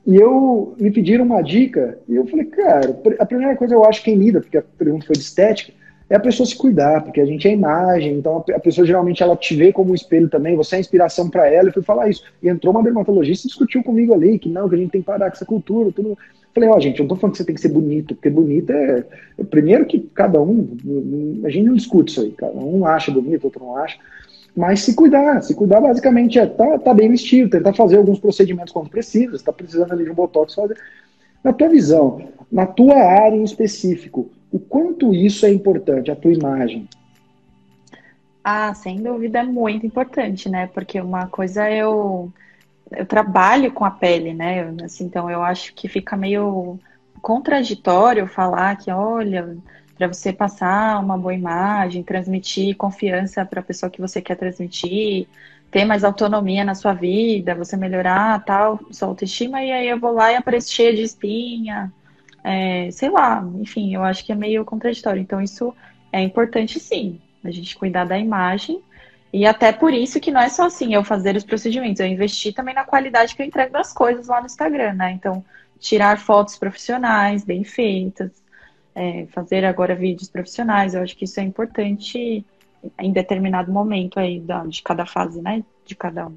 E 0.06 0.16
eu 0.16 0.74
me 0.78 0.90
pediram 0.90 1.24
uma 1.24 1.42
dica, 1.42 1.98
e 2.08 2.16
eu 2.16 2.26
falei, 2.26 2.46
cara, 2.46 2.98
a 3.18 3.26
primeira 3.26 3.54
coisa 3.56 3.74
eu 3.74 3.84
acho 3.84 4.02
quem 4.02 4.16
lida, 4.16 4.40
porque 4.40 4.58
a 4.58 4.62
pergunta 4.62 5.06
foi 5.06 5.14
de 5.14 5.22
estética, 5.22 5.72
é 6.08 6.16
a 6.16 6.20
pessoa 6.20 6.44
se 6.44 6.56
cuidar, 6.56 7.04
porque 7.04 7.20
a 7.20 7.24
gente 7.24 7.46
é 7.46 7.52
imagem, 7.52 8.14
então 8.14 8.44
a 8.52 8.58
pessoa 8.58 8.84
geralmente 8.84 9.22
ela 9.22 9.36
te 9.36 9.54
vê 9.54 9.72
como 9.72 9.92
um 9.92 9.94
espelho 9.94 10.28
também, 10.28 10.56
você 10.56 10.74
é 10.74 10.80
inspiração 10.80 11.30
para 11.30 11.48
ela, 11.48 11.68
e 11.68 11.72
fui 11.72 11.82
falar 11.82 12.08
isso. 12.08 12.24
E 12.42 12.48
entrou 12.48 12.74
uma 12.74 12.82
dermatologista 12.82 13.46
e 13.46 13.48
discutiu 13.48 13.82
comigo 13.84 14.12
ali, 14.12 14.36
que 14.36 14.48
não, 14.48 14.68
que 14.68 14.74
a 14.74 14.78
gente 14.78 14.90
tem 14.90 15.00
que 15.00 15.06
parar 15.06 15.30
com 15.30 15.36
essa 15.36 15.46
cultura, 15.46 15.92
tudo. 15.92 16.18
Falei, 16.52 16.68
ó, 16.68 16.76
oh, 16.76 16.80
gente, 16.80 16.98
eu 16.98 17.04
não 17.04 17.10
tô 17.10 17.14
falando 17.14 17.34
que 17.34 17.38
você 17.38 17.44
tem 17.44 17.54
que 17.54 17.60
ser 17.60 17.68
bonito, 17.68 18.16
porque 18.16 18.28
bonito 18.28 18.72
é. 18.72 19.04
Primeiro 19.50 19.86
que 19.86 20.00
cada 20.12 20.42
um, 20.42 20.68
a 21.44 21.48
gente 21.48 21.66
não 21.66 21.74
discute 21.74 22.10
isso 22.10 22.22
aí, 22.22 22.32
cada 22.32 22.58
um 22.58 22.84
acha 22.84 23.12
bonito, 23.12 23.44
outro 23.44 23.64
não 23.64 23.76
acha. 23.76 23.96
Mas 24.56 24.80
se 24.80 24.94
cuidar, 24.94 25.42
se 25.42 25.54
cuidar 25.54 25.80
basicamente 25.80 26.38
é 26.38 26.46
tá, 26.46 26.78
tá 26.78 26.92
bem 26.92 27.08
vestido, 27.10 27.50
tentar 27.50 27.72
fazer 27.72 27.96
alguns 27.96 28.18
procedimentos 28.18 28.72
quando 28.72 28.90
precisa, 28.90 29.36
está 29.36 29.52
precisando 29.52 29.92
ali 29.92 30.04
de 30.04 30.10
um 30.10 30.14
botox, 30.14 30.54
fazer. 30.54 30.76
Na 31.42 31.52
tua 31.52 31.68
visão, 31.68 32.20
na 32.50 32.66
tua 32.66 32.96
área 32.96 33.36
em 33.36 33.44
específico, 33.44 34.30
o 34.52 34.58
quanto 34.58 35.14
isso 35.14 35.46
é 35.46 35.52
importante, 35.52 36.10
a 36.10 36.16
tua 36.16 36.32
imagem? 36.32 36.88
Ah, 38.42 38.74
sem 38.74 39.02
dúvida 39.02 39.40
é 39.40 39.44
muito 39.44 39.86
importante, 39.86 40.48
né? 40.48 40.66
Porque 40.66 41.00
uma 41.00 41.26
coisa 41.26 41.70
eu 41.70 42.32
eu 42.90 43.06
trabalho 43.06 43.70
com 43.72 43.84
a 43.84 43.90
pele, 43.90 44.34
né? 44.34 44.74
Assim, 44.84 45.04
então 45.04 45.30
eu 45.30 45.42
acho 45.42 45.72
que 45.74 45.88
fica 45.88 46.16
meio 46.16 46.78
contraditório 47.22 48.26
falar 48.26 48.76
que, 48.76 48.90
olha, 48.90 49.56
para 50.00 50.08
você 50.08 50.32
passar 50.32 50.98
uma 50.98 51.18
boa 51.18 51.34
imagem, 51.34 52.02
transmitir 52.02 52.74
confiança 52.74 53.44
para 53.44 53.60
a 53.60 53.62
pessoa 53.62 53.90
que 53.90 54.00
você 54.00 54.22
quer 54.22 54.34
transmitir, 54.34 55.28
ter 55.70 55.84
mais 55.84 56.04
autonomia 56.04 56.64
na 56.64 56.74
sua 56.74 56.94
vida, 56.94 57.54
você 57.54 57.76
melhorar 57.76 58.42
tal, 58.42 58.80
sua 58.90 59.08
autoestima, 59.08 59.62
e 59.62 59.70
aí 59.70 59.88
eu 59.90 60.00
vou 60.00 60.12
lá 60.12 60.32
e 60.32 60.36
apareço 60.36 60.72
cheia 60.72 60.94
de 60.94 61.02
espinha, 61.02 61.92
é, 62.42 62.90
sei 62.90 63.10
lá, 63.10 63.46
enfim, 63.60 63.94
eu 63.94 64.02
acho 64.02 64.24
que 64.24 64.32
é 64.32 64.34
meio 64.34 64.64
contraditório. 64.64 65.20
Então, 65.20 65.38
isso 65.38 65.74
é 66.10 66.22
importante 66.22 66.80
sim, 66.80 67.20
a 67.44 67.50
gente 67.50 67.76
cuidar 67.76 68.06
da 68.06 68.18
imagem. 68.18 68.80
E 69.30 69.44
até 69.44 69.70
por 69.70 69.92
isso 69.92 70.18
que 70.18 70.30
não 70.30 70.40
é 70.40 70.48
só 70.48 70.64
assim 70.64 70.94
eu 70.94 71.04
fazer 71.04 71.36
os 71.36 71.44
procedimentos, 71.44 72.00
eu 72.00 72.06
investi 72.06 72.54
também 72.54 72.74
na 72.74 72.84
qualidade 72.84 73.36
que 73.36 73.42
eu 73.42 73.46
entrego 73.46 73.74
das 73.74 73.92
coisas 73.92 74.28
lá 74.28 74.40
no 74.40 74.46
Instagram, 74.46 74.94
né? 74.94 75.12
Então, 75.12 75.44
tirar 75.78 76.18
fotos 76.18 76.56
profissionais, 76.56 77.44
bem 77.44 77.64
feitas, 77.64 78.39
é, 79.00 79.26
fazer 79.30 79.64
agora 79.64 79.94
vídeos 79.94 80.28
profissionais, 80.28 80.94
eu 80.94 81.00
acho 81.00 81.16
que 81.16 81.24
isso 81.24 81.40
é 81.40 81.42
importante 81.42 82.44
em 82.98 83.12
determinado 83.12 83.72
momento 83.72 84.20
aí 84.20 84.38
da, 84.38 84.64
de 84.66 84.82
cada 84.82 85.06
fase, 85.06 85.40
né? 85.40 85.64
De 85.86 85.94
cada 85.94 86.26
um. 86.26 86.34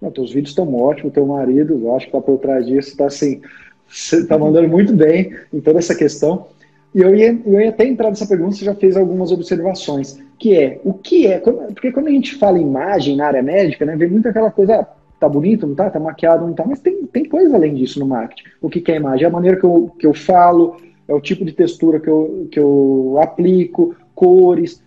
Não, 0.00 0.10
teus 0.10 0.32
vídeos 0.32 0.50
estão 0.50 0.74
ótimos, 0.74 1.14
teu 1.14 1.24
marido, 1.24 1.78
eu 1.80 1.96
acho 1.96 2.06
que 2.06 2.12
tá 2.12 2.20
por 2.20 2.38
trás 2.38 2.66
disso, 2.66 2.90
está 2.90 3.06
assim, 3.06 3.40
você 3.88 4.18
está 4.18 4.36
mandando 4.36 4.68
muito 4.68 4.92
bem 4.94 5.34
em 5.52 5.60
toda 5.60 5.78
essa 5.78 5.94
questão. 5.94 6.48
E 6.94 7.00
eu 7.00 7.14
ia, 7.14 7.40
eu 7.46 7.58
ia 7.58 7.70
até 7.70 7.86
entrar 7.86 8.10
nessa 8.10 8.26
pergunta, 8.26 8.54
você 8.54 8.66
já 8.66 8.74
fez 8.74 8.94
algumas 8.94 9.32
observações, 9.32 10.18
que 10.38 10.54
é, 10.54 10.78
o 10.84 10.92
que 10.92 11.26
é, 11.26 11.38
porque 11.38 11.90
quando 11.90 12.08
a 12.08 12.10
gente 12.10 12.34
fala 12.34 12.58
imagem 12.58 13.16
na 13.16 13.28
área 13.28 13.42
médica, 13.42 13.86
né, 13.86 13.96
vem 13.96 14.10
muito 14.10 14.28
aquela 14.28 14.50
coisa, 14.50 14.80
ah, 14.80 14.86
tá 15.18 15.26
bonito, 15.26 15.66
não 15.66 15.74
tá, 15.74 15.88
tá 15.88 15.98
maquiado, 15.98 16.46
não 16.46 16.52
tá, 16.52 16.66
mas 16.66 16.80
tem, 16.80 17.06
tem 17.06 17.24
coisa 17.24 17.56
além 17.56 17.74
disso 17.74 17.98
no 17.98 18.06
marketing. 18.06 18.50
O 18.60 18.68
que, 18.68 18.80
que 18.80 18.92
é 18.92 18.96
imagem? 18.96 19.24
É 19.24 19.28
a 19.28 19.32
maneira 19.32 19.56
que 19.58 19.64
eu, 19.64 19.90
que 19.98 20.06
eu 20.06 20.12
falo, 20.12 20.76
é 21.08 21.14
o 21.14 21.20
tipo 21.20 21.44
de 21.44 21.52
textura 21.52 22.00
que 22.00 22.08
eu, 22.08 22.48
que 22.50 22.58
eu 22.58 23.18
aplico, 23.20 23.94
cores, 24.14 24.82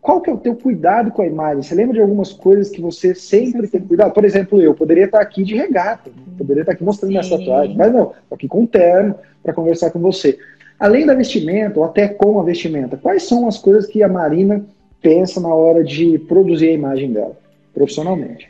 qual 0.00 0.20
que 0.20 0.30
é 0.30 0.32
o 0.32 0.38
teu 0.38 0.54
cuidado 0.54 1.10
com 1.10 1.22
a 1.22 1.26
imagem? 1.26 1.62
Você 1.62 1.74
lembra 1.74 1.94
de 1.94 2.00
algumas 2.00 2.32
coisas 2.32 2.70
que 2.70 2.80
você 2.80 3.14
sempre 3.14 3.66
tem 3.66 3.80
cuidado? 3.80 4.12
Por 4.12 4.24
exemplo, 4.24 4.60
eu 4.60 4.74
poderia 4.74 5.04
estar 5.04 5.20
aqui 5.20 5.42
de 5.42 5.56
regata, 5.56 6.10
poderia 6.36 6.62
estar 6.62 6.72
aqui 6.72 6.84
mostrando 6.84 7.10
minha 7.10 7.28
tatuagem, 7.28 7.76
mas 7.76 7.92
não, 7.92 8.12
estou 8.22 8.36
aqui 8.36 8.48
com 8.48 8.62
um 8.62 8.66
terno 8.66 9.14
para 9.42 9.52
conversar 9.52 9.90
com 9.90 9.98
você. 9.98 10.38
Além 10.78 11.04
da 11.04 11.14
vestimenta, 11.14 11.78
ou 11.78 11.84
até 11.84 12.06
com 12.06 12.38
a 12.38 12.44
vestimenta, 12.44 12.96
quais 12.96 13.24
são 13.24 13.48
as 13.48 13.58
coisas 13.58 13.86
que 13.86 14.02
a 14.02 14.08
Marina 14.08 14.64
pensa 15.02 15.40
na 15.40 15.52
hora 15.52 15.82
de 15.82 16.18
produzir 16.20 16.68
a 16.68 16.72
imagem 16.72 17.12
dela, 17.12 17.36
profissionalmente? 17.74 18.48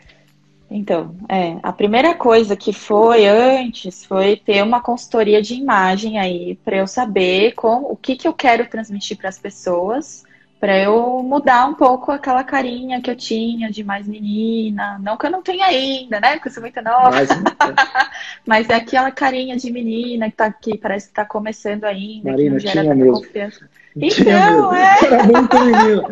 Então, 0.70 1.16
é, 1.28 1.58
a 1.62 1.72
primeira 1.72 2.14
coisa 2.14 2.54
que 2.54 2.72
foi 2.72 3.26
antes 3.26 4.04
foi 4.04 4.36
ter 4.36 4.62
uma 4.62 4.82
consultoria 4.82 5.40
de 5.40 5.54
imagem 5.54 6.18
aí 6.18 6.56
para 6.64 6.76
eu 6.76 6.86
saber 6.86 7.52
com, 7.52 7.90
o 7.90 7.96
que, 7.96 8.16
que 8.16 8.28
eu 8.28 8.34
quero 8.34 8.68
transmitir 8.68 9.16
para 9.16 9.30
as 9.30 9.38
pessoas 9.38 10.24
para 10.60 10.76
eu 10.76 11.22
mudar 11.22 11.66
um 11.66 11.74
pouco 11.74 12.10
aquela 12.10 12.42
carinha 12.42 13.00
que 13.00 13.10
eu 13.10 13.16
tinha 13.16 13.70
de 13.70 13.84
mais 13.84 14.08
menina. 14.08 14.98
Não 15.00 15.16
que 15.16 15.26
eu 15.26 15.30
não 15.30 15.42
tenha 15.42 15.66
ainda, 15.66 16.18
né? 16.18 16.34
Porque 16.34 16.48
eu 16.48 16.52
sou 16.52 16.62
muito 16.62 16.82
nova. 16.82 17.10
Mas, 17.10 17.28
Mas 18.44 18.70
é 18.70 18.74
aquela 18.74 19.10
carinha 19.10 19.56
de 19.56 19.70
menina 19.70 20.30
que, 20.30 20.36
tá, 20.36 20.46
aqui 20.46 20.76
parece 20.76 21.08
que 21.08 21.14
tá 21.14 21.24
começando 21.24 21.84
ainda, 21.84 22.30
Marina, 22.30 22.58
que 22.58 22.66
não 22.66 22.72
gera 22.72 22.94
mesmo. 22.94 23.12
confiança. 23.14 23.68
Então, 24.00 24.72
é. 24.72 24.96
Era 25.04 25.24
muito 25.24 25.58
menino. 25.58 26.02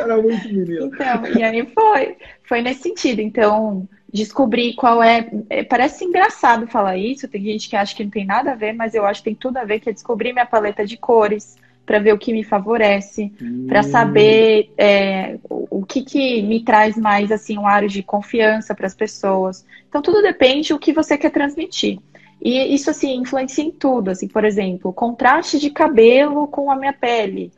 Era 0.00 0.22
muito 0.22 0.48
menino. 0.48 0.86
Então, 0.86 1.26
e 1.26 1.42
aí 1.42 1.66
foi. 1.66 2.16
Foi 2.44 2.62
nesse 2.62 2.82
sentido. 2.82 3.20
Então, 3.20 3.88
descobrir 4.12 4.74
qual 4.74 5.02
é, 5.02 5.28
é. 5.50 5.64
Parece 5.64 6.04
engraçado 6.04 6.68
falar 6.68 6.96
isso, 6.96 7.26
tem 7.26 7.42
gente 7.42 7.68
que 7.68 7.74
acha 7.74 7.96
que 7.96 8.04
não 8.04 8.10
tem 8.12 8.24
nada 8.24 8.52
a 8.52 8.54
ver, 8.54 8.74
mas 8.74 8.94
eu 8.94 9.04
acho 9.04 9.22
que 9.22 9.30
tem 9.30 9.34
tudo 9.34 9.56
a 9.56 9.64
ver, 9.64 9.80
que 9.80 9.90
é 9.90 9.92
descobrir 9.92 10.32
minha 10.32 10.46
paleta 10.46 10.86
de 10.86 10.96
cores 10.96 11.56
para 11.86 12.00
ver 12.00 12.12
o 12.12 12.18
que 12.18 12.32
me 12.32 12.42
favorece, 12.42 13.32
hum. 13.40 13.66
para 13.68 13.84
saber 13.84 14.72
é, 14.76 15.38
o, 15.48 15.78
o, 15.78 15.86
que, 15.86 16.02
que 16.02 16.42
me 16.42 16.60
traz 16.64 16.96
mais 16.96 17.30
assim 17.30 17.56
um 17.56 17.66
ar 17.66 17.86
de 17.86 18.02
confiança 18.02 18.74
para 18.74 18.88
as 18.88 18.94
pessoas. 18.94 19.64
Então 19.88 20.02
tudo 20.02 20.20
depende 20.20 20.70
do 20.70 20.78
que 20.80 20.92
você 20.92 21.16
quer 21.16 21.30
transmitir. 21.30 22.00
E 22.42 22.74
isso 22.74 22.90
assim 22.90 23.16
influencia 23.16 23.64
em 23.64 23.70
tudo, 23.70 24.10
assim, 24.10 24.28
por 24.28 24.44
exemplo, 24.44 24.92
contraste 24.92 25.58
de 25.58 25.70
cabelo 25.70 26.48
com 26.48 26.70
a 26.70 26.76
minha 26.76 26.92
pele. 26.92 27.52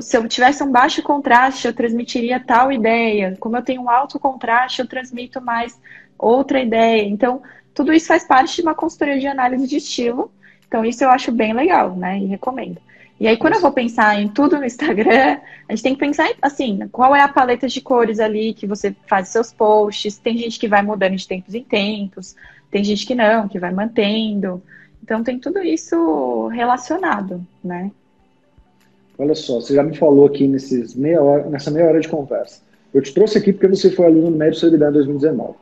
Se 0.00 0.16
eu 0.16 0.26
tivesse 0.28 0.62
um 0.62 0.70
baixo 0.70 1.02
contraste, 1.02 1.66
eu 1.66 1.74
transmitiria 1.74 2.40
tal 2.40 2.70
ideia. 2.70 3.36
Como 3.40 3.56
eu 3.56 3.62
tenho 3.62 3.82
um 3.82 3.90
alto 3.90 4.18
contraste, 4.18 4.80
eu 4.80 4.88
transmito 4.88 5.42
mais 5.42 5.78
outra 6.18 6.60
ideia. 6.60 7.02
Então, 7.02 7.42
tudo 7.74 7.92
isso 7.92 8.06
faz 8.06 8.24
parte 8.24 8.56
de 8.56 8.62
uma 8.62 8.74
consultoria 8.74 9.18
de 9.18 9.26
análise 9.26 9.66
de 9.66 9.76
estilo. 9.76 10.32
Então, 10.66 10.84
isso 10.86 11.04
eu 11.04 11.10
acho 11.10 11.30
bem 11.30 11.52
legal, 11.52 11.94
né? 11.94 12.18
E 12.18 12.24
recomendo. 12.24 12.80
E 13.18 13.28
aí, 13.28 13.36
quando 13.36 13.54
eu 13.54 13.60
vou 13.60 13.72
pensar 13.72 14.20
em 14.20 14.28
tudo 14.28 14.58
no 14.58 14.64
Instagram, 14.64 15.38
a 15.68 15.72
gente 15.72 15.82
tem 15.82 15.94
que 15.94 16.00
pensar, 16.00 16.28
assim, 16.42 16.80
qual 16.90 17.14
é 17.14 17.20
a 17.20 17.28
paleta 17.28 17.68
de 17.68 17.80
cores 17.80 18.18
ali 18.18 18.52
que 18.52 18.66
você 18.66 18.94
faz 19.06 19.28
seus 19.28 19.52
posts. 19.52 20.18
Tem 20.18 20.36
gente 20.36 20.58
que 20.58 20.68
vai 20.68 20.82
mudando 20.82 21.16
de 21.16 21.26
tempos 21.26 21.54
em 21.54 21.62
tempos, 21.62 22.34
tem 22.70 22.82
gente 22.82 23.06
que 23.06 23.14
não, 23.14 23.48
que 23.48 23.58
vai 23.58 23.72
mantendo. 23.72 24.62
Então, 25.02 25.22
tem 25.22 25.38
tudo 25.38 25.62
isso 25.62 26.48
relacionado, 26.48 27.46
né? 27.62 27.90
Olha 29.16 29.34
só, 29.34 29.60
você 29.60 29.74
já 29.74 29.82
me 29.82 29.96
falou 29.96 30.26
aqui 30.26 30.48
nesses 30.48 30.94
meia 30.94 31.22
hora, 31.22 31.48
nessa 31.48 31.70
meia 31.70 31.86
hora 31.86 32.00
de 32.00 32.08
conversa. 32.08 32.62
Eu 32.92 33.00
te 33.00 33.14
trouxe 33.14 33.38
aqui 33.38 33.52
porque 33.52 33.68
você 33.68 33.90
foi 33.90 34.06
aluno 34.06 34.30
do 34.30 34.36
Médico 34.36 34.60
Solidário 34.60 34.92
em 34.92 35.04
2019. 35.04 35.54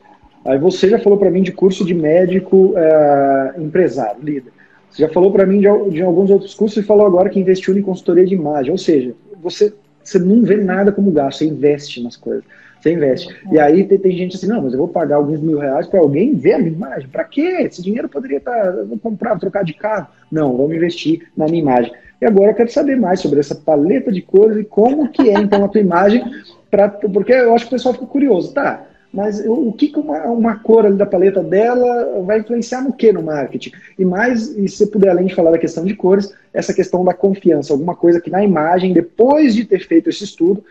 Aí 0.44 0.58
você 0.58 0.88
já 0.88 0.98
falou 0.98 1.18
para 1.18 1.30
mim 1.30 1.42
de 1.42 1.52
curso 1.52 1.84
de 1.84 1.94
médico 1.94 2.74
é, 2.76 3.54
empresário, 3.58 4.22
líder. 4.22 4.52
Você 4.92 5.02
já 5.02 5.08
falou 5.08 5.32
para 5.32 5.46
mim 5.46 5.58
de, 5.58 5.90
de, 5.90 6.02
alguns 6.02 6.30
outros 6.30 6.54
cursos 6.54 6.82
e 6.82 6.86
falou 6.86 7.06
agora 7.06 7.30
que 7.30 7.40
investiu 7.40 7.76
em 7.76 7.82
consultoria 7.82 8.26
de 8.26 8.34
imagem. 8.34 8.70
Ou 8.70 8.78
seja, 8.78 9.14
você, 9.42 9.72
você 10.04 10.18
não 10.18 10.42
vê 10.42 10.56
nada 10.58 10.92
como 10.92 11.10
gasto, 11.10 11.38
você 11.38 11.46
investe 11.46 12.02
nas 12.02 12.14
coisas. 12.14 12.44
Você 12.78 12.92
investe. 12.92 13.34
E 13.50 13.58
aí 13.58 13.84
tem, 13.84 13.98
tem 13.98 14.16
gente 14.16 14.36
assim, 14.36 14.48
não, 14.48 14.60
mas 14.60 14.72
eu 14.72 14.78
vou 14.78 14.88
pagar 14.88 15.16
alguns 15.16 15.40
mil 15.40 15.58
reais 15.58 15.86
para 15.86 16.00
alguém 16.00 16.34
ver 16.34 16.54
a 16.54 16.58
minha 16.58 16.72
imagem. 16.72 17.08
Para 17.08 17.24
quê? 17.24 17.58
Esse 17.60 17.82
dinheiro 17.82 18.08
poderia 18.08 18.38
estar. 18.38 18.64
Tá, 18.64 18.82
vou 18.82 18.98
comprar, 18.98 19.38
trocar 19.38 19.64
de 19.64 19.72
carro. 19.72 20.08
Não, 20.30 20.56
vamos 20.56 20.76
investir 20.76 21.28
na 21.34 21.46
minha 21.46 21.62
imagem. 21.62 21.92
E 22.20 22.26
agora 22.26 22.50
eu 22.50 22.54
quero 22.54 22.70
saber 22.70 22.96
mais 22.96 23.20
sobre 23.20 23.40
essa 23.40 23.54
paleta 23.54 24.12
de 24.12 24.20
cores 24.20 24.58
e 24.58 24.64
como 24.64 25.08
que 25.08 25.30
é 25.30 25.34
então 25.34 25.64
a 25.64 25.68
tua 25.68 25.80
imagem, 25.80 26.22
pra, 26.70 26.88
porque 26.88 27.32
eu 27.32 27.54
acho 27.54 27.64
que 27.64 27.74
o 27.74 27.76
pessoal 27.76 27.94
fica 27.94 28.06
curioso. 28.06 28.52
Tá, 28.52 28.84
mas 29.12 29.44
o 29.46 29.72
que, 29.72 29.92
uma, 29.94 30.24
uma 30.28 30.56
cor 30.56 30.86
ali 30.86 30.96
da 30.96 31.04
paleta 31.04 31.42
dela 31.42 32.22
vai 32.22 32.40
influenciar 32.40 32.80
no 32.80 32.92
que 32.92 33.12
no 33.12 33.22
marketing? 33.22 33.72
E 33.98 34.04
mais, 34.04 34.56
e 34.56 34.66
se 34.68 34.86
puder, 34.86 35.10
além 35.10 35.26
de 35.26 35.34
falar 35.34 35.50
da 35.50 35.58
questão 35.58 35.84
de 35.84 35.94
cores, 35.94 36.34
essa 36.52 36.72
questão 36.72 37.04
da 37.04 37.12
confiança, 37.12 37.74
alguma 37.74 37.94
coisa 37.94 38.20
que 38.20 38.30
na 38.30 38.42
imagem, 38.42 38.94
depois 38.94 39.54
de 39.54 39.66
ter 39.66 39.86
feito 39.86 40.08
esse 40.08 40.24
estudo, 40.24 40.64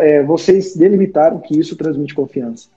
é, 0.00 0.22
vocês 0.22 0.76
delimitaram 0.76 1.38
que 1.40 1.58
isso 1.58 1.76
transmite 1.76 2.14
confiança. 2.14 2.68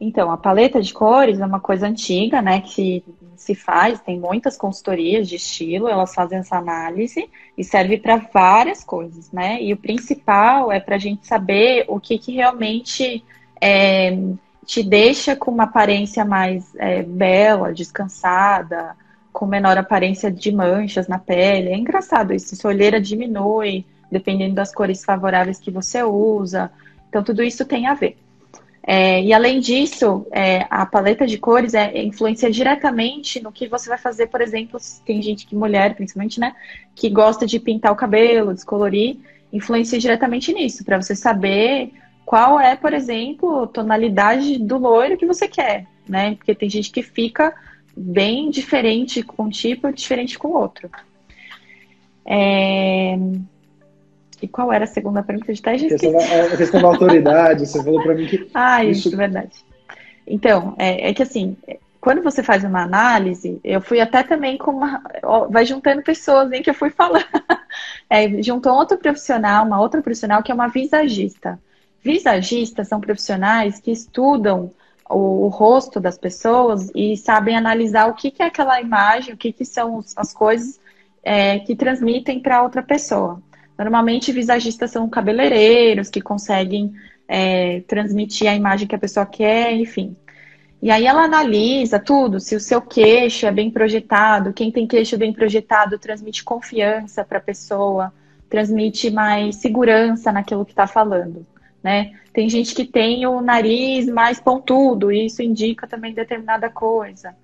Então, 0.00 0.30
a 0.30 0.36
paleta 0.36 0.80
de 0.80 0.92
cores 0.92 1.40
é 1.40 1.46
uma 1.46 1.60
coisa 1.60 1.86
antiga, 1.86 2.40
né, 2.40 2.60
que 2.60 3.04
se 3.36 3.54
faz, 3.56 4.00
tem 4.00 4.20
muitas 4.20 4.56
consultorias 4.56 5.28
de 5.28 5.34
estilo, 5.34 5.88
elas 5.88 6.14
fazem 6.14 6.38
essa 6.38 6.56
análise 6.56 7.28
e 7.58 7.64
serve 7.64 7.98
para 7.98 8.16
várias 8.16 8.84
coisas, 8.84 9.32
né? 9.32 9.60
E 9.60 9.72
o 9.72 9.76
principal 9.76 10.70
é 10.70 10.78
para 10.78 10.94
a 10.94 10.98
gente 10.98 11.26
saber 11.26 11.84
o 11.88 11.98
que, 11.98 12.18
que 12.18 12.32
realmente 12.32 13.24
é, 13.62 14.18
te 14.66 14.82
deixa 14.82 15.36
com 15.36 15.52
uma 15.52 15.64
aparência 15.64 16.24
mais 16.24 16.74
é, 16.74 17.04
bela, 17.04 17.72
descansada, 17.72 18.96
com 19.32 19.46
menor 19.46 19.78
aparência 19.78 20.32
de 20.32 20.50
manchas 20.50 21.06
na 21.06 21.18
pele. 21.18 21.68
É 21.68 21.76
engraçado 21.76 22.34
isso, 22.34 22.56
sua 22.56 22.72
olheira 22.72 23.00
diminui, 23.00 23.86
dependendo 24.10 24.56
das 24.56 24.74
cores 24.74 25.04
favoráveis 25.04 25.60
que 25.60 25.70
você 25.70 26.02
usa. 26.02 26.72
Então, 27.08 27.22
tudo 27.22 27.40
isso 27.40 27.64
tem 27.64 27.86
a 27.86 27.94
ver. 27.94 28.18
É, 28.84 29.22
e 29.22 29.32
além 29.32 29.60
disso, 29.60 30.26
é, 30.32 30.66
a 30.68 30.84
paleta 30.84 31.24
de 31.24 31.38
cores 31.38 31.72
é, 31.72 32.02
influencia 32.02 32.50
diretamente 32.50 33.40
no 33.40 33.52
que 33.52 33.68
você 33.68 33.88
vai 33.88 33.98
fazer, 33.98 34.26
por 34.26 34.40
exemplo, 34.40 34.80
tem 35.06 35.22
gente 35.22 35.46
que, 35.46 35.54
mulher 35.54 35.94
principalmente, 35.94 36.40
né, 36.40 36.52
que 36.96 37.08
gosta 37.08 37.46
de 37.46 37.60
pintar 37.60 37.92
o 37.92 37.96
cabelo, 37.96 38.52
descolorir, 38.52 39.18
influencia 39.52 40.00
diretamente 40.00 40.52
nisso, 40.52 40.84
para 40.84 41.00
você 41.00 41.14
saber 41.14 41.92
qual 42.32 42.58
é, 42.58 42.74
por 42.74 42.94
exemplo, 42.94 43.66
tonalidade 43.66 44.58
do 44.58 44.78
loiro 44.78 45.18
que 45.18 45.26
você 45.26 45.46
quer, 45.46 45.84
né? 46.08 46.34
Porque 46.34 46.54
tem 46.54 46.70
gente 46.70 46.90
que 46.90 47.02
fica 47.02 47.54
bem 47.94 48.48
diferente 48.48 49.22
com 49.22 49.42
um 49.42 49.48
tipo, 49.50 49.92
diferente 49.92 50.38
com 50.38 50.48
o 50.48 50.56
outro. 50.56 50.90
É... 52.24 53.18
E 54.40 54.48
qual 54.48 54.72
era 54.72 54.84
a 54.84 54.86
segunda 54.86 55.22
pergunta 55.22 55.52
de 55.52 55.60
teste? 55.60 55.88
A 55.92 56.56
questão 56.56 56.80
da 56.80 56.88
autoridade, 56.88 57.66
você 57.66 57.84
falou 57.84 58.02
para 58.02 58.14
mim 58.14 58.26
que. 58.26 58.48
Ah, 58.54 58.82
isso, 58.82 59.08
isso, 59.08 59.16
verdade. 59.18 59.52
Então, 60.26 60.74
é, 60.78 61.10
é, 61.10 61.12
que 61.12 61.22
assim, 61.22 61.54
quando 62.00 62.22
você 62.22 62.42
faz 62.42 62.64
uma 62.64 62.82
análise, 62.82 63.60
eu 63.62 63.82
fui 63.82 64.00
até 64.00 64.22
também 64.22 64.56
com 64.56 64.70
uma. 64.70 65.02
Vai 65.50 65.66
juntando 65.66 66.00
pessoas 66.00 66.50
em 66.50 66.62
que 66.62 66.70
eu 66.70 66.74
fui 66.74 66.88
falando. 66.88 67.26
É, 68.08 68.42
juntou 68.42 68.74
outro 68.74 68.98
profissional, 68.98 69.64
uma 69.64 69.80
outra 69.80 70.02
profissional 70.02 70.42
que 70.42 70.52
é 70.52 70.54
uma 70.54 70.68
visagista. 70.68 71.58
Visagistas 72.02 72.88
são 72.88 73.00
profissionais 73.00 73.78
que 73.78 73.92
estudam 73.92 74.72
o, 75.08 75.44
o, 75.44 75.48
rosto 75.48 76.00
das 76.00 76.18
pessoas 76.18 76.90
e 76.94 77.16
sabem 77.16 77.56
analisar 77.56 78.08
o 78.08 78.14
que, 78.14 78.30
que 78.30 78.42
é 78.42 78.46
aquela 78.46 78.80
imagem, 78.80 79.34
o 79.34 79.36
que, 79.36 79.52
que 79.52 79.64
são 79.64 80.02
as 80.16 80.32
coisas 80.32 80.80
é, 81.22 81.60
que 81.60 81.76
transmitem 81.76 82.40
para 82.40 82.62
outra 82.62 82.82
pessoa. 82.82 83.40
Normalmente, 83.78 84.32
visagistas 84.32 84.90
são 84.90 85.08
cabeleireiros 85.08 86.10
que 86.10 86.20
conseguem 86.20 86.92
é, 87.28 87.80
transmitir 87.82 88.48
a 88.48 88.54
imagem 88.54 88.88
que 88.88 88.96
a 88.96 88.98
pessoa 88.98 89.24
quer, 89.24 89.72
enfim. 89.72 90.16
E 90.82 90.90
aí 90.90 91.06
ela 91.06 91.22
analisa 91.22 92.00
tudo, 92.00 92.40
se 92.40 92.56
o 92.56 92.60
seu 92.60 92.82
queixo 92.82 93.46
é 93.46 93.52
bem 93.52 93.70
projetado, 93.70 94.52
quem 94.52 94.72
tem 94.72 94.88
queixo 94.88 95.16
bem 95.16 95.32
projetado 95.32 95.96
transmite 95.96 96.42
confiança 96.42 97.24
para 97.24 97.38
a 97.38 97.40
pessoa, 97.40 98.12
transmite 98.50 99.08
mais 99.08 99.56
segurança 99.56 100.32
naquilo 100.32 100.64
que 100.64 100.72
está 100.72 100.88
falando 100.88 101.46
né? 101.82 102.12
Tem 102.32 102.48
gente 102.48 102.74
que 102.74 102.84
tem 102.84 103.26
o 103.26 103.40
nariz 103.40 104.06
mais 104.06 104.40
pontudo, 104.40 105.12
e 105.12 105.26
isso 105.26 105.42
indica 105.42 105.86
também 105.86 106.14
determinada 106.14 106.70
coisa. 106.70 107.34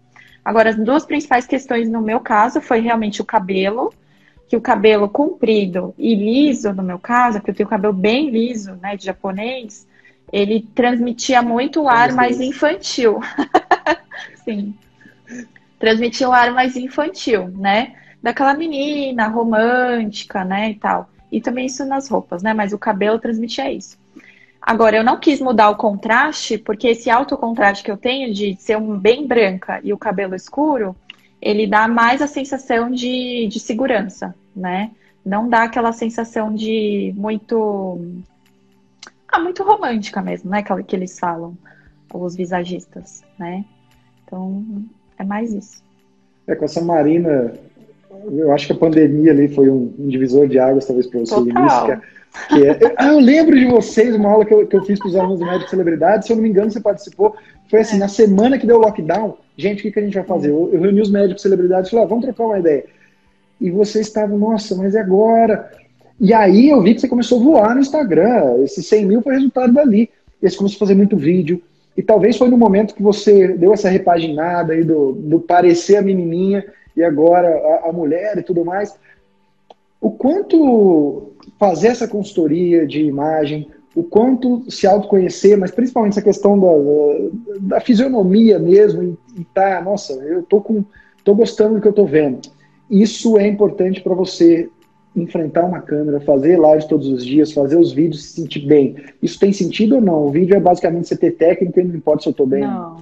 Agora, 0.45 0.71
as 0.71 0.77
duas 0.77 1.05
principais 1.05 1.47
questões 1.47 1.89
no 1.91 2.01
meu 2.01 2.21
caso 2.21 2.61
foi 2.61 2.81
realmente 2.81 3.21
o 3.21 3.25
cabelo, 3.25 3.93
que 4.49 4.57
o 4.57 4.61
cabelo 4.61 5.09
comprido 5.09 5.95
e 5.99 6.15
liso, 6.15 6.73
no 6.73 6.83
meu 6.83 6.99
caso, 6.99 7.41
que 7.41 7.51
eu 7.51 7.55
tenho 7.55 7.67
o 7.67 7.71
cabelo 7.71 7.93
bem 7.93 8.31
liso, 8.31 8.75
né, 8.77 8.97
de 8.97 9.05
japonês, 9.05 9.87
ele 10.33 10.67
transmitia 10.75 11.43
muito 11.43 11.83
o 11.83 11.89
ar 11.89 12.13
mais 12.13 12.41
infantil. 12.41 13.21
Sim. 14.45 14.75
Transmitia 15.79 16.29
o 16.29 16.33
ar 16.33 16.51
mais 16.53 16.77
infantil, 16.77 17.49
né? 17.49 17.95
Daquela 18.23 18.55
menina 18.55 19.29
romântica, 19.29 20.45
né, 20.45 20.71
e 20.71 20.75
tal. 20.75 21.11
E 21.31 21.41
também 21.41 21.67
isso 21.67 21.85
nas 21.85 22.09
roupas, 22.09 22.43
né? 22.43 22.55
Mas 22.55 22.73
o 22.73 22.79
cabelo 22.79 23.19
transmitia 23.19 23.71
isso. 23.71 23.99
Agora, 24.61 24.97
eu 24.97 25.05
não 25.05 25.19
quis 25.19 25.41
mudar 25.41 25.71
o 25.71 25.77
contraste, 25.77 26.59
porque 26.59 26.89
esse 26.89 27.09
alto 27.09 27.37
contraste 27.37 27.83
que 27.83 27.91
eu 27.91 27.97
tenho 27.97 28.33
de 28.35 28.57
ser 28.57 28.77
um 28.77 28.99
bem 28.99 29.27
branca 29.27 29.81
e 29.83 29.93
o 29.93 29.99
cabelo 29.99 30.35
escuro, 30.35 30.95
ele 31.41 31.67
dá 31.67 31.87
mais 31.87 32.21
a 32.21 32.27
sensação 32.27 32.91
de, 32.91 33.47
de 33.47 33.61
segurança, 33.61 34.35
né? 34.55 34.91
Não 35.25 35.49
dá 35.49 35.65
aquela 35.65 35.93
sensação 35.93 36.55
de 36.55 37.13
muito. 37.17 38.01
Ah, 39.29 39.39
muito 39.39 39.63
romântica 39.63 40.21
mesmo, 40.23 40.51
né? 40.51 40.63
Que, 40.63 40.83
que 40.83 40.97
eles 40.97 41.19
falam, 41.19 41.57
os 42.13 42.35
visagistas, 42.35 43.23
né? 43.39 43.65
Então, 44.25 44.65
é 45.19 45.25
mais 45.25 45.53
isso. 45.53 45.83
É, 46.47 46.55
com 46.55 46.65
essa 46.65 46.83
Marina, 46.83 47.53
eu 48.31 48.53
acho 48.53 48.67
que 48.67 48.73
a 48.73 48.77
pandemia 48.77 49.33
ali 49.33 49.49
foi 49.49 49.71
um, 49.71 49.95
um 49.99 50.09
divisor 50.09 50.49
de 50.49 50.59
águas, 50.59 50.87
talvez, 50.87 51.07
para 51.07 51.21
você 51.21 51.35
Total. 51.35 51.63
início, 51.63 52.03
é 52.51 52.95
ah, 52.97 53.09
eu 53.09 53.19
lembro 53.19 53.59
de 53.59 53.67
vocês, 53.67 54.15
uma 54.15 54.31
aula 54.31 54.45
que 54.45 54.55
eu, 54.55 54.67
que 54.67 54.77
eu 54.77 54.85
fiz 54.85 54.99
para 54.99 55.09
os 55.09 55.17
alunos 55.17 55.39
do 55.39 55.47
Médico 55.47 55.71
Celebridade, 55.71 56.27
se 56.27 56.33
eu 56.33 56.37
não 56.37 56.43
me 56.43 56.49
engano, 56.49 56.71
você 56.71 56.81
participou. 56.81 57.37
Foi 57.71 57.81
assim, 57.81 57.97
é. 57.97 58.01
na 58.01 58.09
semana 58.09 58.59
que 58.59 58.67
deu 58.67 58.77
o 58.77 58.81
lockdown, 58.81 59.37
gente, 59.57 59.81
o 59.81 59.83
que, 59.83 59.93
que 59.93 59.99
a 59.99 60.03
gente 60.03 60.15
vai 60.15 60.25
fazer? 60.25 60.51
Eu, 60.51 60.71
eu 60.73 60.81
reuni 60.81 61.01
os 61.01 61.11
médicos 61.11 61.43
celebridades 61.43 61.89
e 61.89 61.91
falei, 61.91 62.05
ah, 62.05 62.09
vamos 62.09 62.25
trocar 62.25 62.45
uma 62.45 62.59
ideia. 62.59 62.85
E 63.61 63.71
vocês 63.71 64.07
estavam, 64.07 64.39
nossa, 64.39 64.75
mas 64.77 64.95
é 64.95 65.01
agora? 65.01 65.71
E 66.21 66.33
aí 66.33 66.69
eu 66.69 66.81
vi 66.83 66.95
que 66.95 67.01
você 67.01 67.09
começou 67.09 67.41
a 67.41 67.45
voar 67.45 67.75
no 67.75 67.81
Instagram. 67.81 68.63
Esses 68.63 68.87
100 68.87 69.07
mil 69.07 69.23
foi 69.23 69.35
resultado 69.35 69.73
dali. 69.73 70.11
E 70.43 70.49
você 70.49 70.57
começou 70.57 70.77
a 70.77 70.81
fazer 70.81 70.95
muito 70.95 71.17
vídeo. 71.17 71.63
E 71.97 72.03
talvez 72.03 72.37
foi 72.37 72.49
no 72.49 72.57
momento 72.57 72.95
que 72.95 73.03
você 73.03 73.49
deu 73.49 73.73
essa 73.73 73.89
repaginada 73.89 74.73
aí 74.73 74.85
do, 74.85 75.13
do 75.13 75.41
parecer 75.41 75.97
a 75.97 76.03
menininha 76.03 76.65
e 76.97 77.03
agora 77.03 77.49
a, 77.49 77.89
a 77.89 77.93
mulher 77.93 78.39
e 78.39 78.43
tudo 78.43 78.65
mais. 78.65 78.95
O 80.01 80.11
quanto 80.11 81.33
fazer 81.59 81.89
essa 81.89 82.07
consultoria 82.07 82.87
de 82.87 83.03
imagem, 83.03 83.69
o 83.95 84.03
quanto 84.03 84.71
se 84.71 84.87
autoconhecer, 84.87 85.57
mas 85.59 85.71
principalmente 85.71 86.13
essa 86.13 86.23
questão 86.23 86.59
da, 86.59 86.69
da 87.61 87.81
fisionomia 87.81 88.59
mesmo, 88.59 89.03
e, 89.03 89.41
e 89.41 89.45
tá, 89.45 89.83
nossa, 89.83 90.13
eu 90.13 90.43
tô 90.43 90.61
com, 90.61 90.85
tô 91.25 91.35
gostando 91.35 91.75
do 91.75 91.81
que 91.81 91.89
eu 91.89 91.93
tô 91.93 92.05
vendo. 92.05 92.41
Isso 92.89 93.37
é 93.37 93.47
importante 93.47 94.01
para 94.01 94.15
você 94.15 94.71
enfrentar 95.17 95.65
uma 95.65 95.81
câmera, 95.81 96.21
fazer 96.21 96.59
lives 96.59 96.85
todos 96.85 97.09
os 97.09 97.25
dias, 97.25 97.53
fazer 97.53 97.77
os 97.77 97.93
vídeos 97.93 98.25
se 98.25 98.41
sentir 98.41 98.67
bem. 98.67 98.97
Isso 99.21 99.39
tem 99.39 99.53
sentido 99.53 99.97
ou 99.97 100.01
não? 100.01 100.27
O 100.27 100.31
vídeo 100.31 100.55
é 100.55 100.61
basicamente 100.61 101.09
você 101.09 101.17
ter 101.17 101.33
técnica 101.33 101.81
e 101.81 101.85
não 101.85 101.97
importa 101.97 102.23
se 102.23 102.29
eu 102.29 102.33
tô 102.33 102.47
bem. 102.47 102.61
Não. 102.61 102.97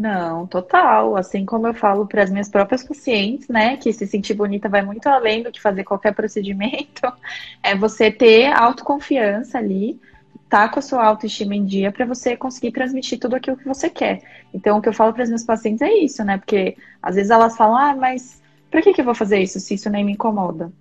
Não, 0.00 0.46
total. 0.46 1.14
Assim 1.14 1.44
como 1.44 1.66
eu 1.66 1.74
falo 1.74 2.06
para 2.06 2.22
as 2.22 2.30
minhas 2.30 2.48
próprias 2.48 2.82
pacientes, 2.82 3.48
né, 3.48 3.76
que 3.76 3.92
se 3.92 4.06
sentir 4.06 4.32
bonita 4.32 4.66
vai 4.66 4.80
muito 4.80 5.06
além 5.06 5.42
do 5.42 5.52
que 5.52 5.60
fazer 5.60 5.84
qualquer 5.84 6.14
procedimento, 6.14 7.02
é 7.62 7.74
você 7.76 8.10
ter 8.10 8.46
autoconfiança 8.46 9.58
ali, 9.58 10.00
tá 10.48 10.70
com 10.70 10.78
a 10.78 10.82
sua 10.82 11.04
autoestima 11.04 11.54
em 11.54 11.66
dia 11.66 11.92
para 11.92 12.06
você 12.06 12.34
conseguir 12.34 12.72
transmitir 12.72 13.18
tudo 13.18 13.36
aquilo 13.36 13.58
que 13.58 13.68
você 13.68 13.90
quer. 13.90 14.22
Então, 14.54 14.78
o 14.78 14.82
que 14.82 14.88
eu 14.88 14.92
falo 14.94 15.12
para 15.12 15.22
as 15.22 15.28
minhas 15.28 15.44
pacientes 15.44 15.82
é 15.82 15.92
isso, 15.92 16.24
né? 16.24 16.38
Porque 16.38 16.78
às 17.02 17.16
vezes 17.16 17.30
elas 17.30 17.54
falam, 17.54 17.76
ah, 17.76 17.94
mas 17.94 18.40
para 18.70 18.80
que, 18.80 18.94
que 18.94 19.02
eu 19.02 19.04
vou 19.04 19.14
fazer 19.14 19.38
isso 19.38 19.60
se 19.60 19.74
isso 19.74 19.90
nem 19.90 20.02
me 20.02 20.12
incomoda? 20.12 20.72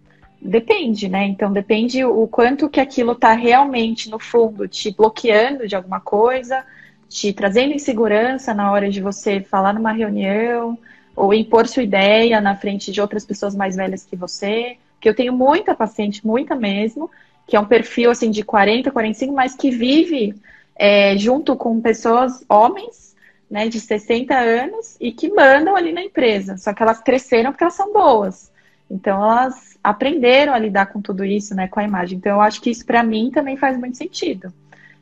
Depende, 0.42 1.10
né? 1.10 1.26
Então 1.26 1.52
depende 1.52 2.06
o 2.06 2.26
quanto 2.26 2.70
que 2.70 2.80
aquilo 2.80 3.16
tá 3.16 3.34
realmente 3.34 4.10
no 4.10 4.18
fundo 4.18 4.66
te 4.66 4.96
bloqueando 4.96 5.68
de 5.68 5.76
alguma 5.76 6.00
coisa 6.00 6.66
te 7.10 7.34
trazendo 7.34 7.74
insegurança 7.74 8.54
na 8.54 8.72
hora 8.72 8.90
de 8.90 9.02
você 9.02 9.42
falar 9.42 9.74
numa 9.74 9.92
reunião 9.92 10.78
ou 11.16 11.34
impor 11.34 11.68
sua 11.68 11.84
ideia 11.84 12.40
na 12.40 12.56
frente 12.56 12.92
de 12.92 13.02
outras 13.02 13.26
pessoas 13.26 13.56
mais 13.56 13.76
velhas 13.76 14.06
que 14.06 14.16
você. 14.16 14.78
Que 15.02 15.10
eu 15.10 15.16
tenho 15.16 15.34
muita 15.34 15.74
paciente, 15.74 16.26
muita 16.26 16.56
mesmo, 16.56 17.10
que 17.48 17.56
é 17.56 17.60
um 17.60 17.66
perfil 17.66 18.12
assim 18.12 18.30
de 18.30 18.44
40, 18.44 18.92
45, 18.92 19.34
mas 19.34 19.56
que 19.56 19.72
vive 19.72 20.36
é, 20.76 21.18
junto 21.18 21.56
com 21.56 21.82
pessoas, 21.82 22.46
homens, 22.48 23.16
né, 23.50 23.68
de 23.68 23.80
60 23.80 24.38
anos 24.38 24.96
e 25.00 25.12
que 25.12 25.30
mandam 25.30 25.76
ali 25.76 25.92
na 25.92 26.04
empresa. 26.04 26.58
Só 26.58 26.74
que 26.74 26.84
elas 26.84 27.02
cresceram 27.02 27.52
porque 27.52 27.64
elas 27.64 27.74
são 27.74 27.92
boas. 27.92 28.52
Então 28.90 29.22
elas 29.22 29.78
aprenderam 29.84 30.54
a 30.54 30.60
lidar 30.60 30.88
com 30.88 31.02
tudo 31.02 31.26
isso, 31.26 31.56
né, 31.56 31.68
com 31.68 31.80
a 31.80 31.84
imagem. 31.84 32.18
Então 32.18 32.34
eu 32.34 32.42
acho 32.42 32.62
que 32.62 32.70
isso 32.70 32.86
para 32.86 33.02
mim 33.02 33.32
também 33.32 33.58
faz 33.58 33.78
muito 33.78 33.98
sentido. 33.98 34.54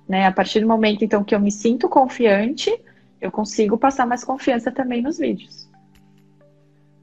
Né? 0.07 0.25
A 0.25 0.31
partir 0.31 0.61
do 0.61 0.67
momento 0.67 1.03
então 1.03 1.23
que 1.23 1.35
eu 1.35 1.39
me 1.39 1.51
sinto 1.51 1.89
confiante, 1.89 2.73
eu 3.19 3.31
consigo 3.31 3.77
passar 3.77 4.05
mais 4.05 4.23
confiança 4.23 4.71
também 4.71 5.01
nos 5.01 5.17
vídeos. 5.17 5.67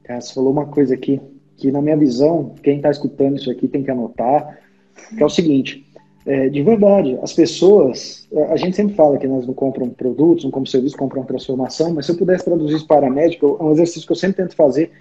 Você 0.07 0.33
falou 0.33 0.51
uma 0.51 0.65
coisa 0.65 0.93
aqui 0.93 1.19
que 1.57 1.71
na 1.71 1.81
minha 1.81 1.97
visão, 1.97 2.53
quem 2.61 2.77
está 2.77 2.89
escutando 2.89 3.37
isso 3.37 3.49
aqui 3.49 3.67
tem 3.67 3.83
que 3.83 3.91
anotar, 3.91 4.59
que 5.15 5.21
é 5.21 5.25
o 5.25 5.29
seguinte, 5.29 5.85
é, 6.25 6.49
de 6.49 6.61
verdade, 6.63 7.17
as 7.21 7.33
pessoas, 7.33 8.27
a 8.49 8.57
gente 8.57 8.75
sempre 8.75 8.95
fala 8.95 9.17
que 9.17 9.27
nós 9.27 9.45
não 9.45 9.53
compram 9.53 9.89
produtos, 9.89 10.43
não 10.43 10.51
compram 10.51 10.69
serviços, 10.69 10.97
compram 10.97 11.23
transformação, 11.23 11.93
mas 11.93 12.05
se 12.05 12.11
eu 12.11 12.17
pudesse 12.17 12.43
traduzir 12.43 12.77
isso 12.77 12.87
para 12.87 13.09
médico, 13.09 13.57
é 13.59 13.63
um 13.63 13.71
exercício 13.71 14.05
que 14.05 14.11
eu 14.11 14.15
sempre 14.15 14.37
tento 14.37 14.55
fazer 14.55 14.91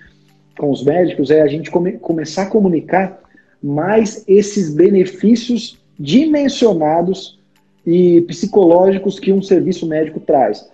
com 0.58 0.70
os 0.70 0.84
médicos, 0.84 1.30
é 1.30 1.40
a 1.40 1.46
gente 1.46 1.70
come, 1.70 1.92
começar 1.92 2.42
a 2.42 2.46
comunicar 2.46 3.20
mais 3.62 4.22
esses 4.28 4.74
benefícios 4.74 5.82
dimensionados 5.98 7.40
e 7.86 8.22
psicológicos 8.22 9.18
que 9.18 9.32
um 9.32 9.42
serviço 9.42 9.86
médico 9.86 10.20
traz. 10.20 10.68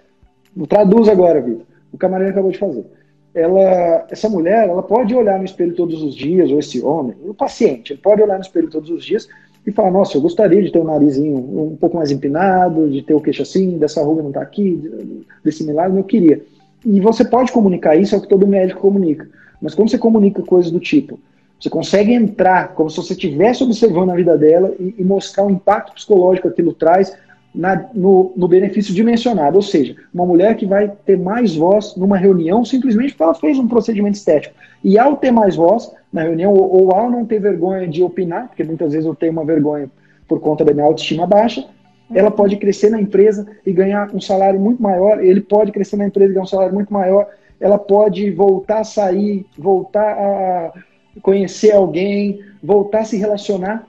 Traduz 0.68 1.08
agora, 1.08 1.40
Vitor. 1.40 1.66
O 1.92 1.98
camarada 1.98 2.30
acabou 2.30 2.50
de 2.50 2.58
fazer. 2.58 2.84
Ela, 3.34 4.06
essa 4.10 4.28
mulher, 4.28 4.68
ela 4.68 4.82
pode 4.82 5.14
olhar 5.14 5.38
no 5.38 5.44
espelho 5.44 5.74
todos 5.74 6.02
os 6.02 6.14
dias, 6.14 6.50
ou 6.50 6.58
esse 6.58 6.82
homem, 6.82 7.14
o 7.24 7.34
paciente, 7.34 7.92
ele 7.92 8.00
pode 8.00 8.20
olhar 8.20 8.34
no 8.34 8.42
espelho 8.42 8.68
todos 8.68 8.90
os 8.90 9.04
dias 9.04 9.28
e 9.64 9.70
falar: 9.70 9.90
Nossa, 9.90 10.16
eu 10.16 10.20
gostaria 10.20 10.62
de 10.62 10.72
ter 10.72 10.80
um 10.80 10.84
narizinho 10.84 11.36
um 11.36 11.76
pouco 11.76 11.96
mais 11.96 12.10
empinado, 12.10 12.90
de 12.90 13.02
ter 13.02 13.14
o 13.14 13.20
queixo 13.20 13.42
assim, 13.42 13.78
dessa 13.78 14.02
ruga 14.02 14.22
não 14.22 14.30
está 14.30 14.42
aqui, 14.42 14.80
desse 15.44 15.64
milagre, 15.64 15.98
eu 15.98 16.04
queria. 16.04 16.42
E 16.84 17.00
você 17.00 17.24
pode 17.24 17.52
comunicar 17.52 17.94
isso, 17.94 18.14
é 18.14 18.18
o 18.18 18.20
que 18.20 18.28
todo 18.28 18.46
médico 18.46 18.80
comunica. 18.80 19.28
Mas 19.60 19.74
quando 19.74 19.90
você 19.90 19.98
comunica 19.98 20.42
coisas 20.42 20.72
do 20.72 20.80
tipo, 20.80 21.18
você 21.60 21.68
consegue 21.68 22.12
entrar 22.14 22.68
como 22.68 22.88
se 22.88 22.96
você 22.96 23.12
estivesse 23.12 23.62
observando 23.62 24.10
a 24.10 24.14
vida 24.14 24.36
dela 24.38 24.72
e, 24.80 24.94
e, 24.96 25.04
mostrar 25.04 25.44
o 25.44 25.50
impacto 25.50 25.92
psicológico 25.92 26.48
que 26.48 26.54
aquilo 26.54 26.72
traz. 26.72 27.14
na, 27.54 27.84
no, 27.92 28.32
no, 28.36 28.48
benefício 28.48 28.94
dimensionado, 28.94 29.56
ou 29.56 29.62
seja, 29.62 29.96
uma 30.14 30.24
mulher 30.24 30.56
que 30.56 30.64
vai 30.64 30.88
ter 31.04 31.18
mais 31.18 31.54
voz 31.54 31.96
numa 31.96 32.16
reunião 32.16 32.64
simplesmente 32.64 33.12
porque 33.12 33.24
ela 33.24 33.34
fez 33.34 33.58
um 33.58 33.68
procedimento 33.68 34.16
estético. 34.16 34.54
E 34.82 34.96
ao 34.96 35.16
ter 35.16 35.32
mais 35.32 35.56
voz 35.56 35.92
na 36.12 36.22
reunião, 36.22 36.54
ou, 36.54 36.84
ou 36.84 36.94
ao 36.94 37.10
não 37.10 37.26
ter 37.26 37.40
vergonha 37.40 37.86
de 37.86 38.02
opinar, 38.02 38.48
porque 38.48 38.64
muitas 38.64 38.92
vezes 38.92 39.06
eu 39.06 39.14
tenho 39.14 39.32
uma 39.32 39.44
vergonha 39.44 39.90
por 40.26 40.40
conta 40.40 40.64
da 40.64 40.72
minha 40.72 40.86
autoestima 40.86 41.26
baixa, 41.26 41.66
ela 42.14 42.30
pode 42.30 42.56
crescer 42.56 42.88
na 42.88 43.00
empresa 43.00 43.46
e 43.66 43.72
ganhar 43.72 44.10
um 44.14 44.20
salário 44.20 44.58
muito 44.58 44.82
maior, 44.82 45.22
ele 45.22 45.40
pode 45.40 45.72
crescer 45.72 45.96
na 45.96 46.06
empresa 46.06 46.30
e 46.30 46.34
ganhar 46.34 46.44
um 46.44 46.46
salário 46.46 46.74
muito 46.74 46.92
maior, 46.92 47.28
ela 47.60 47.78
pode 47.78 48.30
voltar 48.30 48.80
a 48.80 48.84
sair, 48.84 49.44
voltar 49.58 50.08
a 50.08 50.72
conhecer 51.20 51.72
alguém, 51.72 52.40
voltar 52.62 53.00
a 53.00 53.04
se 53.04 53.16
relacionar 53.16 53.86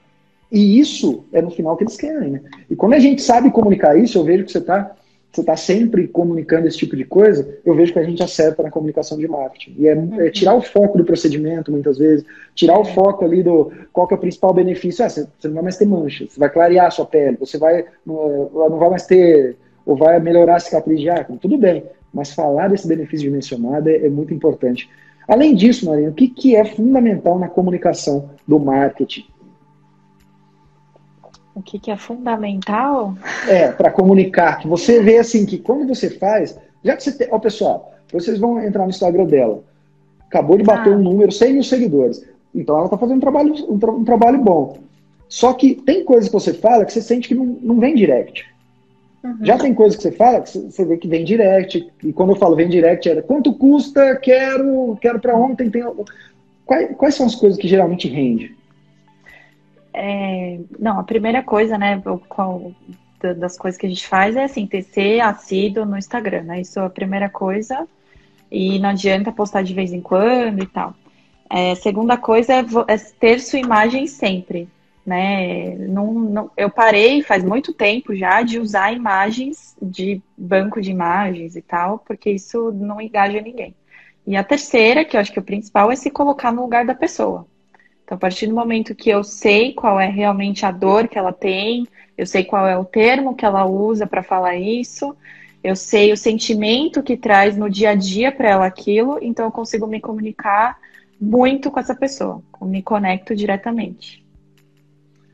e 0.51 0.79
isso 0.79 1.23
é 1.31 1.41
no 1.41 1.49
final 1.49 1.77
que 1.77 1.83
eles 1.83 1.95
querem, 1.95 2.31
né? 2.31 2.41
E 2.69 2.75
quando 2.75 2.93
a 2.93 2.99
gente 2.99 3.21
sabe 3.21 3.49
comunicar 3.49 3.97
isso, 3.97 4.17
eu 4.17 4.23
vejo 4.23 4.43
que 4.43 4.51
você 4.51 4.57
está 4.57 4.95
você 5.31 5.43
tá 5.45 5.55
sempre 5.55 6.09
comunicando 6.09 6.67
esse 6.67 6.77
tipo 6.77 6.93
de 6.93 7.05
coisa, 7.05 7.57
eu 7.63 7.73
vejo 7.73 7.93
que 7.93 7.99
a 7.99 8.03
gente 8.03 8.21
acerta 8.21 8.61
na 8.61 8.69
comunicação 8.69 9.17
de 9.17 9.29
marketing. 9.29 9.75
E 9.77 9.87
é, 9.87 9.97
é 10.27 10.29
tirar 10.29 10.55
o 10.55 10.61
foco 10.61 10.97
do 10.97 11.05
procedimento, 11.05 11.71
muitas 11.71 11.97
vezes, 11.97 12.25
tirar 12.53 12.77
o 12.77 12.83
foco 12.83 13.23
ali 13.23 13.41
do 13.41 13.71
qual 13.93 14.09
é 14.11 14.13
o 14.13 14.17
principal 14.17 14.53
benefício. 14.53 15.05
Ah, 15.05 15.09
você, 15.09 15.25
não 15.45 15.53
vai 15.53 15.63
mais 15.63 15.77
ter 15.77 15.85
manchas, 15.85 16.33
você 16.33 16.39
vai 16.39 16.49
clarear 16.49 16.87
a 16.87 16.91
sua 16.91 17.05
pele, 17.05 17.37
você 17.37 17.57
vai 17.57 17.85
não, 18.05 18.49
não 18.51 18.77
vai 18.77 18.89
mais 18.89 19.05
ter, 19.05 19.55
ou 19.85 19.95
vai 19.95 20.19
melhorar 20.19 20.57
a 20.57 20.59
cicatriz 20.59 20.99
de 20.99 21.09
acne, 21.09 21.37
tudo 21.37 21.57
bem. 21.57 21.85
Mas 22.13 22.33
falar 22.33 22.67
desse 22.67 22.85
benefício 22.85 23.25
dimensionado 23.25 23.87
é, 23.87 24.05
é 24.05 24.09
muito 24.09 24.33
importante. 24.33 24.89
Além 25.31 25.55
disso, 25.55 25.85
Marina, 25.85 26.09
o 26.09 26.13
que, 26.13 26.27
que 26.27 26.57
é 26.57 26.65
fundamental 26.65 27.39
na 27.39 27.47
comunicação 27.47 28.31
do 28.45 28.59
marketing? 28.59 29.25
O 31.55 31.61
que, 31.61 31.79
que 31.79 31.89
é 31.89 31.95
fundamental? 31.95 33.15
É, 33.47 33.71
para 33.71 33.89
comunicar. 33.91 34.59
Que 34.59 34.67
você 34.67 35.01
vê 35.01 35.19
assim 35.19 35.45
que 35.45 35.57
quando 35.57 35.87
você 35.87 36.09
faz. 36.09 36.59
Já 36.83 36.97
que 36.97 37.03
você 37.03 37.13
tem. 37.13 37.29
Ó, 37.31 37.39
pessoal, 37.39 37.93
vocês 38.11 38.39
vão 38.39 38.61
entrar 38.61 38.83
no 38.83 38.89
Instagram 38.89 39.23
dela. 39.23 39.63
Acabou 40.27 40.57
de 40.57 40.65
bater 40.65 40.91
ah. 40.91 40.97
um 40.97 41.01
número, 41.01 41.31
100 41.31 41.53
mil 41.53 41.63
seguidores. 41.63 42.27
Então 42.53 42.75
ela 42.75 42.85
está 42.85 42.97
fazendo 42.97 43.17
um 43.17 43.21
trabalho, 43.21 43.53
um, 43.71 43.79
tra 43.79 43.91
um, 43.91 44.03
trabalho 44.03 44.43
bom. 44.43 44.79
Só 45.29 45.53
que 45.53 45.75
tem 45.75 46.03
coisas 46.03 46.27
que 46.27 46.33
você 46.33 46.53
fala 46.53 46.83
que 46.83 46.91
você 46.91 47.01
sente 47.01 47.29
que 47.29 47.35
não, 47.35 47.45
não 47.45 47.79
vem 47.79 47.95
direct. 47.95 48.45
Uhum. 49.23 49.45
Já 49.45 49.57
tem 49.57 49.73
coisas 49.73 49.95
que 49.95 50.03
você 50.03 50.11
fala 50.11 50.41
que 50.41 50.57
você 50.57 50.83
vê 50.85 50.97
que 50.97 51.07
vem 51.07 51.23
direct. 51.23 51.91
E 52.03 52.11
quando 52.11 52.31
eu 52.31 52.35
falo 52.35 52.55
vem 52.55 52.69
direct, 52.69 53.07
era 53.07 53.21
quanto 53.21 53.53
custa, 53.53 54.15
quero, 54.15 54.97
quero 54.99 55.19
para 55.19 55.35
ontem. 55.35 55.69
Tem... 55.69 55.83
Quais, 56.65 56.95
quais 56.97 57.15
são 57.15 57.25
as 57.25 57.35
coisas 57.35 57.59
que 57.59 57.67
geralmente 57.67 58.07
rende? 58.07 58.55
É, 59.93 60.59
não, 60.79 60.99
a 60.99 61.03
primeira 61.03 61.43
coisa, 61.43 61.77
né, 61.77 62.01
qual, 62.29 62.71
das 63.37 63.57
coisas 63.57 63.77
que 63.77 63.85
a 63.85 63.89
gente 63.89 64.07
faz 64.07 64.35
é 64.35 64.45
assim, 64.45 64.65
ter 64.65 64.83
ser 64.83 65.19
assíduo 65.19 65.85
no 65.85 65.97
Instagram, 65.97 66.43
né? 66.43 66.61
Isso 66.61 66.79
é 66.79 66.85
a 66.85 66.89
primeira 66.89 67.29
coisa. 67.29 67.87
E 68.49 68.79
não 68.79 68.89
adianta 68.89 69.31
postar 69.31 69.61
de 69.61 69.73
vez 69.73 69.93
em 69.93 70.01
quando 70.01 70.63
e 70.63 70.67
tal. 70.67 70.95
É, 71.49 71.75
segunda 71.75 72.17
coisa 72.17 72.53
é, 72.53 72.59
é, 72.87 72.97
ter 73.19 73.39
sua 73.39 73.59
imagem 73.59 74.07
sempre, 74.07 74.69
né? 75.05 75.75
Não, 75.75 76.13
não, 76.13 76.51
eu 76.55 76.69
parei 76.69 77.21
faz 77.21 77.43
muito 77.43 77.73
tempo 77.73 78.15
já 78.15 78.41
de 78.41 78.59
usar 78.59 78.93
imagens 78.93 79.75
de 79.81 80.21
banco 80.37 80.81
de 80.81 80.91
imagens 80.91 81.55
e 81.55 81.61
tal, 81.61 81.99
porque 81.99 82.29
isso 82.31 82.71
não 82.71 83.01
engaja 83.01 83.41
ninguém. 83.41 83.75
E 84.25 84.35
a 84.35 84.43
terceira, 84.43 85.03
que 85.03 85.17
eu 85.17 85.21
acho 85.21 85.31
que 85.31 85.39
é 85.39 85.41
o 85.41 85.45
principal, 85.45 85.91
é 85.91 85.95
se 85.95 86.11
colocar 86.11 86.51
no 86.51 86.61
lugar 86.61 86.85
da 86.85 86.93
pessoa. 86.93 87.47
Então, 88.03 88.15
a 88.15 88.19
partir 88.19 88.47
do 88.47 88.53
momento 88.53 88.93
que 88.93 89.09
eu 89.09 89.23
sei 89.23 89.73
qual 89.73 89.99
é 89.99 90.07
realmente 90.07 90.65
a 90.65 90.71
dor 90.71 91.07
que 91.07 91.17
ela 91.17 91.33
tem, 91.33 91.87
eu 92.17 92.25
sei 92.25 92.43
qual 92.43 92.67
é 92.67 92.77
o 92.77 92.85
termo 92.85 93.35
que 93.35 93.45
ela 93.45 93.65
usa 93.65 94.05
para 94.05 94.21
falar 94.21 94.55
isso, 94.55 95.15
eu 95.63 95.75
sei 95.75 96.11
o 96.11 96.17
sentimento 96.17 97.01
que 97.01 97.15
traz 97.15 97.55
no 97.55 97.69
dia 97.69 97.91
a 97.91 97.95
dia 97.95 98.31
para 98.31 98.49
ela 98.49 98.65
aquilo, 98.65 99.17
então 99.21 99.45
eu 99.45 99.51
consigo 99.51 99.87
me 99.87 99.99
comunicar 99.99 100.77
muito 101.19 101.69
com 101.69 101.79
essa 101.79 101.95
pessoa, 101.95 102.41
me 102.61 102.81
conecto 102.81 103.35
diretamente. 103.35 104.20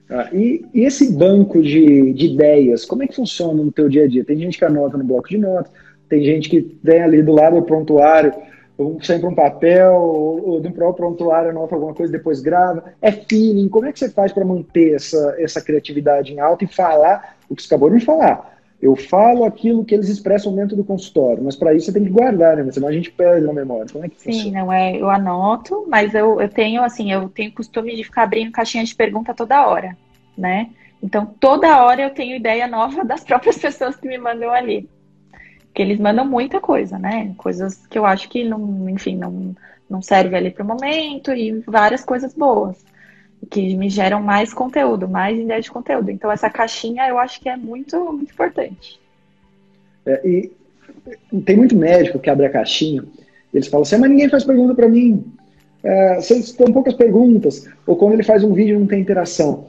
Ah, 0.10 0.30
e, 0.32 0.66
e, 0.74 0.86
esse 0.86 1.12
banco 1.12 1.62
de, 1.62 2.14
de 2.14 2.28
ideias, 2.28 2.86
como 2.86 3.04
é 3.04 3.08
que 3.08 3.16
funciona 3.16 3.62
no 3.62 3.72
teu 3.72 3.90
dia 3.90 4.06
a 4.06 4.08
dia? 4.08 4.24
Tem 4.24 4.38
gente 4.38 4.58
que 4.58 4.66
anota 4.66 4.98
no 4.98 5.04
bloco 5.04 5.28
de 5.28 5.38
notas, 5.38 5.72
tem 6.08 6.24
gente 6.24 6.50
que 6.50 6.78
vem 6.82 7.02
ali 7.02 7.22
do 7.22 7.34
lado 7.34 7.58
do 7.58 7.64
prontuário 7.64 8.32
ou 8.78 9.02
sempre 9.02 9.28
um 9.28 9.34
papel, 9.34 9.94
ou, 9.96 10.62
de 10.62 10.68
um 10.68 10.72
próprio 10.72 11.08
prontuário 11.08 11.50
anota 11.50 11.74
alguma 11.74 11.96
coisa, 11.96 12.12
depois 12.12 12.42
grava. 12.42 12.84
É 13.02 13.12
feeling. 13.12 13.68
Como 13.70 13.88
é 13.88 13.92
que 13.92 14.00
você 14.00 14.10
faz 14.10 14.32
para 14.32 14.46
manter 14.46 14.94
essa, 14.94 15.36
essa 15.40 15.62
criatividade 15.62 16.32
em 16.32 16.40
alta 16.40 16.64
e 16.64 16.68
falar 16.68 17.38
o 17.50 17.56
que 17.56 17.64
você 17.64 17.68
acabou 17.68 17.90
de 17.90 18.06
falar? 18.06 18.57
Eu 18.80 18.96
falo 18.96 19.44
aquilo 19.44 19.84
que 19.84 19.96
eles 19.96 20.08
expressam 20.08 20.56
dentro 20.56 20.76
do 20.76 20.84
consultório, 20.84 21.44
mas 21.44 21.56
para 21.56 21.74
isso 21.74 21.88
você 21.88 21.94
tem 21.94 22.04
que 22.04 22.12
guardar, 22.12 22.58
né? 22.58 22.72
Senão 22.72 22.88
a 22.88 22.92
gente 22.92 23.10
perde 23.12 23.46
na 23.46 23.54
memória. 23.54 23.92
Como 23.92 24.06
é 24.06 24.10
que 24.10 24.22
Sim, 24.22 24.32
funciona? 24.32 24.60
não 24.60 24.72
é. 24.72 24.96
Eu 24.96 25.10
anoto, 25.10 25.86
mas 25.88 26.14
eu, 26.14 26.40
eu 26.40 26.48
tenho 26.48 26.84
assim, 26.84 27.12
eu 27.12 27.28
tenho 27.30 27.52
costume 27.52 27.96
de 27.96 28.04
ficar 28.04 28.24
abrindo 28.24 28.52
caixinha 28.52 28.84
de 28.84 28.96
pergunta 28.96 29.34
toda 29.34 29.68
hora, 29.68 29.98
né? 30.38 30.70
Então 31.02 31.26
toda 31.40 31.84
hora 31.84 32.04
eu 32.04 32.12
tenho 32.12 32.36
ideia 32.36 32.68
nova 32.68 33.04
das 33.04 33.24
próprias 33.26 33.58
pessoas 33.58 33.96
que 33.96 34.08
me 34.08 34.18
mandam 34.18 34.52
ali. 34.52 34.88
Porque 35.66 35.82
eles 35.82 36.00
mandam 36.00 36.26
muita 36.26 36.60
coisa, 36.60 37.00
né? 37.00 37.34
Coisas 37.38 37.88
que 37.88 37.98
eu 37.98 38.06
acho 38.06 38.30
que 38.30 38.44
não, 38.44 38.88
enfim, 38.90 39.16
não, 39.16 39.56
não 39.90 40.02
serve 40.04 40.36
ali 40.36 40.52
para 40.52 40.64
o 40.64 40.68
momento 40.68 41.34
e 41.34 41.64
várias 41.66 42.06
coisas 42.06 42.34
boas 42.34 42.78
que 43.50 43.76
me 43.76 43.90
geram 43.90 44.22
mais 44.22 44.54
conteúdo, 44.54 45.08
mais 45.08 45.38
ideia 45.38 45.62
de 45.62 45.72
conteúdo. 45.72 46.10
Então 46.12 46.32
essa 46.32 46.50
caixinha 46.50 47.08
eu 47.08 47.18
acho 47.18 47.40
que 47.40 47.50
é 47.50 47.56
muito, 47.56 47.98
muito 48.12 48.32
importante. 48.32 49.00
É, 50.06 50.28
e 50.28 50.52
tem 51.46 51.56
muito 51.56 51.76
médico 51.76 52.20
que 52.20 52.30
abre 52.30 52.46
a 52.46 52.50
caixinha, 52.50 53.04
eles 53.54 53.68
falam 53.68 53.84
assim, 53.84 53.96
ah, 53.96 54.00
mas 54.00 54.10
ninguém 54.10 54.30
faz 54.30 54.44
pergunta 54.44 54.76
para 54.76 54.90
mim. 54.90 55.24
É, 55.84 56.16
vocês 56.16 56.52
têm 56.52 56.72
poucas 56.72 56.94
perguntas. 56.94 57.68
Ou 57.86 57.96
quando 57.96 58.14
ele 58.14 58.24
faz 58.24 58.44
um 58.44 58.54
vídeo 58.54 58.80
não 58.80 58.88
tem 58.88 59.02
interação. 59.02 59.68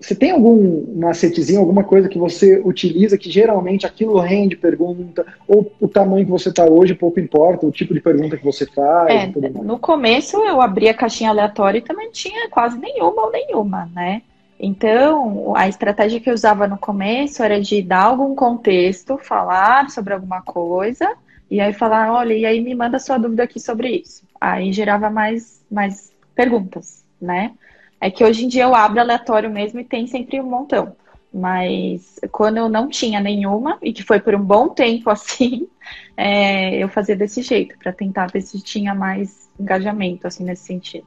Você 0.00 0.14
tem 0.14 0.30
algum 0.30 0.84
macetezinho, 0.96 1.60
alguma 1.60 1.82
coisa 1.82 2.08
que 2.08 2.18
você 2.18 2.60
utiliza 2.64 3.18
que 3.18 3.30
geralmente 3.30 3.84
aquilo 3.84 4.18
rende 4.20 4.56
pergunta, 4.56 5.26
ou 5.46 5.72
o 5.80 5.88
tamanho 5.88 6.24
que 6.24 6.30
você 6.30 6.50
está 6.50 6.64
hoje 6.64 6.94
pouco 6.94 7.18
importa, 7.18 7.66
o 7.66 7.72
tipo 7.72 7.92
de 7.92 8.00
pergunta 8.00 8.36
que 8.36 8.44
você 8.44 8.64
faz? 8.66 9.10
É, 9.10 9.32
no 9.62 9.78
começo 9.78 10.36
eu 10.36 10.60
abri 10.60 10.88
a 10.88 10.94
caixinha 10.94 11.30
aleatória 11.30 11.78
e 11.78 11.82
também 11.82 12.10
tinha 12.10 12.48
quase 12.48 12.78
nenhuma 12.78 13.26
ou 13.26 13.32
nenhuma, 13.32 13.90
né? 13.92 14.22
Então, 14.60 15.54
a 15.56 15.68
estratégia 15.68 16.20
que 16.20 16.28
eu 16.28 16.34
usava 16.34 16.66
no 16.66 16.78
começo 16.78 17.42
era 17.42 17.60
de 17.60 17.80
dar 17.80 18.04
algum 18.04 18.34
contexto, 18.34 19.16
falar 19.16 19.88
sobre 19.90 20.14
alguma 20.14 20.42
coisa, 20.42 21.12
e 21.50 21.60
aí 21.60 21.72
falar, 21.72 22.12
olha, 22.12 22.34
e 22.34 22.44
aí 22.44 22.60
me 22.60 22.74
manda 22.74 22.98
sua 22.98 23.18
dúvida 23.18 23.44
aqui 23.44 23.60
sobre 23.60 23.88
isso. 23.88 24.22
Aí 24.40 24.72
gerava 24.72 25.08
mais, 25.10 25.64
mais 25.70 26.12
perguntas, 26.34 27.04
né? 27.20 27.52
É 28.00 28.10
que 28.10 28.24
hoje 28.24 28.44
em 28.44 28.48
dia 28.48 28.64
eu 28.64 28.74
abro 28.74 29.00
aleatório 29.00 29.50
mesmo 29.50 29.80
e 29.80 29.84
tem 29.84 30.06
sempre 30.06 30.40
um 30.40 30.48
montão. 30.48 30.96
Mas 31.32 32.18
quando 32.32 32.56
eu 32.56 32.68
não 32.68 32.88
tinha 32.88 33.20
nenhuma, 33.20 33.78
e 33.82 33.92
que 33.92 34.02
foi 34.02 34.20
por 34.20 34.34
um 34.34 34.42
bom 34.42 34.68
tempo 34.68 35.10
assim, 35.10 35.68
é, 36.16 36.76
eu 36.82 36.88
fazia 36.88 37.16
desse 37.16 37.42
jeito, 37.42 37.76
para 37.78 37.92
tentar 37.92 38.26
ver 38.26 38.40
se 38.40 38.62
tinha 38.62 38.94
mais 38.94 39.48
engajamento, 39.58 40.26
assim, 40.26 40.44
nesse 40.44 40.64
sentido. 40.64 41.06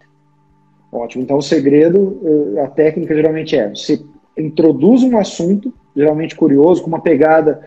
Ótimo. 0.92 1.24
Então, 1.24 1.38
o 1.38 1.42
segredo, 1.42 2.20
eh, 2.56 2.62
a 2.62 2.68
técnica 2.68 3.16
geralmente 3.16 3.56
é: 3.56 3.70
você 3.70 4.04
introduz 4.38 5.04
um 5.04 5.18
assunto, 5.18 5.74
geralmente 5.96 6.36
curioso, 6.36 6.82
com 6.82 6.90
uma 6.90 7.00
pegada 7.00 7.66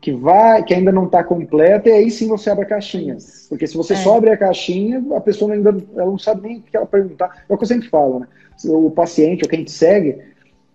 que 0.00 0.12
vai, 0.12 0.62
que 0.62 0.74
ainda 0.74 0.92
não 0.92 1.06
está 1.06 1.24
completa, 1.24 1.88
e 1.88 1.92
aí 1.92 2.10
sim 2.10 2.28
você 2.28 2.50
abre 2.50 2.64
a 2.64 2.68
caixinha. 2.68 3.16
Porque 3.48 3.66
se 3.66 3.76
você 3.76 3.94
é. 3.94 3.96
só 3.96 4.16
abre 4.16 4.30
a 4.30 4.36
caixinha, 4.36 5.04
a 5.14 5.20
pessoa 5.20 5.52
ainda 5.52 5.76
ela 5.94 6.06
não 6.06 6.18
sabe 6.18 6.42
nem 6.42 6.58
o 6.58 6.62
que 6.62 6.76
ela 6.76 6.86
perguntar. 6.86 7.44
É 7.48 7.52
o 7.52 7.56
que 7.56 7.64
eu 7.64 7.68
sempre 7.68 7.88
falo, 7.88 8.20
né? 8.20 8.28
O 8.64 8.90
paciente 8.90 9.42
ou 9.42 9.48
quem 9.48 9.64
te 9.64 9.70
segue, 9.70 10.18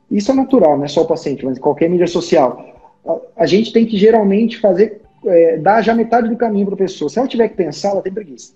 isso 0.09 0.31
é 0.31 0.35
natural, 0.35 0.77
não 0.77 0.85
é 0.85 0.87
só 0.87 1.01
o 1.03 1.07
paciente, 1.07 1.45
mas 1.45 1.57
qualquer 1.57 1.89
mídia 1.89 2.07
social. 2.07 2.65
A, 3.05 3.43
a 3.43 3.45
gente 3.45 3.71
tem 3.71 3.85
que 3.85 3.97
geralmente 3.97 4.59
fazer, 4.59 5.01
é, 5.25 5.57
dar 5.57 5.81
já 5.81 5.93
metade 5.93 6.27
do 6.27 6.35
caminho 6.35 6.65
para 6.65 6.75
a 6.75 6.79
pessoa. 6.79 7.09
Se 7.09 7.17
ela 7.17 7.27
tiver 7.27 7.47
que 7.47 7.55
pensar, 7.55 7.91
ela 7.91 8.01
tem 8.01 8.11
preguiça. 8.11 8.53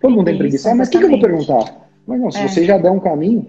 Todo 0.00 0.14
mundo 0.14 0.26
tem 0.26 0.38
preguiça. 0.38 0.70
Ah, 0.70 0.74
mas 0.74 0.88
o 0.88 0.90
que, 0.90 0.98
que, 0.98 1.04
eu 1.04 1.10
vou 1.10 1.20
perguntar? 1.20 1.88
Mas 2.06 2.20
não, 2.20 2.30
se 2.30 2.38
é. 2.38 2.48
você 2.48 2.64
já 2.64 2.78
der 2.78 2.90
um 2.90 3.00
caminho, 3.00 3.46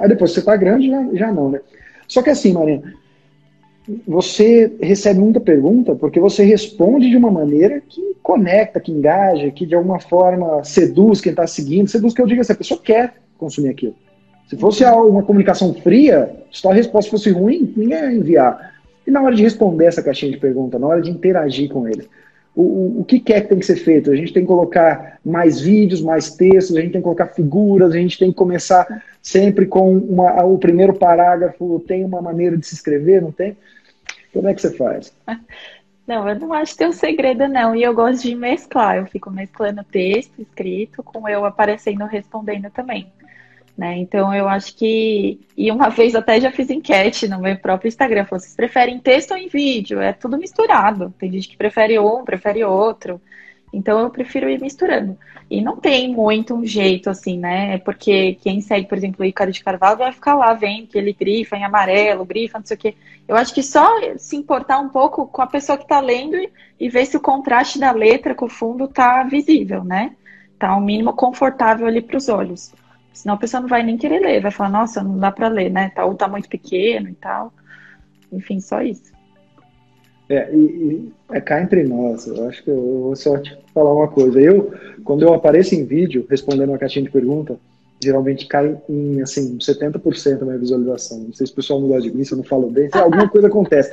aí 0.00 0.08
depois 0.08 0.32
você 0.32 0.40
está 0.40 0.56
grande, 0.56 0.88
já, 0.88 1.08
já 1.14 1.32
não, 1.32 1.50
né? 1.50 1.60
Só 2.06 2.22
que 2.22 2.30
assim, 2.30 2.52
Marina, 2.52 2.94
você 4.06 4.72
recebe 4.80 5.20
muita 5.20 5.40
pergunta 5.40 5.94
porque 5.94 6.20
você 6.20 6.44
responde 6.44 7.08
de 7.10 7.16
uma 7.16 7.30
maneira 7.30 7.82
que 7.88 8.16
conecta, 8.22 8.80
que 8.80 8.92
engaja, 8.92 9.50
que 9.50 9.66
de 9.66 9.74
alguma 9.74 9.98
forma 9.98 10.62
seduz 10.64 11.20
quem 11.20 11.30
está 11.30 11.46
seguindo. 11.46 11.88
Seduz 11.88 12.14
que 12.14 12.22
eu 12.22 12.26
digo 12.26 12.40
assim, 12.40 12.52
a 12.52 12.56
pessoa 12.56 12.80
quer 12.82 13.14
consumir 13.38 13.70
aquilo. 13.70 13.94
Se 14.48 14.56
fosse 14.56 14.84
uma 14.84 15.22
comunicação 15.22 15.72
fria, 15.74 16.30
se 16.52 16.66
a 16.66 16.72
resposta 16.72 17.10
fosse 17.10 17.30
ruim, 17.30 17.72
ninguém 17.76 17.98
ia 17.98 18.12
enviar. 18.12 18.74
E 19.06 19.10
na 19.10 19.22
hora 19.22 19.34
de 19.34 19.42
responder 19.42 19.86
essa 19.86 20.02
caixinha 20.02 20.32
de 20.32 20.38
pergunta, 20.38 20.78
na 20.78 20.86
hora 20.86 21.00
de 21.00 21.10
interagir 21.10 21.68
com 21.70 21.86
eles, 21.86 22.08
o, 22.54 22.62
o, 22.62 23.00
o 23.00 23.04
que 23.04 23.22
é 23.32 23.40
que 23.40 23.48
tem 23.48 23.58
que 23.58 23.66
ser 23.66 23.76
feito? 23.76 24.10
A 24.10 24.16
gente 24.16 24.32
tem 24.32 24.42
que 24.42 24.48
colocar 24.48 25.18
mais 25.24 25.60
vídeos, 25.60 26.02
mais 26.02 26.34
textos, 26.34 26.76
a 26.76 26.80
gente 26.80 26.92
tem 26.92 27.00
que 27.00 27.04
colocar 27.04 27.28
figuras, 27.28 27.92
a 27.92 27.96
gente 27.96 28.18
tem 28.18 28.30
que 28.30 28.36
começar 28.36 29.02
sempre 29.22 29.66
com 29.66 29.96
uma, 29.96 30.44
o 30.44 30.58
primeiro 30.58 30.94
parágrafo, 30.94 31.82
tem 31.86 32.04
uma 32.04 32.20
maneira 32.20 32.56
de 32.56 32.66
se 32.66 32.74
escrever, 32.74 33.22
não 33.22 33.32
tem? 33.32 33.56
Como 34.32 34.48
é 34.48 34.54
que 34.54 34.62
você 34.62 34.76
faz? 34.76 35.14
Não, 36.06 36.28
eu 36.28 36.36
não 36.40 36.52
acho 36.52 36.72
que 36.72 36.78
tem 36.78 36.88
um 36.88 36.92
segredo, 36.92 37.46
não. 37.46 37.72
E 37.72 37.84
eu 37.84 37.94
gosto 37.94 38.22
de 38.24 38.34
mesclar. 38.34 38.96
Eu 38.96 39.06
fico 39.06 39.30
mesclando 39.30 39.84
texto 39.84 40.40
escrito 40.40 41.04
com 41.04 41.28
eu 41.28 41.44
aparecendo 41.44 42.04
respondendo 42.04 42.68
também. 42.68 43.12
Né? 43.78 43.96
Então 43.98 44.34
eu 44.34 44.48
acho 44.48 44.74
que. 44.76 45.40
E 45.56 45.70
uma 45.70 45.88
vez 45.88 46.16
até 46.16 46.40
já 46.40 46.50
fiz 46.50 46.68
enquete 46.68 47.28
no 47.28 47.40
meu 47.40 47.56
próprio 47.56 47.86
Instagram. 47.86 48.24
Falei, 48.24 48.40
vocês 48.40 48.56
preferem 48.56 48.98
texto 48.98 49.30
ou 49.30 49.36
em 49.36 49.46
vídeo? 49.46 50.00
É 50.00 50.12
tudo 50.12 50.36
misturado. 50.36 51.14
Tem 51.16 51.30
gente 51.30 51.48
que 51.48 51.56
prefere 51.56 51.96
um, 52.00 52.24
prefere 52.24 52.64
outro. 52.64 53.20
Então 53.72 54.00
eu 54.00 54.10
prefiro 54.10 54.48
ir 54.48 54.60
misturando. 54.60 55.16
E 55.48 55.60
não 55.60 55.76
tem 55.76 56.12
muito 56.12 56.54
um 56.54 56.64
jeito 56.64 57.10
assim, 57.10 57.38
né? 57.38 57.78
Porque 57.78 58.34
quem 58.40 58.60
segue, 58.60 58.86
por 58.86 58.96
exemplo, 58.96 59.24
o 59.24 59.28
Icaro 59.28 59.50
de 59.50 59.62
Carvalho 59.62 59.98
vai 59.98 60.12
ficar 60.12 60.34
lá 60.34 60.52
vendo 60.54 60.88
que 60.88 60.98
ele 60.98 61.12
grifa 61.12 61.56
em 61.56 61.64
amarelo, 61.64 62.24
grifa, 62.24 62.58
não 62.58 62.66
sei 62.66 62.76
o 62.76 62.80
quê. 62.80 62.94
Eu 63.26 63.36
acho 63.36 63.54
que 63.54 63.62
só 63.62 63.86
se 64.16 64.36
importar 64.36 64.78
um 64.78 64.88
pouco 64.88 65.26
com 65.26 65.42
a 65.42 65.46
pessoa 65.46 65.78
que 65.78 65.84
está 65.84 66.00
lendo 66.00 66.36
e, 66.36 66.50
e 66.78 66.88
ver 66.88 67.06
se 67.06 67.16
o 67.16 67.20
contraste 67.20 67.78
da 67.78 67.92
letra 67.92 68.34
com 68.34 68.46
o 68.46 68.50
fundo 68.50 68.88
tá 68.88 69.22
visível, 69.24 69.84
né? 69.84 70.14
Tá 70.58 70.76
um 70.76 70.80
mínimo 70.80 71.12
confortável 71.14 71.86
ali 71.86 72.00
para 72.00 72.16
os 72.16 72.28
olhos. 72.28 72.72
Senão 73.12 73.34
a 73.34 73.38
pessoa 73.38 73.60
não 73.60 73.68
vai 73.68 73.82
nem 73.82 73.96
querer 73.96 74.20
ler, 74.20 74.40
vai 74.40 74.50
falar, 74.50 74.70
nossa, 74.70 75.02
não 75.02 75.18
dá 75.18 75.32
para 75.32 75.48
ler, 75.48 75.70
né? 75.70 75.90
Tá, 75.90 76.04
ou 76.04 76.14
tá 76.14 76.28
muito 76.28 76.48
pequeno 76.48 77.08
e 77.08 77.14
tal. 77.14 77.52
Enfim, 78.32 78.60
só 78.60 78.82
isso. 78.82 79.12
É, 80.30 80.48
e, 80.54 80.56
e 80.56 81.12
é 81.32 81.40
cá 81.40 81.60
entre 81.60 81.82
nós, 81.82 82.24
eu 82.28 82.48
acho 82.48 82.62
que 82.62 82.70
eu 82.70 82.76
vou 82.76 83.16
só 83.16 83.36
te 83.36 83.58
falar 83.74 83.92
uma 83.92 84.06
coisa. 84.06 84.40
Eu, 84.40 84.72
quando 85.02 85.22
eu 85.22 85.34
apareço 85.34 85.74
em 85.74 85.84
vídeo 85.84 86.24
respondendo 86.30 86.68
uma 86.68 86.78
caixinha 86.78 87.04
de 87.04 87.10
pergunta, 87.10 87.56
geralmente 88.02 88.46
cai 88.46 88.78
em 88.88 89.20
assim, 89.20 89.58
70% 89.58 90.38
da 90.38 90.46
minha 90.46 90.58
visualização. 90.58 91.18
Não 91.18 91.32
sei 91.32 91.48
se 91.48 91.52
o 91.52 91.56
pessoal 91.56 91.80
gosta 91.80 92.02
de 92.02 92.16
mim, 92.16 92.22
se 92.22 92.32
eu 92.32 92.38
não 92.38 92.44
falo 92.44 92.70
bem, 92.70 92.88
se 92.88 92.96
alguma 92.96 93.28
coisa 93.28 93.48
acontece. 93.48 93.90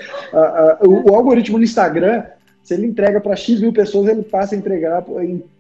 o, 0.82 1.12
o, 1.12 1.16
algoritmo 1.16 1.58
no 1.58 1.64
Instagram, 1.64 2.24
se 2.64 2.76
ele 2.76 2.86
entrega 2.86 3.20
para 3.20 3.36
X 3.36 3.60
mil 3.60 3.74
pessoas, 3.74 4.08
ele 4.08 4.22
passa 4.22 4.54
a 4.54 4.58
entregar, 4.60 5.04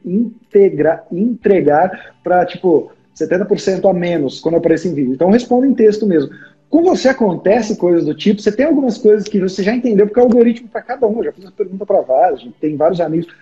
integrar, 0.06 1.08
entregar 1.12 2.16
para 2.24 2.46
tipo 2.46 2.92
70% 3.16 3.90
a 3.90 3.94
menos 3.94 4.40
quando 4.40 4.54
eu 4.54 4.60
apareço 4.60 4.88
em 4.88 4.94
vídeo. 4.94 5.14
Então 5.14 5.32
respondo 5.32 5.66
em 5.66 5.74
texto 5.74 6.06
mesmo. 6.06 6.30
Com 6.70 6.84
você 6.84 7.10
acontece 7.10 7.78
coisas 7.78 8.06
do 8.06 8.14
tipo, 8.14 8.42
você 8.42 8.52
tem 8.52 8.66
algumas 8.66 8.98
coisas 8.98 9.28
que 9.28 9.40
você 9.40 9.64
já 9.64 9.74
entendeu, 9.74 10.06
porque 10.06 10.20
é 10.20 10.24
algoritmo 10.24 10.68
para 10.68 10.82
cada 10.82 11.08
um. 11.08 11.20
Eu 11.20 11.26
já 11.26 11.32
fiz 11.32 11.46
essa 11.46 11.54
pergunta 11.54 11.86
para 11.86 12.02
vários, 12.02 12.48
tem 12.60 12.76
vários 12.76 13.00
amigos. 13.00 13.34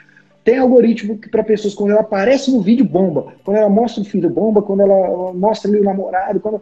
Tem 0.43 0.59
algoritmo 0.59 1.17
que 1.17 1.27
para 1.27 1.43
pessoas, 1.43 1.73
quando 1.73 1.91
ela 1.91 2.01
aparece 2.01 2.51
no 2.51 2.61
vídeo, 2.61 2.85
bomba. 2.85 3.33
Quando 3.43 3.57
ela 3.57 3.69
mostra 3.69 4.03
o 4.03 4.05
filho, 4.05 4.29
bomba. 4.29 4.61
Quando 4.61 4.81
ela 4.81 5.33
mostra 5.33 5.71
ali 5.71 5.79
o 5.79 5.83
namorado, 5.83 6.39
quando, 6.39 6.61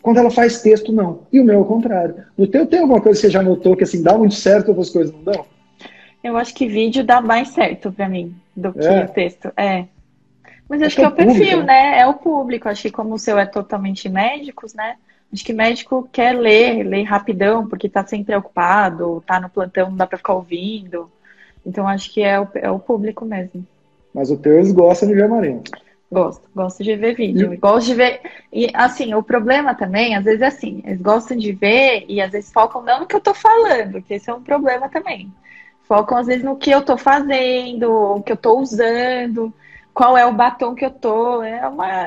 quando 0.00 0.18
ela 0.18 0.30
faz 0.30 0.62
texto, 0.62 0.92
não. 0.92 1.22
E 1.32 1.40
o 1.40 1.44
meu 1.44 1.56
é 1.56 1.58
o 1.58 1.64
contrário. 1.64 2.14
No 2.38 2.46
teu, 2.46 2.64
tem 2.64 2.78
alguma 2.78 3.00
coisa 3.00 3.20
que 3.20 3.26
você 3.26 3.32
já 3.32 3.42
notou 3.42 3.76
que 3.76 3.82
assim, 3.82 4.00
dá 4.00 4.16
muito 4.16 4.34
certo, 4.34 4.68
outras 4.68 4.90
coisas 4.90 5.12
não 5.12 5.24
dão? 5.24 5.44
Eu 6.22 6.36
acho 6.36 6.54
que 6.54 6.68
vídeo 6.68 7.02
dá 7.02 7.20
mais 7.20 7.48
certo 7.48 7.90
para 7.90 8.08
mim 8.08 8.36
do 8.56 8.72
que 8.72 8.86
é. 8.86 9.06
texto. 9.08 9.52
É. 9.56 9.86
Mas 10.68 10.80
acho, 10.80 10.86
acho 10.86 10.96
que 10.96 11.02
é 11.02 11.08
o 11.08 11.12
perfil, 11.12 11.34
público, 11.34 11.58
né? 11.58 11.66
né? 11.66 11.98
É 11.98 12.06
o 12.06 12.14
público. 12.14 12.68
Acho 12.68 12.82
que 12.82 12.90
como 12.92 13.14
o 13.14 13.18
seu 13.18 13.36
é 13.36 13.46
totalmente 13.46 14.08
médicos, 14.08 14.74
né? 14.74 14.94
Acho 15.32 15.44
que 15.44 15.52
médico 15.52 16.08
quer 16.12 16.32
ler, 16.32 16.84
ler 16.84 17.02
rapidão, 17.02 17.66
porque 17.66 17.86
está 17.86 18.06
sempre 18.06 18.34
ocupado, 18.36 19.18
está 19.18 19.40
no 19.40 19.48
plantão, 19.48 19.90
não 19.90 19.96
dá 19.96 20.06
para 20.06 20.18
ficar 20.18 20.34
ouvindo. 20.34 21.10
Então 21.66 21.88
acho 21.88 22.12
que 22.12 22.22
é 22.22 22.40
o, 22.40 22.48
é 22.54 22.70
o 22.70 22.78
público 22.78 23.24
mesmo. 23.24 23.66
Mas 24.14 24.30
o 24.30 24.36
teu 24.36 24.54
eles 24.54 24.70
gostam 24.70 25.08
de 25.08 25.14
ver 25.14 25.28
Marina. 25.28 25.62
Gosto, 26.10 26.42
gosto 26.54 26.84
de 26.84 26.94
ver 26.94 27.16
vídeo. 27.16 27.52
E... 27.52 27.56
Gosto 27.56 27.86
de 27.86 27.94
ver. 27.94 28.20
E 28.52 28.70
assim, 28.72 29.14
o 29.14 29.22
problema 29.22 29.74
também, 29.74 30.14
às 30.14 30.24
vezes 30.24 30.42
é 30.42 30.46
assim, 30.46 30.82
eles 30.84 31.02
gostam 31.02 31.36
de 31.36 31.50
ver 31.50 32.04
e 32.08 32.20
às 32.20 32.30
vezes 32.30 32.52
focam 32.52 32.82
não 32.82 33.00
no 33.00 33.06
que 33.06 33.16
eu 33.16 33.20
tô 33.20 33.34
falando, 33.34 34.00
que 34.00 34.14
esse 34.14 34.30
é 34.30 34.34
um 34.34 34.42
problema 34.42 34.88
também. 34.88 35.32
Focam 35.88 36.16
às 36.16 36.28
vezes 36.28 36.44
no 36.44 36.56
que 36.56 36.70
eu 36.70 36.82
tô 36.82 36.96
fazendo, 36.96 37.90
o 37.90 38.22
que 38.22 38.30
eu 38.30 38.36
tô 38.36 38.60
usando 38.60 39.52
qual 39.94 40.18
é 40.18 40.26
o 40.26 40.32
batom 40.32 40.74
que 40.74 40.84
eu 40.84 40.90
tô. 40.90 41.42
É 41.42 41.66
uma. 41.68 42.06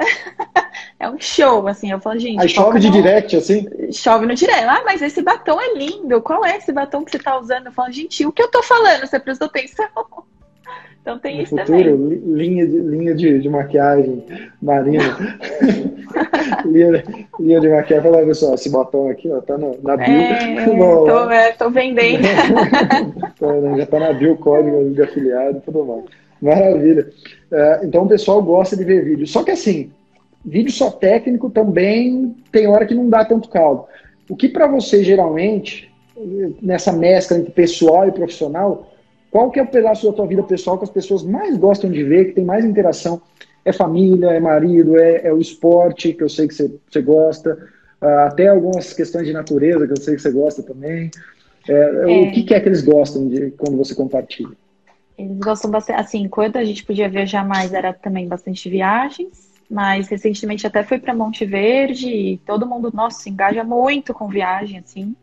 é 0.99 1.09
um 1.09 1.17
show, 1.17 1.65
assim. 1.67 1.89
Eu 1.89 1.99
falo, 2.01 2.19
gente. 2.19 2.41
Aí 2.41 2.49
chove 2.49 2.79
de 2.79 2.87
no... 2.87 2.93
direct, 2.93 3.37
assim? 3.37 3.65
Chove 3.93 4.25
no 4.25 4.35
direct. 4.35 4.65
Ah, 4.65 4.83
mas 4.85 5.01
esse 5.01 5.21
batom 5.21 5.59
é 5.59 5.73
lindo. 5.73 6.21
Qual 6.21 6.45
é 6.45 6.57
esse 6.57 6.73
batom 6.73 7.05
que 7.05 7.11
você 7.11 7.19
tá 7.19 7.39
usando? 7.39 7.67
Eu 7.67 7.71
falo, 7.71 7.91
gente, 7.91 8.25
o 8.25 8.31
que 8.31 8.43
eu 8.43 8.51
tô 8.51 8.61
falando? 8.61 9.07
Você 9.07 9.17
prestou 9.17 9.47
atenção? 9.47 9.87
Então 10.99 11.19
tem 11.19 11.37
no 11.37 11.43
isso 11.43 11.55
futuro, 11.55 11.97
também. 11.97 12.21
Linha 12.25 12.67
de, 12.67 12.79
linha 12.79 13.15
de, 13.15 13.39
de 13.39 13.47
maquiagem 13.47 14.25
marina. 14.61 15.39
linha, 16.67 17.01
linha 17.39 17.61
de 17.61 17.69
maquiagem. 17.69 18.11
Fala, 18.11 18.25
pessoal, 18.25 18.55
esse 18.55 18.69
batom 18.69 19.09
aqui 19.09 19.31
ó, 19.31 19.39
tá 19.39 19.57
no, 19.57 19.81
na 19.81 19.95
bio. 19.95 20.13
É, 20.13 20.65
tô, 20.65 21.29
é, 21.29 21.51
tô 21.53 21.69
vendendo. 21.69 22.23
já 23.77 23.85
tá 23.85 23.99
na 24.01 24.11
bio, 24.11 24.35
código 24.35 24.89
de 24.93 25.01
afiliado 25.01 25.59
e 25.59 25.61
tudo 25.61 25.85
mais. 25.85 26.26
Maravilha. 26.41 27.09
É, 27.51 27.81
então 27.83 28.03
o 28.03 28.07
pessoal 28.07 28.41
gosta 28.41 28.75
de 28.75 28.83
ver 28.83 29.03
vídeo. 29.03 29.27
Só 29.27 29.43
que 29.43 29.51
assim, 29.51 29.91
vídeo 30.45 30.71
só 30.71 30.91
técnico 30.91 31.49
também 31.49 32.35
tem 32.51 32.67
hora 32.67 32.85
que 32.85 32.95
não 32.95 33.09
dá 33.09 33.25
tanto 33.25 33.49
caldo. 33.49 33.85
O 34.29 34.35
que 34.35 34.49
para 34.49 34.67
você 34.67 35.03
geralmente, 35.03 35.91
nessa 36.61 36.91
mescla 36.91 37.37
entre 37.37 37.51
pessoal 37.51 38.07
e 38.07 38.11
profissional, 38.11 38.91
qual 39.31 39.51
que 39.51 39.59
é 39.59 39.63
o 39.63 39.67
pedaço 39.67 40.07
da 40.07 40.13
tua 40.13 40.27
vida 40.27 40.43
pessoal 40.43 40.77
que 40.77 40.83
as 40.83 40.89
pessoas 40.89 41.23
mais 41.23 41.57
gostam 41.57 41.91
de 41.91 42.03
ver, 42.03 42.25
que 42.25 42.33
tem 42.33 42.45
mais 42.45 42.65
interação? 42.65 43.21
É 43.63 43.73
família, 43.73 44.27
é 44.27 44.39
marido, 44.39 44.97
é, 44.97 45.27
é 45.27 45.33
o 45.33 45.39
esporte, 45.39 46.13
que 46.13 46.23
eu 46.23 46.29
sei 46.29 46.47
que 46.47 46.53
você, 46.53 46.71
você 46.89 47.01
gosta, 47.01 47.57
uh, 48.01 48.19
até 48.27 48.47
algumas 48.47 48.93
questões 48.93 49.27
de 49.27 49.33
natureza, 49.33 49.85
que 49.85 49.91
eu 49.91 50.01
sei 50.01 50.15
que 50.15 50.21
você 50.21 50.31
gosta 50.31 50.63
também. 50.63 51.11
É, 51.67 51.73
é. 51.73 52.05
O 52.21 52.31
que, 52.31 52.43
que 52.43 52.53
é 52.53 52.59
que 52.61 52.69
eles 52.69 52.81
gostam 52.81 53.27
de 53.27 53.51
quando 53.51 53.77
você 53.77 53.93
compartilha? 53.93 54.55
Eles 55.17 55.39
gostam 55.39 55.71
bastante. 55.71 55.99
Assim, 55.99 56.21
enquanto 56.21 56.57
a 56.57 56.63
gente 56.63 56.85
podia 56.85 57.09
viajar 57.09 57.45
mais, 57.45 57.73
era 57.73 57.93
também 57.93 58.27
bastante 58.27 58.69
viagens. 58.69 59.47
Mas 59.69 60.07
recentemente 60.07 60.65
até 60.65 60.83
fui 60.83 60.97
para 60.97 61.13
Monte 61.13 61.45
Verde 61.45 62.07
e 62.07 62.37
todo 62.37 62.65
mundo, 62.65 62.91
nossa, 62.93 63.21
se 63.21 63.29
engaja 63.29 63.63
muito 63.63 64.13
com 64.13 64.27
viagem, 64.27 64.79
assim. 64.79 65.15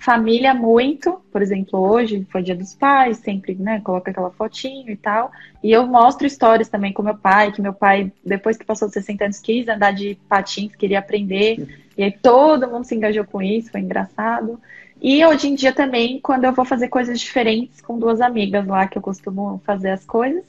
Família 0.00 0.52
muito, 0.52 1.20
por 1.32 1.40
exemplo, 1.40 1.80
hoje 1.80 2.26
foi 2.30 2.42
dia 2.42 2.54
dos 2.54 2.74
pais, 2.74 3.18
sempre, 3.18 3.54
né, 3.54 3.80
coloca 3.80 4.10
aquela 4.10 4.30
fotinho 4.30 4.90
e 4.90 4.96
tal. 4.96 5.30
E 5.62 5.72
eu 5.72 5.86
mostro 5.86 6.26
histórias 6.26 6.68
também 6.68 6.92
com 6.92 7.02
meu 7.02 7.16
pai, 7.16 7.52
que 7.52 7.62
meu 7.62 7.72
pai, 7.72 8.12
depois 8.24 8.56
que 8.56 8.66
passou 8.66 8.88
60 8.88 9.24
anos, 9.24 9.40
quis 9.40 9.66
andar 9.66 9.92
de 9.92 10.18
patins, 10.28 10.74
queria 10.76 10.98
aprender. 10.98 11.84
E 11.96 12.02
aí 12.02 12.10
todo 12.10 12.68
mundo 12.68 12.82
se 12.82 12.92
engajou 12.92 13.24
com 13.24 13.40
isso, 13.40 13.70
foi 13.70 13.80
engraçado. 13.80 14.60
E 15.06 15.22
hoje 15.22 15.48
em 15.48 15.54
dia 15.54 15.70
também, 15.70 16.18
quando 16.18 16.44
eu 16.44 16.52
vou 16.54 16.64
fazer 16.64 16.88
coisas 16.88 17.20
diferentes 17.20 17.78
com 17.82 17.98
duas 17.98 18.22
amigas 18.22 18.66
lá, 18.66 18.88
que 18.88 18.96
eu 18.96 19.02
costumo 19.02 19.60
fazer 19.62 19.90
as 19.90 20.02
coisas. 20.06 20.42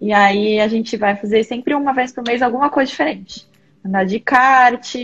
E 0.00 0.12
aí 0.12 0.58
a 0.58 0.66
gente 0.66 0.96
vai 0.96 1.14
fazer 1.14 1.44
sempre 1.44 1.74
uma 1.74 1.94
vez 1.94 2.10
por 2.10 2.24
mês 2.24 2.42
alguma 2.42 2.68
coisa 2.70 2.90
diferente. 2.90 3.46
Andar 3.86 4.04
de 4.04 4.18
kart, 4.18 4.96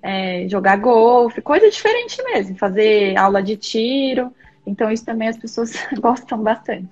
é, 0.00 0.48
jogar 0.48 0.78
golfe, 0.78 1.42
coisa 1.42 1.68
diferente 1.68 2.22
mesmo. 2.24 2.56
Fazer 2.56 3.18
aula 3.18 3.42
de 3.42 3.54
tiro. 3.54 4.32
Então 4.66 4.90
isso 4.90 5.04
também 5.04 5.28
as 5.28 5.36
pessoas 5.36 5.74
gostam 6.00 6.42
bastante. 6.42 6.88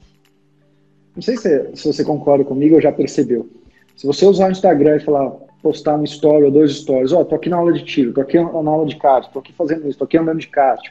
Não 1.15 1.23
sei 1.23 1.39
se, 1.39 1.75
se 1.75 1.91
você 1.91 2.05
concorda 2.05 2.45
comigo 2.45 2.75
ou 2.75 2.83
já 2.83 2.93
percebeu. 2.93 3.49
Se 3.97 4.07
você 4.07 4.27
usar 4.27 4.49
o 4.49 4.53
Instagram 4.53 4.97
e 4.97 5.01
falar, 5.01 5.31
postar 5.63 5.97
um 5.97 6.05
story 6.05 6.45
ou 6.45 6.51
dois 6.51 6.77
stories, 6.77 7.13
ó, 7.13 7.23
oh, 7.23 7.25
tô 7.25 7.35
aqui 7.35 7.49
na 7.49 7.57
aula 7.57 7.73
de 7.73 7.83
tiro, 7.83 8.13
tô 8.13 8.21
aqui 8.21 8.39
na 8.39 8.71
aula 8.71 8.85
de 8.85 8.97
kart, 8.97 9.33
tô 9.33 9.39
aqui 9.39 9.55
fazendo 9.55 9.89
isso, 9.89 9.99
tô 9.99 10.05
aqui 10.05 10.19
andando 10.19 10.41
de 10.41 10.49
kart 10.49 10.87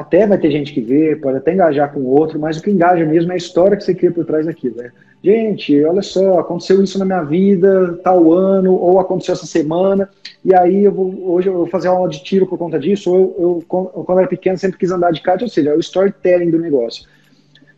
até 0.00 0.26
vai 0.26 0.38
ter 0.38 0.50
gente 0.50 0.72
que 0.72 0.80
vê, 0.80 1.16
pode 1.16 1.38
até 1.38 1.54
engajar 1.54 1.92
com 1.92 2.02
outro, 2.04 2.38
mas 2.38 2.56
o 2.56 2.62
que 2.62 2.70
engaja 2.70 3.04
mesmo 3.04 3.30
é 3.32 3.34
a 3.34 3.38
história 3.38 3.76
que 3.76 3.84
você 3.84 3.94
cria 3.94 4.12
por 4.12 4.24
trás 4.24 4.46
daquilo. 4.46 4.76
Né? 4.76 4.90
Gente, 5.22 5.82
olha 5.84 6.02
só, 6.02 6.38
aconteceu 6.38 6.82
isso 6.82 6.98
na 6.98 7.04
minha 7.04 7.22
vida, 7.22 7.98
tal 8.04 8.32
ano, 8.32 8.74
ou 8.74 9.00
aconteceu 9.00 9.34
essa 9.34 9.46
semana, 9.46 10.08
e 10.44 10.54
aí 10.54 10.84
eu 10.84 10.92
vou, 10.92 11.32
hoje 11.32 11.48
eu 11.48 11.54
vou 11.54 11.66
fazer 11.66 11.88
aula 11.88 12.08
de 12.08 12.22
tiro 12.22 12.46
por 12.46 12.58
conta 12.58 12.78
disso, 12.78 13.10
ou 13.10 13.18
eu, 13.18 13.64
eu 13.96 14.04
quando 14.04 14.18
era 14.18 14.28
pequeno 14.28 14.58
sempre 14.58 14.78
quis 14.78 14.90
andar 14.90 15.12
de 15.12 15.22
kart, 15.22 15.40
ou 15.42 15.48
seja, 15.48 15.70
é 15.70 15.74
o 15.74 15.80
storytelling 15.80 16.50
do 16.50 16.58
negócio. 16.58 17.08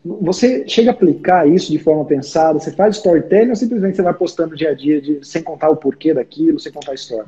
Você 0.04 0.66
chega 0.66 0.90
a 0.90 0.94
aplicar 0.94 1.48
isso 1.48 1.70
de 1.70 1.78
forma 1.78 2.04
pensada, 2.04 2.58
você 2.58 2.70
faz 2.70 2.96
storytelling 2.96 3.50
ou 3.50 3.56
simplesmente 3.56 3.96
você 3.96 4.02
vai 4.02 4.14
postando 4.14 4.56
dia 4.56 4.70
a 4.70 4.74
dia 4.74 5.00
de, 5.00 5.20
sem 5.22 5.42
contar 5.42 5.68
o 5.68 5.76
porquê 5.76 6.14
daquilo, 6.14 6.58
sem 6.58 6.72
contar 6.72 6.92
a 6.92 6.94
história? 6.94 7.26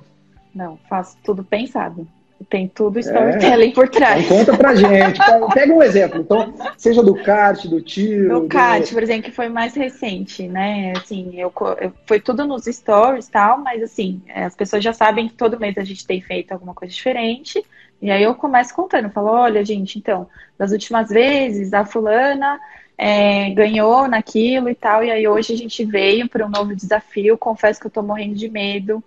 Não, 0.54 0.78
faço 0.88 1.16
tudo 1.22 1.44
pensado. 1.44 2.06
Tem 2.48 2.66
tudo 2.66 2.98
storytelling 2.98 3.70
é. 3.70 3.72
por 3.72 3.88
trás. 3.88 4.24
Então, 4.24 4.38
conta 4.38 4.56
pra 4.56 4.74
gente. 4.74 5.20
Pega 5.52 5.74
um 5.74 5.82
exemplo. 5.82 6.20
Então, 6.20 6.54
seja 6.76 7.02
do 7.02 7.14
kart, 7.22 7.66
do 7.66 7.80
tiro. 7.80 8.40
Do 8.40 8.48
kart, 8.48 8.90
por 8.92 9.02
exemplo, 9.02 9.24
que 9.24 9.30
foi 9.30 9.48
mais 9.48 9.74
recente, 9.74 10.48
né? 10.48 10.94
Assim, 10.96 11.38
eu, 11.38 11.52
eu, 11.80 11.92
foi 12.06 12.18
tudo 12.18 12.46
nos 12.46 12.64
stories 12.64 13.28
e 13.28 13.30
tal, 13.30 13.58
mas 13.58 13.82
assim, 13.82 14.22
as 14.34 14.56
pessoas 14.56 14.82
já 14.82 14.92
sabem 14.92 15.28
que 15.28 15.34
todo 15.34 15.60
mês 15.60 15.76
a 15.76 15.84
gente 15.84 16.06
tem 16.06 16.20
feito 16.20 16.52
alguma 16.52 16.74
coisa 16.74 16.92
diferente. 16.94 17.62
E 18.00 18.10
aí 18.10 18.22
eu 18.22 18.34
começo 18.34 18.74
contando, 18.74 19.10
falo, 19.10 19.28
olha, 19.28 19.62
gente, 19.62 19.98
então, 19.98 20.26
das 20.56 20.72
últimas 20.72 21.10
vezes, 21.10 21.74
a 21.74 21.84
fulana 21.84 22.58
é, 22.96 23.50
ganhou 23.50 24.08
naquilo 24.08 24.70
e 24.70 24.74
tal, 24.74 25.04
e 25.04 25.10
aí 25.10 25.28
hoje 25.28 25.52
a 25.52 25.56
gente 25.56 25.84
veio 25.84 26.28
para 26.28 26.46
um 26.46 26.50
novo 26.50 26.74
desafio. 26.74 27.36
Confesso 27.36 27.78
que 27.78 27.86
eu 27.86 27.90
tô 27.90 28.02
morrendo 28.02 28.34
de 28.34 28.48
medo 28.48 29.04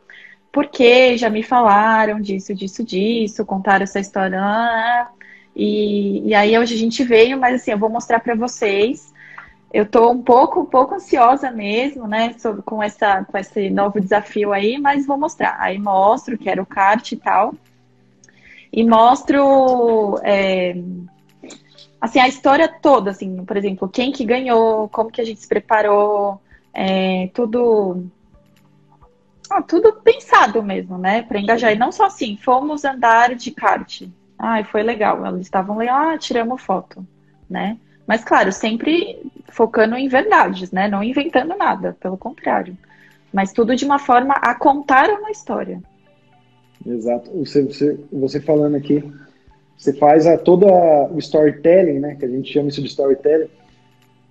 porque 0.54 1.18
já 1.18 1.32
me 1.32 1.42
falaram 1.42 2.22
disso, 2.22 2.54
disso, 2.54 2.84
disso, 2.84 3.44
contaram 3.44 3.84
essa 3.84 4.00
história. 4.00 4.40
Ah, 4.40 5.10
E, 5.56 6.28
e 6.30 6.34
aí 6.36 6.58
hoje 6.58 6.76
a 6.76 6.78
gente 6.78 7.04
veio, 7.04 7.40
mas 7.40 7.56
assim, 7.56 7.72
eu 7.72 7.78
vou 7.78 7.90
mostrar 7.90 8.20
para 8.20 8.36
vocês. 8.36 9.12
Eu 9.74 9.84
estou 9.84 10.12
um 10.12 10.22
pouco, 10.22 10.62
um 10.62 10.66
pouco 10.66 10.96
ansiosa 10.96 11.52
mesmo, 11.52 12.08
né, 12.08 12.36
sobre, 12.38 12.62
com, 12.62 12.82
essa, 12.84 13.24
com 13.26 13.38
esse 13.38 13.70
novo 13.72 14.00
desafio 14.00 14.54
aí, 14.54 14.78
mas 14.78 15.08
vou 15.08 15.18
mostrar. 15.18 15.58
Aí 15.60 15.80
mostro 15.80 16.38
que 16.38 16.50
era 16.50 16.62
o 16.62 16.66
kart 16.66 17.12
e 17.12 17.18
tal. 17.18 17.56
E 18.72 18.84
mostro 18.84 20.20
é, 20.24 20.76
assim, 22.00 22.20
a 22.20 22.28
história 22.28 22.68
toda, 22.68 23.12
assim, 23.12 23.44
por 23.46 23.58
exemplo, 23.58 23.90
quem 23.90 24.12
que 24.12 24.26
ganhou, 24.26 24.88
como 24.90 25.12
que 25.12 25.22
a 25.22 25.26
gente 25.26 25.40
se 25.40 25.48
preparou, 25.48 26.40
é, 26.74 27.30
tudo 27.34 28.06
ah, 29.58 29.62
tudo 29.62 29.94
pensado 29.94 30.62
mesmo, 30.64 30.98
né? 30.98 31.22
Para 31.24 31.40
engajar. 31.40 31.74
E 31.74 31.78
não 31.78 31.92
só 31.92 32.06
assim, 32.06 32.38
fomos 32.38 32.84
andar 32.84 33.36
de 33.36 33.52
kart. 33.52 34.04
Ah, 34.38 34.64
foi 34.64 34.84
legal. 34.84 35.26
Eles 35.26 35.42
estavam 35.42 35.78
lá, 35.78 36.14
ah, 36.14 36.18
tiramos 36.18 36.62
foto, 36.62 37.06
né? 37.50 37.78
Mas, 38.08 38.24
claro, 38.24 38.52
sempre 38.52 39.20
focando 39.50 39.96
em 39.96 40.08
verdades, 40.08 40.72
né? 40.72 40.88
Não 40.88 41.04
inventando 41.04 41.56
nada, 41.56 41.96
pelo 42.00 42.18
contrário. 42.18 42.78
Mas 43.32 43.54
tudo 43.54 43.76
de 43.76 43.86
uma 43.86 44.00
forma 44.00 44.34
a 44.34 44.54
contar 44.54 45.10
uma 45.10 45.32
história. 45.32 45.82
Exato. 46.86 47.32
Você, 47.40 47.64
você, 47.64 48.00
você 48.12 48.42
falando 48.42 48.76
aqui, 48.76 49.04
você 49.78 49.94
faz 49.94 50.28
a, 50.28 50.38
todo 50.38 50.68
a, 50.68 51.06
o 51.06 51.18
storytelling, 51.20 52.00
né? 52.00 52.16
Que 52.16 52.26
a 52.26 52.30
gente 52.30 52.52
chama 52.52 52.70
isso 52.70 52.82
de 52.82 52.88
storytelling. 52.88 53.50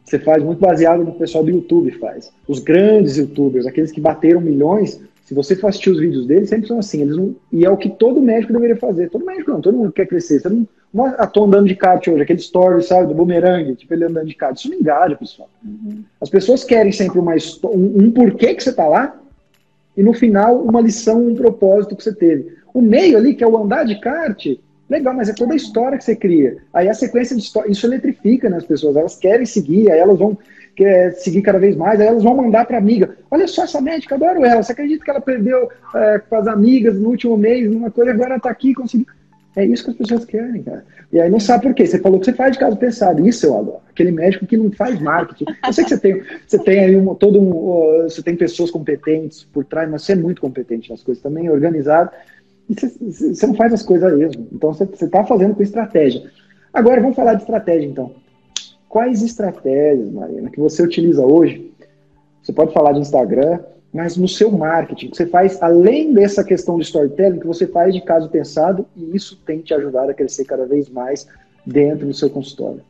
Você 0.04 0.18
faz 0.18 0.42
muito 0.42 0.60
baseado 0.60 0.98
no 0.98 1.12
que 1.12 1.16
o 1.16 1.20
pessoal 1.20 1.44
do 1.44 1.50
YouTube 1.50 1.90
faz. 1.92 2.30
Os 2.46 2.58
grandes 2.58 3.16
youtubers, 3.16 3.66
aqueles 3.66 3.92
que 3.92 4.00
bateram 4.00 4.40
milhões, 4.40 5.00
se 5.24 5.34
você 5.34 5.54
for 5.54 5.68
assistir 5.68 5.90
os 5.90 6.00
vídeos 6.00 6.26
deles, 6.26 6.48
sempre 6.48 6.66
são 6.66 6.78
assim. 6.78 7.02
Eles 7.02 7.16
não, 7.16 7.34
e 7.52 7.64
é 7.64 7.70
o 7.70 7.76
que 7.76 7.88
todo 7.88 8.20
médico 8.20 8.52
deveria 8.52 8.76
fazer. 8.76 9.08
Todo 9.10 9.24
médico 9.24 9.50
não, 9.50 9.60
todo 9.60 9.76
mundo 9.76 9.92
quer 9.92 10.06
crescer. 10.06 10.40
Você 10.40 10.48
não, 10.48 10.66
não 10.92 11.26
tô 11.28 11.44
andando 11.44 11.68
de 11.68 11.76
kart 11.76 12.06
hoje, 12.06 12.22
aquele 12.22 12.40
story, 12.40 12.82
sabe, 12.82 13.06
do 13.06 13.14
boomerang, 13.14 13.74
tipo 13.76 13.94
ele 13.94 14.04
andando 14.04 14.26
de 14.26 14.34
kart. 14.34 14.56
Isso 14.56 14.68
não 14.68 14.78
engaja, 14.78 15.16
pessoal. 15.16 15.48
Uhum. 15.64 16.02
As 16.20 16.28
pessoas 16.28 16.64
querem 16.64 16.92
sempre 16.92 17.18
uma, 17.18 17.34
um, 17.64 18.04
um 18.04 18.10
porquê 18.10 18.54
que 18.54 18.62
você 18.62 18.72
tá 18.72 18.86
lá 18.86 19.18
e 19.96 20.02
no 20.02 20.12
final 20.12 20.60
uma 20.60 20.80
lição, 20.80 21.26
um 21.28 21.34
propósito 21.34 21.96
que 21.96 22.02
você 22.02 22.14
teve. 22.14 22.56
O 22.74 22.80
meio 22.80 23.16
ali, 23.16 23.34
que 23.34 23.44
é 23.44 23.46
o 23.46 23.56
andar 23.56 23.84
de 23.84 24.00
kart, 24.00 24.44
legal, 24.88 25.14
mas 25.14 25.28
é 25.28 25.34
toda 25.34 25.52
a 25.52 25.56
história 25.56 25.98
que 25.98 26.04
você 26.04 26.16
cria. 26.16 26.58
Aí 26.72 26.88
a 26.88 26.94
sequência 26.94 27.36
de 27.36 27.42
história, 27.42 27.70
isso 27.70 27.86
eletrifica 27.86 28.50
né, 28.50 28.56
as 28.56 28.64
pessoas. 28.64 28.96
Elas 28.96 29.16
querem 29.16 29.46
seguir, 29.46 29.90
aí 29.90 29.98
elas 29.98 30.18
vão 30.18 30.36
quer 30.74 31.12
seguir 31.12 31.42
cada 31.42 31.58
vez 31.58 31.76
mais, 31.76 32.00
aí 32.00 32.06
elas 32.06 32.22
vão 32.22 32.36
mandar 32.36 32.64
para 32.66 32.78
amiga. 32.78 33.16
Olha 33.30 33.46
só 33.46 33.64
essa 33.64 33.80
médica, 33.80 34.14
adoro 34.14 34.44
ela. 34.44 34.62
Você 34.62 34.72
acredita 34.72 35.04
que 35.04 35.10
ela 35.10 35.20
perdeu 35.20 35.68
é, 35.94 36.18
com 36.18 36.36
as 36.36 36.46
amigas 36.46 36.98
no 36.98 37.10
último 37.10 37.36
mês, 37.36 37.70
numa 37.70 37.90
coisa, 37.90 38.10
agora 38.10 38.36
está 38.36 38.50
aqui 38.50 38.74
conseguindo. 38.74 39.10
É 39.54 39.64
isso 39.66 39.84
que 39.84 39.90
as 39.90 39.96
pessoas 39.96 40.24
querem, 40.24 40.62
cara. 40.62 40.84
E 41.12 41.20
aí 41.20 41.28
não 41.28 41.38
sabe 41.38 41.64
por 41.64 41.74
quê. 41.74 41.86
Você 41.86 41.98
falou 41.98 42.18
que 42.18 42.24
você 42.24 42.32
faz 42.32 42.52
de 42.52 42.58
caso 42.58 42.74
pensado. 42.76 43.26
Isso 43.26 43.44
eu 43.44 43.58
adoro. 43.58 43.82
Aquele 43.90 44.10
médico 44.10 44.46
que 44.46 44.56
não 44.56 44.72
faz 44.72 44.98
marketing. 44.98 45.44
Eu 45.66 45.72
sei 45.74 45.84
que 45.84 45.90
você 45.90 45.98
tem, 45.98 46.22
você 46.46 46.58
tem 46.58 46.80
aí 46.80 46.96
um, 46.96 47.14
todo 47.14 47.38
um, 47.38 48.02
você 48.04 48.22
tem 48.22 48.34
pessoas 48.34 48.70
competentes 48.70 49.44
por 49.44 49.62
trás, 49.64 49.90
mas 49.90 50.02
você 50.02 50.12
é 50.12 50.16
muito 50.16 50.40
competente 50.40 50.90
nas 50.90 51.02
coisas 51.02 51.22
também, 51.22 51.50
organizado. 51.50 52.10
E 52.66 52.74
você, 52.74 52.88
você 52.98 53.46
não 53.46 53.54
faz 53.54 53.74
as 53.74 53.82
coisas 53.82 54.16
mesmo. 54.16 54.48
Então 54.50 54.72
você 54.72 54.84
está 54.84 55.22
fazendo 55.22 55.54
com 55.54 55.62
estratégia. 55.62 56.30
Agora 56.72 57.02
vamos 57.02 57.16
falar 57.16 57.34
de 57.34 57.42
estratégia, 57.42 57.86
então. 57.86 58.21
Quais 58.92 59.22
estratégias, 59.22 60.12
Marina, 60.12 60.50
que 60.50 60.60
você 60.60 60.82
utiliza 60.82 61.24
hoje? 61.24 61.72
Você 62.42 62.52
pode 62.52 62.74
falar 62.74 62.92
de 62.92 62.98
Instagram, 62.98 63.58
mas 63.90 64.18
no 64.18 64.28
seu 64.28 64.50
marketing, 64.50 65.08
que 65.08 65.16
você 65.16 65.24
faz 65.24 65.62
além 65.62 66.12
dessa 66.12 66.44
questão 66.44 66.76
de 66.76 66.82
storytelling, 66.82 67.40
que 67.40 67.46
você 67.46 67.66
faz 67.66 67.94
de 67.94 68.02
caso 68.02 68.28
pensado 68.28 68.84
e 68.94 69.16
isso 69.16 69.34
tem 69.46 69.60
te 69.60 69.72
ajudado 69.72 70.10
a 70.10 70.14
crescer 70.14 70.44
cada 70.44 70.66
vez 70.66 70.90
mais 70.90 71.26
dentro 71.64 72.06
do 72.06 72.12
seu 72.12 72.28
consultório. 72.28 72.82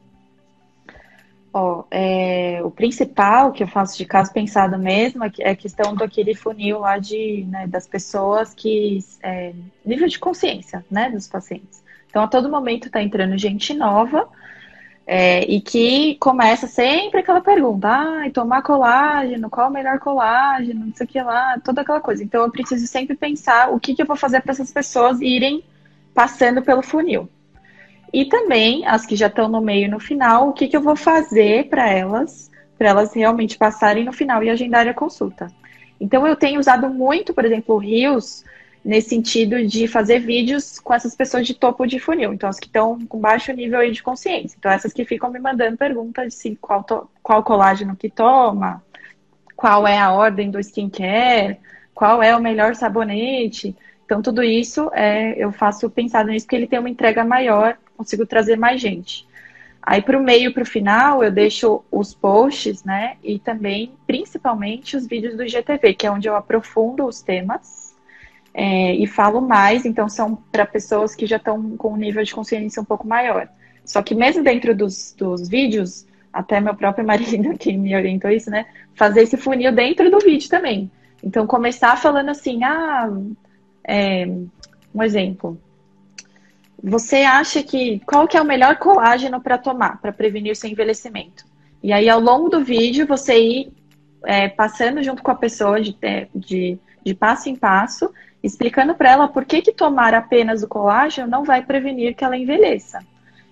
Oh, 1.54 1.84
é, 1.88 2.60
o 2.64 2.70
principal 2.72 3.52
que 3.52 3.62
eu 3.62 3.68
faço 3.68 3.96
de 3.96 4.04
caso 4.04 4.32
pensado 4.32 4.76
mesmo 4.76 5.22
é 5.38 5.50
a 5.50 5.54
questão 5.54 5.94
do 5.94 6.02
aquele 6.02 6.34
funil 6.34 6.80
lá 6.80 6.98
de, 6.98 7.46
né, 7.48 7.68
das 7.68 7.86
pessoas 7.86 8.52
que. 8.52 8.98
É, 9.22 9.52
nível 9.86 10.08
de 10.08 10.18
consciência 10.18 10.84
né, 10.90 11.10
dos 11.10 11.28
pacientes. 11.28 11.80
Então, 12.10 12.24
a 12.24 12.26
todo 12.26 12.50
momento 12.50 12.88
está 12.88 13.00
entrando 13.00 13.38
gente 13.38 13.72
nova 13.72 14.28
é, 15.06 15.44
e 15.44 15.60
que 15.60 16.16
começa 16.16 16.66
sempre 16.66 17.20
aquela 17.20 17.40
pergunta: 17.40 17.88
ah, 17.88 18.30
tomar 18.32 18.62
colágeno, 18.62 19.50
qual 19.50 19.68
o 19.68 19.72
melhor 19.72 19.98
colágeno, 19.98 20.86
não 20.86 20.94
sei 20.94 21.06
o 21.06 21.08
que 21.08 21.20
lá, 21.20 21.58
toda 21.64 21.80
aquela 21.80 22.00
coisa. 22.00 22.22
Então 22.22 22.42
eu 22.42 22.50
preciso 22.50 22.86
sempre 22.86 23.16
pensar 23.16 23.70
o 23.70 23.80
que, 23.80 23.94
que 23.94 24.02
eu 24.02 24.06
vou 24.06 24.16
fazer 24.16 24.40
para 24.40 24.52
essas 24.52 24.72
pessoas 24.72 25.20
irem 25.20 25.64
passando 26.14 26.62
pelo 26.62 26.82
funil. 26.82 27.28
E 28.12 28.26
também 28.26 28.86
as 28.86 29.06
que 29.06 29.16
já 29.16 29.26
estão 29.26 29.48
no 29.48 29.60
meio 29.60 29.86
e 29.86 29.90
no 29.90 29.98
final, 29.98 30.48
o 30.48 30.52
que, 30.52 30.68
que 30.68 30.76
eu 30.76 30.82
vou 30.82 30.94
fazer 30.94 31.68
para 31.68 31.88
elas, 31.88 32.50
para 32.76 32.88
elas 32.88 33.14
realmente 33.14 33.56
passarem 33.56 34.04
no 34.04 34.12
final 34.12 34.44
e 34.44 34.50
agendarem 34.50 34.90
a 34.90 34.94
consulta. 34.94 35.50
Então 35.98 36.26
eu 36.26 36.36
tenho 36.36 36.60
usado 36.60 36.90
muito, 36.90 37.32
por 37.32 37.44
exemplo, 37.44 37.74
o 37.74 37.78
Rios 37.78 38.44
nesse 38.84 39.10
sentido 39.10 39.64
de 39.66 39.86
fazer 39.86 40.18
vídeos 40.18 40.78
com 40.78 40.92
essas 40.92 41.14
pessoas 41.14 41.46
de 41.46 41.54
topo 41.54 41.86
de 41.86 41.98
funil, 41.98 42.32
então 42.32 42.48
as 42.48 42.58
que 42.58 42.66
estão 42.66 42.98
com 43.06 43.18
baixo 43.18 43.52
nível 43.52 43.88
de 43.90 44.02
consciência. 44.02 44.56
Então 44.58 44.70
essas 44.70 44.92
que 44.92 45.04
ficam 45.04 45.30
me 45.30 45.38
mandando 45.38 45.76
perguntas 45.76 46.32
de 46.32 46.38
assim, 46.38 46.54
qual, 46.56 46.84
qual 47.22 47.42
colágeno 47.42 47.94
que 47.94 48.10
toma, 48.10 48.82
qual 49.54 49.86
é 49.86 49.98
a 49.98 50.12
ordem 50.12 50.50
do 50.50 50.58
skincare, 50.58 51.58
qual 51.94 52.22
é 52.22 52.36
o 52.36 52.42
melhor 52.42 52.74
sabonete. 52.74 53.76
Então 54.04 54.20
tudo 54.20 54.42
isso 54.42 54.90
é, 54.92 55.34
eu 55.38 55.52
faço 55.52 55.88
pensado 55.88 56.30
nisso 56.30 56.46
porque 56.46 56.56
ele 56.56 56.66
tem 56.66 56.78
uma 56.78 56.90
entrega 56.90 57.24
maior, 57.24 57.78
consigo 57.96 58.26
trazer 58.26 58.56
mais 58.56 58.80
gente. 58.80 59.28
Aí 59.80 60.00
para 60.00 60.18
o 60.18 60.22
meio, 60.22 60.52
para 60.52 60.62
o 60.62 60.66
final, 60.66 61.24
eu 61.24 61.30
deixo 61.30 61.84
os 61.90 62.14
posts, 62.14 62.84
né? 62.84 63.16
E 63.22 63.40
também, 63.40 63.92
principalmente, 64.06 64.96
os 64.96 65.08
vídeos 65.08 65.36
do 65.36 65.46
GTV, 65.46 65.94
que 65.94 66.06
é 66.06 66.10
onde 66.10 66.28
eu 66.28 66.36
aprofundo 66.36 67.04
os 67.04 67.20
temas 67.20 67.81
é, 68.54 68.94
e 68.94 69.06
falo 69.06 69.40
mais, 69.40 69.84
então 69.84 70.08
são 70.08 70.36
para 70.50 70.66
pessoas 70.66 71.14
que 71.14 71.26
já 71.26 71.36
estão 71.36 71.76
com 71.76 71.92
um 71.92 71.96
nível 71.96 72.22
de 72.22 72.34
consciência 72.34 72.82
um 72.82 72.84
pouco 72.84 73.06
maior. 73.06 73.48
Só 73.84 74.02
que 74.02 74.14
mesmo 74.14 74.44
dentro 74.44 74.74
dos, 74.74 75.14
dos 75.16 75.48
vídeos, 75.48 76.06
até 76.32 76.60
meu 76.60 76.74
próprio 76.74 77.04
marido 77.06 77.56
que 77.58 77.72
me 77.76 77.94
orientou 77.94 78.30
isso, 78.30 78.50
né? 78.50 78.66
Fazer 78.94 79.22
esse 79.22 79.36
funil 79.36 79.72
dentro 79.72 80.10
do 80.10 80.18
vídeo 80.18 80.48
também. 80.48 80.90
Então 81.22 81.46
começar 81.46 81.96
falando 81.96 82.28
assim, 82.28 82.62
ah, 82.64 83.10
é, 83.84 84.26
um 84.94 85.02
exemplo. 85.02 85.58
Você 86.82 87.18
acha 87.18 87.62
que 87.62 88.00
qual 88.00 88.26
que 88.26 88.36
é 88.36 88.42
o 88.42 88.44
melhor 88.44 88.76
colágeno 88.76 89.40
para 89.40 89.56
tomar 89.56 90.00
para 90.00 90.12
prevenir 90.12 90.56
seu 90.56 90.68
envelhecimento? 90.68 91.44
E 91.82 91.92
aí 91.92 92.08
ao 92.08 92.20
longo 92.20 92.48
do 92.48 92.62
vídeo 92.62 93.06
você 93.06 93.38
ir 93.38 93.72
é, 94.24 94.48
passando 94.48 95.02
junto 95.02 95.22
com 95.22 95.30
a 95.30 95.36
pessoa 95.36 95.80
de, 95.80 95.96
de, 96.34 96.78
de 97.04 97.14
passo 97.14 97.48
em 97.48 97.56
passo 97.56 98.12
explicando 98.42 98.94
para 98.94 99.10
ela 99.10 99.28
por 99.28 99.44
que, 99.44 99.62
que 99.62 99.72
tomar 99.72 100.14
apenas 100.14 100.62
o 100.62 100.68
colágeno 100.68 101.28
não 101.28 101.44
vai 101.44 101.64
prevenir 101.64 102.14
que 102.14 102.24
ela 102.24 102.36
envelheça. 102.36 102.98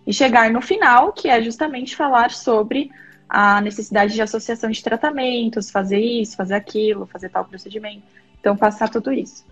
E 0.07 0.13
chegar 0.13 0.51
no 0.51 0.61
final, 0.61 1.13
que 1.13 1.29
é 1.29 1.41
justamente 1.41 1.95
falar 1.95 2.31
sobre 2.31 2.91
a 3.29 3.61
necessidade 3.61 4.13
de 4.13 4.21
associação 4.21 4.71
de 4.71 4.83
tratamentos, 4.83 5.71
fazer 5.71 6.01
isso, 6.01 6.37
fazer 6.37 6.55
aquilo, 6.55 7.07
fazer 7.07 7.29
tal 7.29 7.45
procedimento. 7.45 8.03
Então, 8.41 8.57
passar 8.57 8.89
tudo 8.89 9.13
isso. 9.13 9.45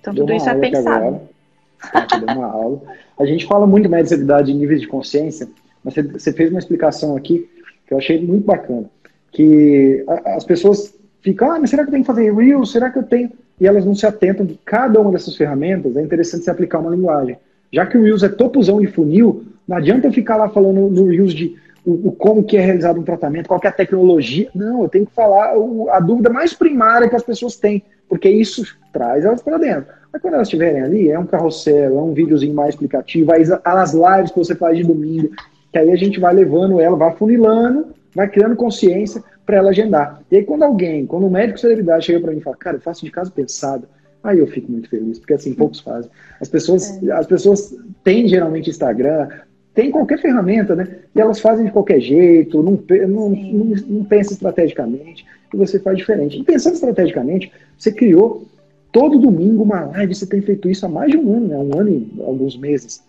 Então, 0.00 0.14
Deu 0.14 0.24
tudo 0.24 0.36
isso 0.36 0.48
é 0.48 0.54
pensado. 0.54 1.22
Deu 2.20 2.36
uma 2.36 2.46
aula. 2.46 2.82
A 3.18 3.26
gente 3.26 3.46
fala 3.46 3.66
muito 3.66 3.90
mais 3.90 4.10
de 4.10 4.14
idade 4.14 4.52
em 4.52 4.54
níveis 4.54 4.80
de 4.80 4.86
consciência, 4.86 5.48
mas 5.82 5.94
você 5.94 6.32
fez 6.32 6.50
uma 6.50 6.60
explicação 6.60 7.16
aqui 7.16 7.50
que 7.86 7.92
eu 7.92 7.98
achei 7.98 8.24
muito 8.24 8.44
bacana. 8.44 8.88
Que 9.32 10.04
as 10.26 10.44
pessoas 10.44 10.94
ficam, 11.22 11.50
ah, 11.50 11.58
mas 11.58 11.70
será 11.70 11.82
que 11.82 11.88
eu 11.88 11.92
tenho 11.92 12.04
que 12.04 12.06
fazer 12.06 12.32
Reels? 12.32 12.70
Será 12.70 12.90
que 12.90 12.98
eu 12.98 13.02
tenho 13.02 13.32
e 13.62 13.66
elas 13.68 13.84
não 13.84 13.94
se 13.94 14.04
atentam 14.04 14.44
que 14.44 14.58
cada 14.64 15.00
uma 15.00 15.12
dessas 15.12 15.36
ferramentas 15.36 15.96
é 15.96 16.02
interessante 16.02 16.42
se 16.42 16.50
aplicar 16.50 16.80
uma 16.80 16.90
linguagem. 16.90 17.38
Já 17.72 17.86
que 17.86 17.96
o 17.96 18.02
Reels 18.02 18.24
é 18.24 18.28
topozão 18.28 18.80
de 18.80 18.88
funil, 18.88 19.44
não 19.68 19.76
adianta 19.76 20.08
eu 20.08 20.12
ficar 20.12 20.36
lá 20.36 20.48
falando 20.48 20.90
no 20.90 21.06
Reels 21.06 21.32
de 21.32 21.56
o, 21.86 22.08
o, 22.08 22.12
como 22.12 22.42
que 22.42 22.56
é 22.56 22.60
realizado 22.60 22.98
um 22.98 23.04
tratamento, 23.04 23.46
qual 23.46 23.60
é 23.62 23.68
a 23.68 23.72
tecnologia. 23.72 24.48
Não, 24.52 24.82
eu 24.82 24.88
tenho 24.88 25.06
que 25.06 25.14
falar 25.14 25.56
o, 25.56 25.88
a 25.90 26.00
dúvida 26.00 26.28
mais 26.28 26.52
primária 26.52 27.08
que 27.08 27.14
as 27.14 27.22
pessoas 27.22 27.54
têm, 27.54 27.84
porque 28.08 28.28
isso 28.28 28.64
traz 28.92 29.24
elas 29.24 29.40
para 29.40 29.58
dentro. 29.58 29.86
Mas 30.12 30.20
quando 30.20 30.34
elas 30.34 30.48
estiverem 30.48 30.82
ali, 30.82 31.08
é 31.08 31.16
um 31.16 31.26
carrossel, 31.26 31.96
é 31.96 32.02
um 32.02 32.12
videozinho 32.12 32.54
mais 32.54 32.70
explicativo, 32.70 33.30
aí 33.30 33.44
as 33.64 33.94
lives 33.94 34.32
que 34.32 34.38
você 34.38 34.56
faz 34.56 34.76
de 34.76 34.82
domingo, 34.82 35.30
que 35.70 35.78
aí 35.78 35.92
a 35.92 35.96
gente 35.96 36.18
vai 36.18 36.34
levando 36.34 36.80
ela, 36.80 36.96
vai 36.96 37.14
funilando, 37.14 37.86
vai 38.12 38.28
criando 38.28 38.56
consciência, 38.56 39.22
para 39.44 39.56
ela 39.56 39.70
agendar. 39.70 40.22
E 40.30 40.36
aí, 40.36 40.44
quando 40.44 40.62
alguém, 40.62 41.06
quando 41.06 41.26
um 41.26 41.30
médico 41.30 41.58
celebridade 41.58 42.06
chega 42.06 42.20
para 42.20 42.32
mim 42.32 42.38
e 42.38 42.42
fala, 42.42 42.56
cara, 42.56 42.76
eu 42.76 42.80
faço 42.80 43.04
de 43.04 43.10
caso 43.10 43.32
pensado, 43.32 43.86
aí 44.22 44.38
eu 44.38 44.46
fico 44.46 44.70
muito 44.70 44.88
feliz, 44.88 45.18
porque 45.18 45.34
assim, 45.34 45.52
poucos 45.54 45.80
fazem. 45.80 46.10
As 46.40 46.48
pessoas, 46.48 47.02
é. 47.02 47.12
as 47.12 47.26
pessoas 47.26 47.76
têm 48.04 48.28
geralmente 48.28 48.70
Instagram, 48.70 49.28
tem 49.74 49.90
qualquer 49.90 50.20
ferramenta, 50.20 50.76
né? 50.76 50.96
E 51.14 51.20
elas 51.20 51.40
fazem 51.40 51.66
de 51.66 51.72
qualquer 51.72 52.00
jeito, 52.00 52.62
não, 52.62 52.78
não, 53.08 53.30
não, 53.30 53.76
não 53.88 54.04
pensa 54.04 54.32
estrategicamente, 54.32 55.24
e 55.52 55.56
você 55.56 55.78
faz 55.78 55.98
diferente. 55.98 56.38
E 56.38 56.44
pensando 56.44 56.74
estrategicamente, 56.74 57.50
você 57.76 57.90
criou 57.90 58.46
todo 58.92 59.18
domingo 59.18 59.64
uma 59.64 59.86
live, 59.86 60.14
você 60.14 60.26
tem 60.26 60.42
feito 60.42 60.68
isso 60.68 60.84
há 60.84 60.88
mais 60.88 61.10
de 61.10 61.16
um 61.16 61.36
ano, 61.36 61.48
né? 61.48 61.56
Um 61.56 61.80
ano 61.80 61.90
e 61.90 62.22
alguns 62.22 62.56
meses. 62.56 63.02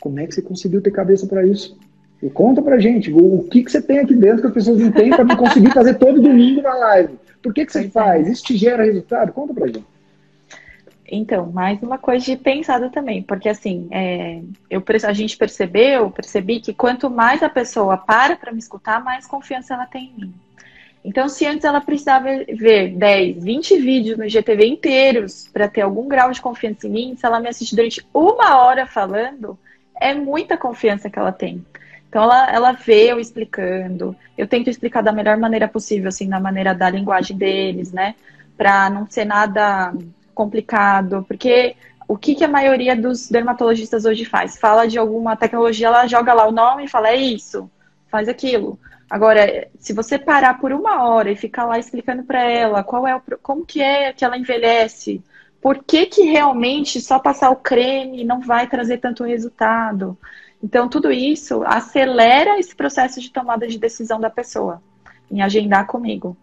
Como 0.00 0.20
é 0.20 0.26
que 0.26 0.34
você 0.34 0.42
conseguiu 0.42 0.80
ter 0.80 0.92
cabeça 0.92 1.26
para 1.26 1.44
isso? 1.44 1.76
E 2.22 2.30
conta 2.30 2.62
pra 2.62 2.78
gente 2.78 3.12
o, 3.12 3.44
que, 3.50 3.62
que 3.62 3.70
você 3.70 3.82
tem 3.82 3.98
aqui 3.98 4.14
dentro 4.14 4.40
que 4.40 4.46
as 4.48 4.54
pessoas 4.54 4.78
não 4.78 4.90
têm 4.90 5.10
para 5.10 5.36
conseguir 5.36 5.72
fazer 5.72 5.94
todo 5.94 6.22
domingo 6.22 6.62
na 6.62 6.74
live. 6.74 7.18
Por 7.42 7.52
que, 7.52 7.66
que 7.66 7.72
você 7.72 7.88
faz? 7.88 8.26
Isso 8.26 8.44
te 8.44 8.56
gera 8.56 8.84
resultado? 8.84 9.32
Conta 9.32 9.52
pra 9.52 9.66
gente. 9.66 9.84
Então, 11.06 11.52
mais 11.52 11.82
uma 11.82 11.98
coisa 11.98 12.24
de 12.24 12.36
pensada 12.36 12.88
também, 12.88 13.22
porque 13.22 13.48
assim, 13.48 13.86
é, 13.90 14.40
eu, 14.70 14.82
a 15.06 15.12
gente 15.12 15.36
percebeu, 15.36 16.10
percebi 16.10 16.60
que 16.60 16.72
quanto 16.72 17.10
mais 17.10 17.42
a 17.42 17.48
pessoa 17.48 17.98
para 17.98 18.36
para 18.36 18.50
me 18.50 18.58
escutar, 18.58 19.04
mais 19.04 19.26
confiança 19.26 19.74
ela 19.74 19.86
tem 19.86 20.12
em 20.16 20.20
mim. 20.22 20.34
Então, 21.04 21.28
se 21.28 21.44
antes 21.44 21.64
ela 21.64 21.82
precisava 21.82 22.28
ver 22.48 22.96
10, 22.96 23.44
20 23.44 23.78
vídeos 23.78 24.18
no 24.18 24.26
GTV 24.26 24.66
inteiros 24.66 25.46
para 25.52 25.68
ter 25.68 25.82
algum 25.82 26.08
grau 26.08 26.32
de 26.32 26.40
confiança 26.40 26.86
em 26.86 26.90
mim, 26.90 27.16
se 27.16 27.26
ela 27.26 27.38
me 27.38 27.48
assiste 27.48 27.76
durante 27.76 28.04
uma 28.14 28.62
hora 28.62 28.86
falando, 28.86 29.58
é 30.00 30.14
muita 30.14 30.56
confiança 30.56 31.10
que 31.10 31.18
ela 31.18 31.30
tem. 31.30 31.62
Então 32.14 32.22
ela, 32.22 32.48
ela 32.48 32.70
vê 32.70 33.10
eu 33.10 33.18
explicando. 33.18 34.14
Eu 34.38 34.46
tento 34.46 34.70
explicar 34.70 35.02
da 35.02 35.10
melhor 35.10 35.36
maneira 35.36 35.66
possível, 35.66 36.06
assim, 36.06 36.28
na 36.28 36.38
maneira 36.38 36.72
da 36.72 36.88
linguagem 36.88 37.36
deles, 37.36 37.90
né? 37.90 38.14
Para 38.56 38.88
não 38.88 39.04
ser 39.10 39.24
nada 39.24 39.92
complicado. 40.32 41.24
Porque 41.26 41.74
o 42.06 42.16
que, 42.16 42.36
que 42.36 42.44
a 42.44 42.48
maioria 42.48 42.94
dos 42.94 43.28
dermatologistas 43.28 44.04
hoje 44.04 44.24
faz? 44.24 44.56
Fala 44.56 44.86
de 44.86 44.96
alguma 44.96 45.34
tecnologia, 45.34 45.88
ela 45.88 46.06
joga 46.06 46.32
lá 46.32 46.46
o 46.46 46.52
nome 46.52 46.84
e 46.84 46.88
fala, 46.88 47.08
é 47.08 47.16
isso, 47.16 47.68
faz 48.08 48.28
aquilo. 48.28 48.78
Agora, 49.10 49.66
se 49.80 49.92
você 49.92 50.16
parar 50.16 50.60
por 50.60 50.70
uma 50.70 51.02
hora 51.08 51.32
e 51.32 51.36
ficar 51.36 51.64
lá 51.64 51.80
explicando 51.80 52.22
para 52.22 52.44
ela 52.44 52.84
qual 52.84 53.08
é 53.08 53.16
o, 53.16 53.22
como 53.42 53.66
que 53.66 53.82
é 53.82 54.12
que 54.12 54.24
ela 54.24 54.38
envelhece, 54.38 55.20
por 55.60 55.82
que, 55.82 56.06
que 56.06 56.22
realmente 56.22 57.00
só 57.00 57.18
passar 57.18 57.50
o 57.50 57.56
creme 57.56 58.22
não 58.22 58.40
vai 58.40 58.68
trazer 58.68 58.98
tanto 58.98 59.24
resultado? 59.24 60.16
Então, 60.62 60.88
tudo 60.88 61.12
isso 61.12 61.62
acelera 61.64 62.58
esse 62.58 62.74
processo 62.74 63.20
de 63.20 63.30
tomada 63.30 63.66
de 63.66 63.78
decisão 63.78 64.18
da 64.18 64.30
pessoa 64.30 64.82
em 65.30 65.42
agendar 65.42 65.86
comigo. 65.86 66.36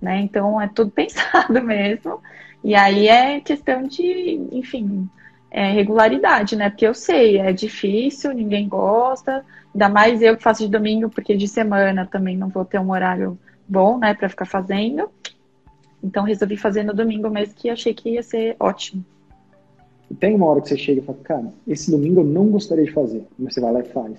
Né? 0.00 0.20
Então, 0.20 0.60
é 0.60 0.68
tudo 0.68 0.90
pensado 0.92 1.62
mesmo. 1.62 2.20
E 2.62 2.74
aí 2.74 3.08
é 3.08 3.40
questão 3.40 3.82
de, 3.84 4.48
enfim, 4.52 5.08
é 5.50 5.70
regularidade, 5.70 6.56
né? 6.56 6.68
Porque 6.70 6.86
eu 6.86 6.94
sei, 6.94 7.38
é 7.38 7.52
difícil, 7.52 8.32
ninguém 8.32 8.68
gosta, 8.68 9.44
ainda 9.72 9.88
mais 9.88 10.20
eu 10.20 10.36
que 10.36 10.42
faço 10.42 10.64
de 10.64 10.70
domingo, 10.70 11.08
porque 11.08 11.36
de 11.36 11.48
semana 11.48 12.06
também 12.06 12.36
não 12.36 12.48
vou 12.48 12.64
ter 12.64 12.78
um 12.78 12.90
horário 12.90 13.38
bom, 13.66 13.98
né, 13.98 14.14
para 14.14 14.28
ficar 14.28 14.46
fazendo. 14.46 15.10
Então 16.02 16.24
resolvi 16.24 16.56
fazer 16.56 16.82
no 16.82 16.94
domingo 16.94 17.28
mesmo, 17.30 17.54
que 17.54 17.70
achei 17.70 17.94
que 17.94 18.10
ia 18.10 18.22
ser 18.22 18.56
ótimo. 18.58 19.04
E 20.10 20.14
tem 20.14 20.34
uma 20.34 20.46
hora 20.46 20.60
que 20.60 20.68
você 20.68 20.76
chega 20.76 21.00
e 21.00 21.04
fala, 21.04 21.18
cara, 21.22 21.52
esse 21.66 21.90
domingo 21.90 22.20
eu 22.20 22.24
não 22.24 22.46
gostaria 22.48 22.84
de 22.84 22.92
fazer. 22.92 23.24
Mas 23.38 23.54
você 23.54 23.60
vai 23.60 23.72
lá 23.72 23.80
e 23.80 23.84
faz. 23.84 24.12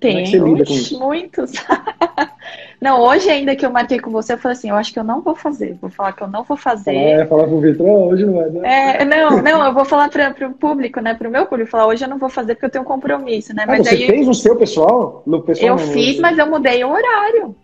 Tem, 0.00 0.32
é 0.32 0.38
muitos. 0.38 1.54
não, 2.80 3.00
hoje 3.00 3.28
ainda 3.28 3.56
que 3.56 3.66
eu 3.66 3.70
marquei 3.70 3.98
com 3.98 4.10
você, 4.10 4.34
eu 4.34 4.38
falei 4.38 4.56
assim, 4.56 4.70
eu 4.70 4.76
acho 4.76 4.92
que 4.92 4.98
eu 4.98 5.04
não 5.04 5.20
vou 5.20 5.34
fazer. 5.34 5.76
Vou 5.80 5.90
falar 5.90 6.12
que 6.12 6.22
eu 6.22 6.28
não 6.28 6.44
vou 6.44 6.56
fazer. 6.56 6.94
É, 6.94 7.26
falar 7.26 7.48
pro 7.48 7.60
Vitor, 7.60 7.86
hoje 7.86 8.24
não 8.24 8.34
vai. 8.34 8.48
Né? 8.48 8.96
É, 9.00 9.04
não, 9.04 9.42
não, 9.42 9.64
eu 9.64 9.74
vou 9.74 9.84
falar 9.84 10.08
para 10.08 10.46
o 10.46 10.54
público, 10.54 11.00
né? 11.00 11.14
Para 11.14 11.28
o 11.28 11.32
meu 11.32 11.46
público, 11.46 11.70
falar 11.70 11.88
hoje 11.88 12.04
eu 12.04 12.08
não 12.08 12.18
vou 12.18 12.28
fazer 12.28 12.54
porque 12.54 12.66
eu 12.66 12.70
tenho 12.70 12.84
um 12.84 12.86
compromisso, 12.86 13.52
né? 13.52 13.64
Ah, 13.64 13.72
mas 13.72 13.88
você 13.88 13.96
aí, 13.96 14.06
fez 14.06 14.28
o 14.28 14.34
seu 14.34 14.54
pessoal? 14.54 15.24
No 15.26 15.42
pessoal 15.42 15.70
eu 15.70 15.78
fiz, 15.78 16.20
mas 16.20 16.38
eu 16.38 16.48
mudei 16.48 16.84
o 16.84 16.90
horário. 16.90 17.56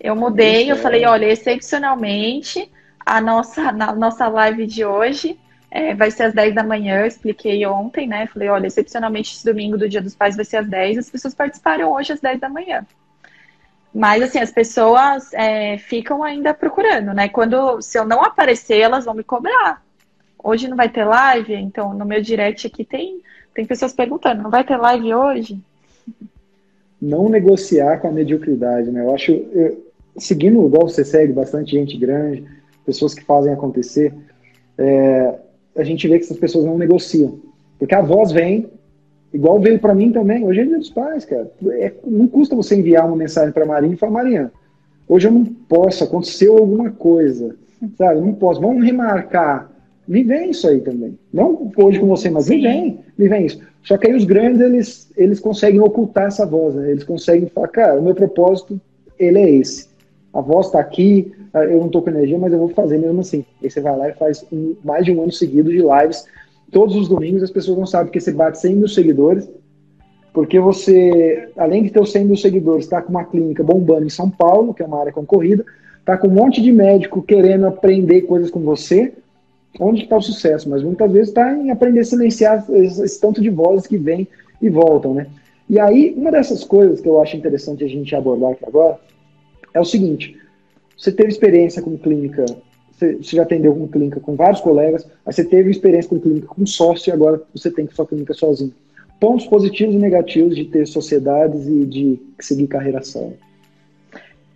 Eu 0.00 0.14
mudei, 0.14 0.62
Isso, 0.62 0.70
eu 0.70 0.76
é. 0.76 0.78
falei, 0.78 1.04
olha, 1.04 1.26
excepcionalmente, 1.26 2.70
a 3.04 3.20
nossa, 3.20 3.72
na 3.72 3.92
nossa 3.92 4.28
live 4.28 4.66
de 4.66 4.84
hoje 4.84 5.36
é, 5.70 5.94
vai 5.94 6.10
ser 6.10 6.24
às 6.24 6.34
10 6.34 6.54
da 6.54 6.64
manhã, 6.64 7.00
eu 7.00 7.06
expliquei 7.06 7.64
ontem, 7.64 8.06
né? 8.06 8.26
Falei, 8.26 8.48
olha, 8.48 8.66
excepcionalmente 8.66 9.34
esse 9.34 9.44
domingo 9.44 9.78
do 9.78 9.88
Dia 9.88 10.02
dos 10.02 10.16
Pais 10.16 10.34
vai 10.34 10.44
ser 10.44 10.56
às 10.56 10.68
10, 10.68 10.98
as 10.98 11.10
pessoas 11.10 11.34
participaram 11.34 11.92
hoje 11.92 12.12
às 12.12 12.20
10 12.20 12.40
da 12.40 12.48
manhã. 12.48 12.84
Mas, 13.94 14.22
assim, 14.22 14.38
as 14.38 14.50
pessoas 14.50 15.32
é, 15.32 15.78
ficam 15.78 16.22
ainda 16.22 16.52
procurando, 16.52 17.12
né? 17.12 17.28
Quando, 17.28 17.80
se 17.82 17.98
eu 17.98 18.04
não 18.04 18.22
aparecer, 18.22 18.78
elas 18.78 19.04
vão 19.04 19.14
me 19.14 19.24
cobrar. 19.24 19.82
Hoje 20.42 20.68
não 20.68 20.76
vai 20.76 20.88
ter 20.88 21.04
live, 21.04 21.54
então 21.54 21.92
no 21.94 22.04
meu 22.04 22.20
direct 22.20 22.66
aqui 22.66 22.84
tem, 22.84 23.20
tem 23.54 23.66
pessoas 23.66 23.92
perguntando, 23.92 24.42
não 24.42 24.50
vai 24.50 24.64
ter 24.64 24.76
live 24.76 25.14
hoje? 25.14 25.60
Não 27.00 27.28
negociar 27.28 27.98
com 27.98 28.08
a 28.08 28.12
mediocridade, 28.12 28.90
né? 28.90 29.02
Eu 29.02 29.14
acho, 29.14 29.32
eu, 29.32 29.92
seguindo 30.16 30.66
igual 30.66 30.88
você 30.88 31.04
segue, 31.04 31.32
bastante 31.32 31.72
gente 31.72 31.96
grande, 31.96 32.44
pessoas 32.86 33.12
que 33.12 33.24
fazem 33.24 33.52
acontecer, 33.52 34.14
é, 34.78 35.34
a 35.76 35.84
gente 35.84 36.06
vê 36.08 36.18
que 36.18 36.24
essas 36.24 36.38
pessoas 36.38 36.64
não 36.64 36.78
negociam. 36.78 37.38
Porque 37.78 37.94
a 37.94 38.02
voz 38.02 38.32
vem, 38.32 38.68
igual 39.32 39.60
veio 39.60 39.78
para 39.78 39.94
mim 39.94 40.12
também. 40.12 40.44
Hoje 40.44 40.60
é 40.60 40.64
dia 40.64 40.78
dos 40.78 40.90
pais, 40.90 41.24
cara. 41.24 41.50
É, 41.70 41.92
não 42.06 42.26
custa 42.26 42.56
você 42.56 42.76
enviar 42.76 43.06
uma 43.06 43.16
mensagem 43.16 43.52
para 43.52 43.66
Marinha 43.66 43.94
e 43.94 43.96
falar, 43.96 44.12
Marinha, 44.12 44.52
hoje 45.08 45.28
eu 45.28 45.32
não 45.32 45.44
posso, 45.44 46.04
aconteceu 46.04 46.58
alguma 46.58 46.90
coisa. 46.90 47.56
Sabe, 47.96 48.20
não 48.20 48.34
posso. 48.34 48.60
Vamos 48.60 48.84
remarcar. 48.84 49.70
Me 50.06 50.24
vem 50.24 50.50
isso 50.50 50.68
aí 50.68 50.80
também. 50.80 51.18
Não 51.32 51.70
hoje 51.76 52.00
com 52.00 52.06
você, 52.06 52.28
mas 52.28 52.46
Sim. 52.46 52.56
me 52.56 52.62
vem, 52.62 52.98
me 53.16 53.28
vem 53.28 53.46
isso. 53.46 53.60
Só 53.82 53.96
que 53.96 54.08
aí 54.08 54.14
os 54.14 54.24
grandes, 54.24 54.60
eles, 54.60 55.12
eles 55.16 55.40
conseguem 55.40 55.80
ocultar 55.80 56.26
essa 56.26 56.44
voz, 56.44 56.74
né? 56.74 56.90
Eles 56.90 57.04
conseguem 57.04 57.48
falar, 57.48 57.68
cara, 57.68 57.98
o 57.98 58.02
meu 58.02 58.14
propósito, 58.14 58.80
ele 59.18 59.38
é 59.38 59.50
esse. 59.50 59.88
A 60.32 60.40
voz 60.40 60.66
está 60.66 60.78
aqui, 60.78 61.32
ah, 61.52 61.64
eu 61.64 61.78
não 61.78 61.86
estou 61.86 62.02
com 62.02 62.10
energia, 62.10 62.38
mas 62.38 62.52
eu 62.52 62.58
vou 62.58 62.68
fazer 62.68 62.98
mesmo 62.98 63.20
assim. 63.20 63.44
Aí 63.62 63.70
você 63.70 63.80
vai 63.80 63.96
lá 63.96 64.08
e 64.08 64.14
faz 64.14 64.44
um, 64.52 64.76
mais 64.84 65.04
de 65.04 65.12
um 65.12 65.22
ano 65.22 65.32
seguido 65.32 65.70
de 65.70 65.78
lives. 65.78 66.24
Todos 66.70 66.94
os 66.94 67.08
domingos 67.08 67.42
as 67.42 67.50
pessoas 67.50 67.78
não 67.78 67.86
sabem 67.86 68.12
que 68.12 68.20
você 68.20 68.32
bate 68.32 68.60
100 68.60 68.76
mil 68.76 68.88
seguidores, 68.88 69.48
porque 70.32 70.60
você, 70.60 71.48
além 71.56 71.82
de 71.82 71.90
ter 71.90 72.00
os 72.00 72.12
100 72.12 72.24
mil 72.24 72.36
seguidores, 72.36 72.84
está 72.84 73.02
com 73.02 73.10
uma 73.10 73.24
clínica 73.24 73.64
bombando 73.64 74.06
em 74.06 74.10
São 74.10 74.30
Paulo, 74.30 74.72
que 74.72 74.82
é 74.82 74.86
uma 74.86 75.00
área 75.00 75.12
concorrida, 75.12 75.64
está 75.98 76.16
com 76.16 76.28
um 76.28 76.32
monte 76.32 76.62
de 76.62 76.70
médico 76.70 77.22
querendo 77.22 77.66
aprender 77.66 78.22
coisas 78.22 78.50
com 78.50 78.60
você. 78.60 79.12
Onde 79.78 80.02
está 80.02 80.16
o 80.16 80.22
sucesso? 80.22 80.68
Mas 80.68 80.82
muitas 80.82 81.10
vezes 81.10 81.28
está 81.28 81.52
em 81.52 81.70
aprender 81.70 82.00
a 82.00 82.04
silenciar 82.04 82.64
esse, 82.70 83.02
esse 83.02 83.20
tanto 83.20 83.40
de 83.40 83.50
vozes 83.50 83.86
que 83.86 83.96
vêm 83.96 84.26
e 84.62 84.68
voltam, 84.68 85.14
né? 85.14 85.26
E 85.68 85.78
aí, 85.78 86.12
uma 86.16 86.32
dessas 86.32 86.64
coisas 86.64 87.00
que 87.00 87.08
eu 87.08 87.20
acho 87.22 87.36
interessante 87.36 87.84
a 87.84 87.88
gente 87.88 88.14
abordar 88.14 88.52
aqui 88.52 88.64
agora 88.66 88.98
é 89.72 89.80
o 89.80 89.84
seguinte: 89.84 90.38
você 90.96 91.12
teve 91.12 91.28
experiência 91.28 91.82
com 91.82 91.96
clínica, 91.96 92.44
você, 92.92 93.18
já 93.20 93.42
atendeu 93.42 93.74
com 93.74 93.88
clínica 93.88 94.20
com 94.20 94.36
vários 94.36 94.60
colegas, 94.60 95.06
aí 95.24 95.32
você 95.32 95.44
teve 95.44 95.70
experiência 95.70 96.10
com 96.10 96.20
clínica 96.20 96.46
com 96.46 96.66
sócio 96.66 97.10
e 97.10 97.12
agora 97.12 97.42
você 97.54 97.70
tem 97.70 97.86
que 97.86 97.94
sua 97.94 98.06
clínica 98.06 98.34
sozinho. 98.34 98.74
Pontos 99.18 99.46
positivos 99.46 99.94
e 99.94 99.98
negativos 99.98 100.56
de 100.56 100.64
ter 100.64 100.86
sociedades 100.86 101.66
e 101.66 101.84
de 101.84 102.18
seguir 102.38 102.66
carreira 102.66 103.02
solo. 103.02 103.36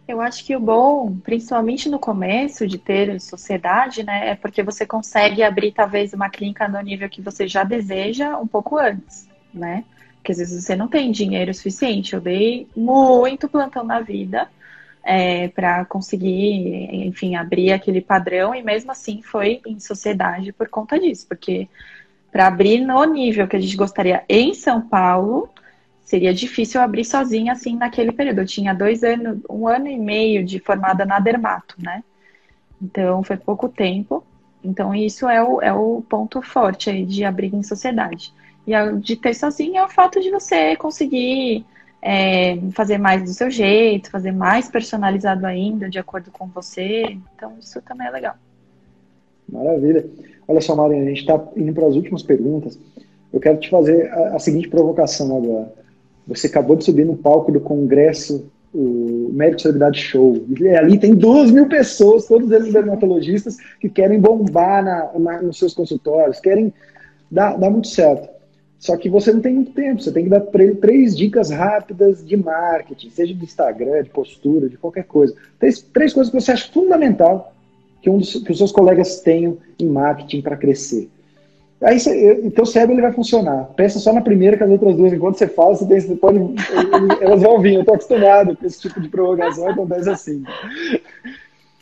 Eu 0.06 0.20
acho 0.20 0.44
que 0.44 0.54
o 0.54 0.60
bom, 0.60 1.16
principalmente 1.24 1.88
no 1.88 1.98
começo 1.98 2.66
de 2.66 2.76
ter 2.76 3.18
sociedade, 3.20 4.02
né, 4.02 4.30
é 4.30 4.34
porque 4.34 4.62
você 4.62 4.84
consegue 4.84 5.42
abrir 5.42 5.72
talvez 5.72 6.12
uma 6.12 6.28
clínica 6.28 6.68
no 6.68 6.78
nível 6.80 7.08
que 7.08 7.22
você 7.22 7.48
já 7.48 7.64
deseja 7.64 8.38
um 8.38 8.46
pouco 8.46 8.76
antes, 8.76 9.26
né? 9.52 9.82
Porque 10.16 10.32
às 10.32 10.38
vezes 10.38 10.62
você 10.62 10.76
não 10.76 10.88
tem 10.88 11.10
dinheiro 11.10 11.52
suficiente. 11.54 12.12
Eu 12.12 12.20
dei 12.20 12.66
muito 12.76 13.48
plantão 13.48 13.82
na 13.82 14.00
vida, 14.00 14.48
é, 15.05 15.48
para 15.48 15.84
conseguir, 15.84 16.88
enfim, 17.07 17.36
abrir 17.36 17.72
aquele 17.72 18.00
padrão, 18.00 18.55
e 18.55 18.62
mesmo 18.62 18.90
assim 18.90 19.20
foi 19.22 19.61
em 19.66 19.78
sociedade 19.78 20.52
por 20.52 20.68
conta 20.68 20.98
disso, 20.98 21.26
porque 21.28 21.68
para 22.32 22.46
abrir 22.46 22.80
no 22.80 23.05
nível 23.05 23.46
que 23.46 23.55
a 23.55 23.61
gente 23.61 23.76
gostaria 23.76 24.24
em 24.28 24.55
São 24.55 24.80
Paulo, 24.80 25.48
seria 26.02 26.34
difícil 26.34 26.80
abrir 26.80 27.05
sozinha 27.05 27.52
assim 27.52 27.76
naquele 27.76 28.12
período. 28.12 28.40
Eu 28.40 28.46
tinha 28.46 28.74
dois 28.74 29.05
anos, 29.05 29.38
um 29.48 29.68
ano 29.68 29.88
e 29.88 29.96
meio 29.96 30.44
de 30.44 30.59
formada 30.59 31.05
na 31.05 31.20
Dermato, 31.20 31.76
né? 31.78 32.02
Então 32.82 33.22
foi 33.22 33.36
pouco 33.36 33.68
tempo. 33.68 34.24
Então 34.64 34.94
isso 34.94 35.28
é 35.28 35.42
o, 35.42 35.61
é 35.62 35.72
o 35.72 36.02
ponto 36.09 36.42
forte 36.42 36.90
aí 36.90 37.05
de 37.05 37.24
abrir 37.24 37.55
em 37.55 37.62
sociedade. 37.62 38.32
E 38.66 38.72
de 38.98 39.14
ter 39.16 39.34
sozinha 39.34 39.82
é 39.82 39.84
o 39.84 39.88
fato 39.88 40.20
de 40.20 40.30
você 40.30 40.74
conseguir 40.76 41.64
é, 42.07 42.59
fazer 42.72 42.98
mais 42.98 43.22
do 43.22 43.30
seu 43.30 43.50
jeito, 43.50 44.11
fazer 44.11 44.30
mais 44.30 44.68
personalizado 44.68 45.46
ainda, 45.46 45.88
de 45.88 45.98
acordo 45.98 46.30
com 46.30 46.46
você. 46.46 47.16
Então, 47.34 47.55
isso 47.59 47.80
também 47.80 48.07
é 48.07 48.11
legal. 48.11 48.34
Maravilha. 49.50 50.05
Olha 50.46 50.61
só, 50.61 50.76
Marina, 50.76 51.05
a 51.05 51.09
gente 51.09 51.20
está 51.20 51.42
indo 51.57 51.72
para 51.72 51.86
as 51.86 51.96
últimas 51.96 52.22
perguntas. 52.22 52.78
Eu 53.32 53.40
quero 53.40 53.59
te 53.59 53.70
fazer 53.70 54.12
a, 54.12 54.36
a, 54.36 54.38
seguinte 54.38 54.68
provocação 54.68 55.34
agora. 55.34 55.72
Você 56.26 56.46
acabou 56.46 56.76
de 56.76 56.84
subir 56.84 57.07
no 57.07 57.16
palco 57.16 57.50
do 57.50 57.61
congresso, 57.61 58.50
o 58.74 59.30
Médico 59.32 59.62
Celebridade 59.62 59.98
Show. 59.98 60.44
E 60.61 60.68
ali 60.68 60.98
tem 60.98 61.14
duas 61.14 61.50
mil 61.50 61.68
pessoas, 61.68 62.26
todos 62.26 62.50
eles 62.50 62.70
dermatologistas, 62.70 63.57
que 63.80 63.88
querem 63.88 64.20
bombar 64.20 64.84
na, 64.84 65.18
na, 65.18 65.42
nos 65.42 65.59
seus 65.59 65.72
consultórios, 65.72 66.38
querem 66.38 66.70
dar, 67.30 67.57
dar 67.57 67.70
muito 67.70 67.88
certo. 67.88 68.34
Só 68.85 68.99
que 68.99 69.09
você 69.09 69.32
não 69.32 69.41
tem 69.41 69.55
muito 69.55 69.72
tempo, 69.72 70.03
você 70.03 70.12
tem 70.12 70.24
que 70.24 70.28
dar 70.28 70.41
para 70.41 70.62
ele 70.62 70.74
três 70.74 71.16
dicas 71.16 71.49
rápidas 71.49 72.22
de 72.22 72.37
marketing, 72.37 73.09
seja 73.09 73.32
de 73.32 73.43
Instagram, 73.43 74.03
de 74.03 74.11
postura, 74.11 74.68
de 74.68 74.76
qualquer 74.76 75.05
coisa. 75.05 75.35
Três, 75.59 75.80
três 75.80 76.12
coisas 76.12 76.30
que 76.30 76.39
você 76.39 76.53
acha 76.53 76.70
fundamental 76.70 77.55
que, 78.03 78.11
um 78.11 78.18
dos, 78.18 78.35
que 78.35 78.53
os 78.53 78.59
seus 78.59 78.70
colegas 78.70 79.20
tenham 79.20 79.57
em 79.78 79.87
marketing 79.87 80.43
para 80.43 80.55
crescer. 80.55 81.09
Aí 81.82 81.97
então 82.43 82.64
o 82.64 82.66
cérebro 82.66 82.95
ele 82.95 83.01
vai 83.01 83.12
funcionar. 83.12 83.70
Pensa 83.74 83.99
só 83.99 84.12
na 84.12 84.20
primeira 84.20 84.59
que 84.59 84.64
as 84.64 84.70
outras 84.70 84.97
duas. 84.97 85.14
Enquanto 85.14 85.39
você 85.39 85.49
fala, 85.49 85.74
você, 85.74 85.87
tem, 85.87 86.01
você 86.01 86.16
pode. 86.16 86.39
elas 87.22 87.41
vão 87.41 87.59
vir. 87.62 87.76
Eu 87.76 87.80
estou 87.80 87.95
acostumado 87.95 88.55
com 88.55 88.66
esse 88.66 88.82
tipo 88.82 89.01
de 89.01 89.09
prorrogação, 89.09 89.66
acontece 89.66 90.11
assim. 90.11 90.45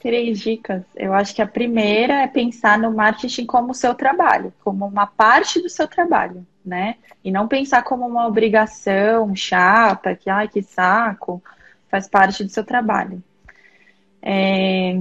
Três 0.00 0.38
dicas. 0.38 0.84
Eu 0.94 1.12
acho 1.12 1.34
que 1.34 1.42
a 1.42 1.48
primeira 1.48 2.22
é 2.22 2.28
pensar 2.28 2.78
no 2.78 2.92
marketing 2.92 3.44
como 3.44 3.74
seu 3.74 3.92
trabalho, 3.92 4.53
como 4.62 4.86
uma 4.86 5.09
parte 5.09 5.61
do 5.61 5.68
seu 5.68 5.88
trabalho, 5.88 6.46
né? 6.64 6.96
E 7.24 7.30
não 7.30 7.48
pensar 7.48 7.82
como 7.82 8.06
uma 8.06 8.26
obrigação 8.26 9.34
chata, 9.34 10.14
que 10.14 10.30
ai 10.30 10.48
que 10.48 10.62
saco, 10.62 11.42
faz 11.88 12.08
parte 12.08 12.44
do 12.44 12.50
seu 12.50 12.64
trabalho. 12.64 13.22
É... 14.20 14.94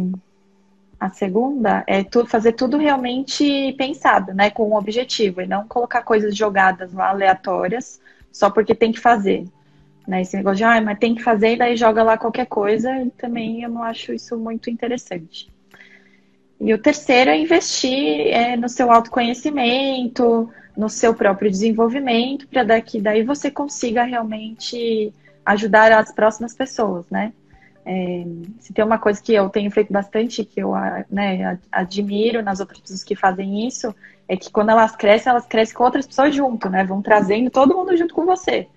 A 1.00 1.10
segunda 1.10 1.84
é 1.88 2.04
tu, 2.04 2.28
fazer 2.28 2.54
tudo 2.54 2.78
realmente 2.78 3.74
pensado, 3.78 4.34
né? 4.34 4.52
Com 4.52 4.70
um 4.70 4.76
objetivo, 4.76 5.42
e 5.42 5.48
não 5.48 5.68
colocar 5.68 6.04
coisas 6.04 6.36
jogadas 6.36 6.94
lá 6.94 7.10
aleatórias 7.10 8.00
só 8.32 8.50
porque 8.50 8.74
tem 8.76 8.92
que 8.92 9.00
fazer. 9.00 9.46
Né? 10.08 10.22
Esse 10.22 10.38
negócio 10.38 10.58
de, 10.58 10.64
ah, 10.64 10.82
mas 10.82 11.00
tem 11.00 11.14
que 11.16 11.24
fazer 11.24 11.54
e 11.54 11.58
daí 11.58 11.76
joga 11.76 12.04
lá 12.04 12.18
qualquer 12.18 12.46
coisa, 12.46 12.92
e 13.02 13.10
também 13.12 13.64
eu 13.64 13.70
não 13.70 13.84
acho 13.84 14.14
isso 14.14 14.38
muito 14.38 14.70
interessante. 14.70 15.52
E 16.60 16.74
o 16.74 16.78
terceiro 16.78 17.32
é 17.32 17.38
investir 17.38 18.28
é, 18.28 18.56
no 18.56 18.70
seu 18.70 18.92
autoconhecimento, 18.92 20.50
no 20.82 20.90
seu 20.90 21.14
próprio 21.14 21.52
desenvolvimento, 21.52 22.48
para 22.48 22.64
daqui 22.64 23.00
daí 23.00 23.22
você 23.22 23.52
consiga 23.52 24.02
realmente 24.02 25.14
ajudar 25.46 25.92
as 25.92 26.12
próximas 26.12 26.56
pessoas, 26.56 27.06
né? 27.08 27.34
É, 27.86 28.26
se 28.60 28.74
tem 28.74 28.84
uma 28.84 28.98
coisa 28.98 29.22
que 29.22 29.32
eu 29.32 29.48
tenho 29.48 29.70
feito 29.70 29.94
bastante, 29.94 30.44
que 30.44 30.60
eu 30.60 30.74
né, 31.08 31.60
admiro 31.72 32.42
nas 32.42 32.60
outras 32.60 32.80
pessoas 32.80 33.04
que 33.04 33.16
fazem 33.16 33.68
isso, 33.68 33.94
é 34.28 34.36
que 34.36 34.52
quando 34.52 34.72
elas 34.72 34.96
crescem, 34.96 35.30
elas 35.30 35.46
crescem 35.46 35.76
com 35.76 35.84
outras 35.84 36.08
pessoas 36.08 36.34
junto, 36.34 36.68
né? 36.68 36.84
Vão 36.84 37.00
trazendo 37.00 37.52
todo 37.52 37.76
mundo 37.76 37.96
junto 37.96 38.16
com 38.16 38.26
você. 38.26 38.68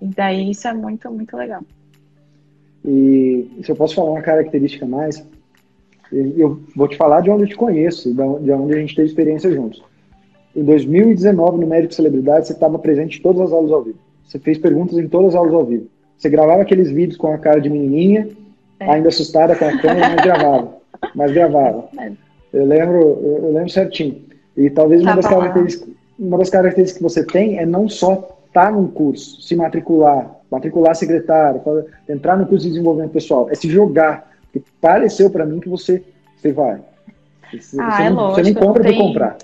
E 0.00 0.06
daí 0.06 0.52
isso 0.52 0.68
é 0.68 0.72
muito, 0.72 1.10
muito 1.10 1.36
legal. 1.36 1.62
E 2.84 3.50
se 3.64 3.72
eu 3.72 3.74
posso 3.74 3.96
falar 3.96 4.12
uma 4.12 4.22
característica 4.22 4.86
mais, 4.86 5.26
eu 6.12 6.62
vou 6.76 6.86
te 6.86 6.96
falar 6.96 7.20
de 7.20 7.30
onde 7.30 7.42
eu 7.44 7.48
te 7.48 7.56
conheço, 7.56 8.14
de 8.14 8.52
onde 8.52 8.74
a 8.74 8.78
gente 8.78 8.94
teve 8.94 9.08
experiência 9.08 9.52
juntos. 9.52 9.82
Em 10.54 10.64
2019, 10.64 11.58
no 11.58 11.66
Médico 11.66 11.94
Celebridade, 11.94 12.46
você 12.46 12.52
estava 12.52 12.78
presente 12.78 13.18
em 13.18 13.22
todas 13.22 13.42
as 13.42 13.52
aulas 13.52 13.70
ao 13.70 13.82
vivo. 13.82 13.98
Você 14.24 14.38
fez 14.38 14.58
perguntas 14.58 14.98
em 14.98 15.08
todas 15.08 15.30
as 15.30 15.34
aulas 15.34 15.54
ao 15.54 15.64
vivo. 15.64 15.86
Você 16.16 16.28
gravava 16.28 16.62
aqueles 16.62 16.90
vídeos 16.90 17.16
com 17.16 17.32
a 17.32 17.38
cara 17.38 17.60
de 17.60 17.70
menininha, 17.70 18.28
é. 18.80 18.90
ainda 18.90 19.08
assustada 19.08 19.54
com 19.54 19.64
a 19.64 19.78
câmera, 19.78 20.08
mas 20.08 20.24
gravava. 20.24 20.78
Mas 21.14 21.32
gravava. 21.32 21.88
É. 21.98 22.12
Eu 22.52 22.66
lembro, 22.66 22.98
eu 22.98 23.52
lembro 23.52 23.68
certinho. 23.68 24.20
E 24.56 24.68
talvez 24.70 25.02
uma, 25.02 25.10
tá 25.10 25.16
das 25.16 25.26
características, 25.26 25.88
uma 26.18 26.38
das 26.38 26.50
características 26.50 26.98
que 26.98 27.02
você 27.02 27.24
tem 27.24 27.58
é 27.58 27.66
não 27.66 27.88
só 27.88 28.14
estar 28.46 28.66
tá 28.66 28.70
num 28.72 28.88
curso, 28.88 29.40
se 29.40 29.54
matricular, 29.54 30.36
matricular 30.50 30.94
secretário, 30.96 31.60
entrar 32.08 32.36
no 32.36 32.46
curso 32.46 32.64
de 32.64 32.72
desenvolvimento 32.72 33.12
pessoal, 33.12 33.48
é 33.50 33.54
se 33.54 33.68
jogar. 33.70 34.32
Porque 34.52 34.68
pareceu 34.80 35.30
para 35.30 35.46
mim 35.46 35.60
que 35.60 35.68
você, 35.68 36.02
você 36.36 36.52
vai. 36.52 36.80
Você, 37.52 37.80
ah, 37.80 37.90
você, 37.90 38.02
é 38.02 38.10
não, 38.10 38.16
lógico, 38.16 38.46
você 38.46 38.52
não 38.52 38.60
compra 38.60 38.82
para 38.82 38.96
comprar. 38.96 39.38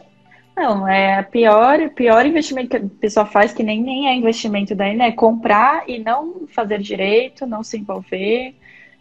Não, 0.64 0.88
é 0.88 1.22
pior, 1.22 1.90
pior 1.90 2.24
investimento 2.24 2.70
que 2.70 2.76
a 2.78 2.88
pessoa 2.98 3.26
faz, 3.26 3.52
que 3.52 3.62
nem, 3.62 3.82
nem 3.82 4.08
é 4.08 4.14
investimento 4.14 4.74
daí, 4.74 4.96
né? 4.96 5.12
Comprar 5.12 5.86
e 5.86 5.98
não 5.98 6.46
fazer 6.48 6.78
direito, 6.80 7.46
não 7.46 7.62
se 7.62 7.76
envolver. 7.76 8.54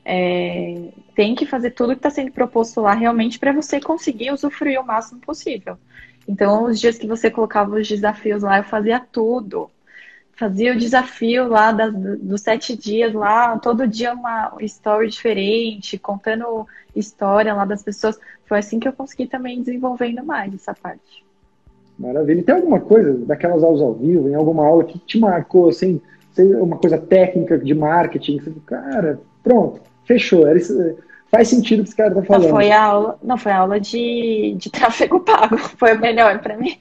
É, 0.04 0.92
tem 1.16 1.34
que 1.34 1.46
fazer 1.46 1.72
tudo 1.72 1.94
que 1.94 2.00
está 2.00 2.10
sendo 2.10 2.34
proposto 2.34 2.82
lá 2.82 2.94
realmente 2.94 3.40
para 3.40 3.54
você 3.54 3.80
conseguir 3.80 4.32
usufruir 4.32 4.82
o 4.82 4.86
máximo 4.86 5.22
possível. 5.22 5.78
Então, 6.28 6.66
os 6.66 6.82
dias 6.82 6.98
que 6.98 7.08
você 7.08 7.32
colocava 7.32 7.76
os 7.78 7.88
desafios 7.88 8.44
lá, 8.44 8.58
eu 8.58 8.64
fazia 8.66 9.00
tudo. 9.00 9.72
Fazia 10.34 10.74
o 10.74 10.78
desafio 10.78 11.48
lá 11.48 11.72
das, 11.72 11.94
dos 11.94 12.42
sete 12.42 12.76
dias 12.78 13.14
lá, 13.14 13.58
todo 13.60 13.88
dia 13.88 14.14
uma 14.14 14.54
story 14.62 15.10
diferente, 15.10 15.98
contando 15.98 16.68
história 16.96 17.54
lá 17.54 17.64
das 17.66 17.84
pessoas. 17.84 18.20
Foi 18.46 18.60
assim 18.60 18.80
que 18.82 18.88
eu 18.88 18.94
consegui 18.94 19.28
também 19.28 19.60
desenvolvendo 19.60 20.26
mais 20.26 20.54
essa 20.54 20.74
parte. 20.74 21.23
Maravilha. 22.04 22.40
E 22.42 22.44
tem 22.44 22.56
alguma 22.56 22.82
coisa 22.82 23.14
daquelas 23.26 23.64
aulas 23.64 23.82
ao 23.82 23.94
vivo, 23.94 24.28
em 24.28 24.36
alguma 24.36 24.66
aula 24.66 24.84
que 24.84 25.00
te 25.00 25.18
marcou, 25.18 25.70
assim, 25.70 26.02
uma 26.38 26.78
coisa 26.78 26.98
técnica 26.98 27.58
de 27.58 27.74
marketing? 27.74 28.40
Você, 28.40 28.52
cara, 28.66 29.20
pronto, 29.42 29.80
fechou. 30.04 30.46
Era 30.46 30.58
isso, 30.58 30.98
faz 31.32 31.48
sentido 31.48 31.80
o 31.80 31.84
que 31.84 31.90
esse 31.90 31.96
cara 31.96 32.14
tá 32.14 32.22
falando. 32.22 32.44
Não, 32.44 32.50
foi 32.50 32.72
a 32.72 32.84
aula, 32.84 33.20
não, 33.24 33.38
foi 33.38 33.52
aula 33.54 33.80
de, 33.80 34.54
de 34.58 34.70
tráfego 34.70 35.22
pago. 35.24 35.58
Foi 35.58 35.96
o 35.96 36.02
melhor 36.02 36.40
para 36.40 36.58
mim. 36.58 36.78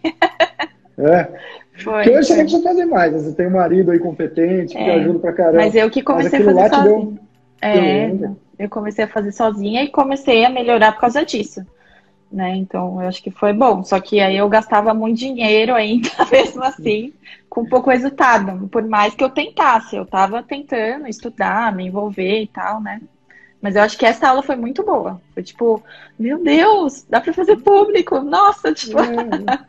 É. 0.98 1.28
Foi, 1.74 2.02
que 2.02 2.10
hoje 2.10 2.28
você 2.28 2.36
não 2.36 2.42
precisa 2.42 2.62
fazer 2.62 2.84
mais. 2.84 3.12
Você 3.12 3.32
tem 3.32 3.46
um 3.46 3.52
marido 3.52 3.92
aí 3.92 3.98
competente, 4.00 4.74
que 4.74 4.82
é, 4.82 4.96
ajuda 4.96 5.20
pra 5.20 5.32
caramba. 5.32 5.58
Mas 5.58 5.74
eu 5.74 5.88
que 5.88 6.02
comecei 6.02 6.40
a 6.40 6.44
fazer 6.44 6.68
sozinha. 6.68 6.98
Deu... 7.00 7.18
É, 7.62 8.12
eu 8.58 8.68
comecei 8.68 9.04
a 9.04 9.08
fazer 9.08 9.32
sozinha 9.32 9.84
e 9.84 9.88
comecei 9.88 10.44
a 10.44 10.50
melhorar 10.50 10.92
por 10.92 11.00
causa 11.02 11.24
disso 11.24 11.64
né? 12.32 12.56
Então 12.56 13.00
eu 13.00 13.08
acho 13.08 13.22
que 13.22 13.30
foi 13.30 13.52
bom. 13.52 13.82
Só 13.84 14.00
que 14.00 14.20
aí 14.20 14.36
eu 14.36 14.48
gastava 14.48 14.94
muito 14.94 15.18
dinheiro 15.18 15.74
ainda, 15.74 16.08
mesmo 16.30 16.62
assim, 16.64 17.12
com 17.48 17.64
pouco 17.64 17.90
resultado. 17.90 18.68
Por 18.68 18.84
mais 18.84 19.14
que 19.14 19.22
eu 19.22 19.30
tentasse, 19.30 19.96
eu 19.96 20.06
tava 20.06 20.42
tentando 20.42 21.06
estudar, 21.06 21.74
me 21.74 21.86
envolver 21.86 22.42
e 22.42 22.46
tal, 22.46 22.80
né? 22.80 23.00
Mas 23.60 23.76
eu 23.76 23.82
acho 23.82 23.96
que 23.96 24.04
essa 24.04 24.28
aula 24.28 24.42
foi 24.42 24.56
muito 24.56 24.82
boa. 24.82 25.20
Foi 25.34 25.42
tipo, 25.42 25.82
meu 26.18 26.42
Deus, 26.42 27.06
dá 27.08 27.20
para 27.20 27.32
fazer 27.32 27.56
público. 27.58 28.20
Nossa, 28.20 28.72
tipo. 28.72 28.98
É. 28.98 29.68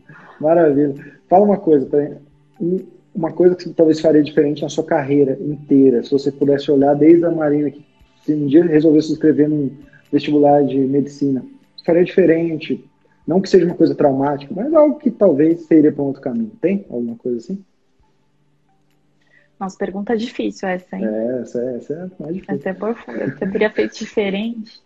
Maravilha. 0.40 0.94
Fala 1.28 1.44
uma 1.44 1.58
coisa, 1.58 1.88
uma 3.14 3.32
coisa 3.32 3.54
que 3.54 3.64
você 3.64 3.74
talvez 3.74 4.00
faria 4.00 4.22
diferente 4.22 4.62
na 4.62 4.68
sua 4.68 4.84
carreira 4.84 5.36
inteira, 5.40 6.02
se 6.02 6.10
você 6.10 6.30
pudesse 6.30 6.70
olhar 6.70 6.94
desde 6.94 7.24
a 7.24 7.30
Marina, 7.30 7.70
que 7.70 7.84
se 8.22 8.34
um 8.34 8.46
dia 8.46 8.64
resolvesse 8.64 9.08
se 9.08 9.12
inscrever 9.14 9.48
num 9.48 9.70
vestibular 10.12 10.64
de 10.64 10.78
medicina, 10.78 11.44
faria 11.86 12.04
diferente. 12.04 12.84
Não 13.26 13.40
que 13.40 13.48
seja 13.48 13.64
uma 13.64 13.74
coisa 13.74 13.94
traumática, 13.94 14.52
mas 14.54 14.72
algo 14.72 14.98
que 14.98 15.10
talvez 15.10 15.62
seria 15.62 15.90
para 15.90 16.02
um 16.02 16.06
outro 16.06 16.22
caminho. 16.22 16.52
Tem 16.60 16.86
alguma 16.88 17.16
coisa 17.16 17.38
assim? 17.38 17.64
Nossa, 19.58 19.76
pergunta 19.76 20.16
difícil 20.16 20.68
essa, 20.68 20.96
hein? 20.96 21.04
É, 21.04 21.40
essa, 21.40 21.60
é, 21.60 21.76
essa 21.76 21.92
é 21.92 22.22
mais 22.22 22.34
difícil. 22.34 22.54
Essa 22.54 22.68
é 22.68 22.74
profunda. 22.74 23.26
Você 23.26 23.46
teria 23.46 23.70
feito 23.70 23.98
diferente? 23.98 24.80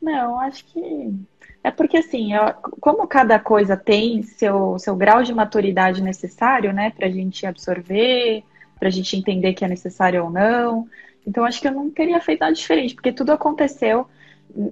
Não, 0.00 0.38
acho 0.40 0.64
que. 0.66 1.14
É 1.62 1.70
porque, 1.70 1.98
assim, 1.98 2.32
eu, 2.32 2.54
como 2.80 3.06
cada 3.06 3.38
coisa 3.38 3.76
tem 3.76 4.22
seu, 4.22 4.78
seu 4.78 4.96
grau 4.96 5.22
de 5.22 5.34
maturidade 5.34 6.02
necessário, 6.02 6.72
né, 6.72 6.90
para 6.90 7.06
a 7.06 7.10
gente 7.10 7.44
absorver, 7.44 8.42
para 8.78 8.88
a 8.88 8.90
gente 8.90 9.14
entender 9.14 9.52
que 9.52 9.64
é 9.64 9.68
necessário 9.68 10.24
ou 10.24 10.30
não. 10.30 10.88
Então, 11.26 11.44
acho 11.44 11.60
que 11.60 11.68
eu 11.68 11.72
não 11.72 11.90
teria 11.90 12.18
feito 12.20 12.40
nada 12.40 12.54
diferente, 12.54 12.94
porque 12.94 13.12
tudo 13.12 13.32
aconteceu 13.32 14.06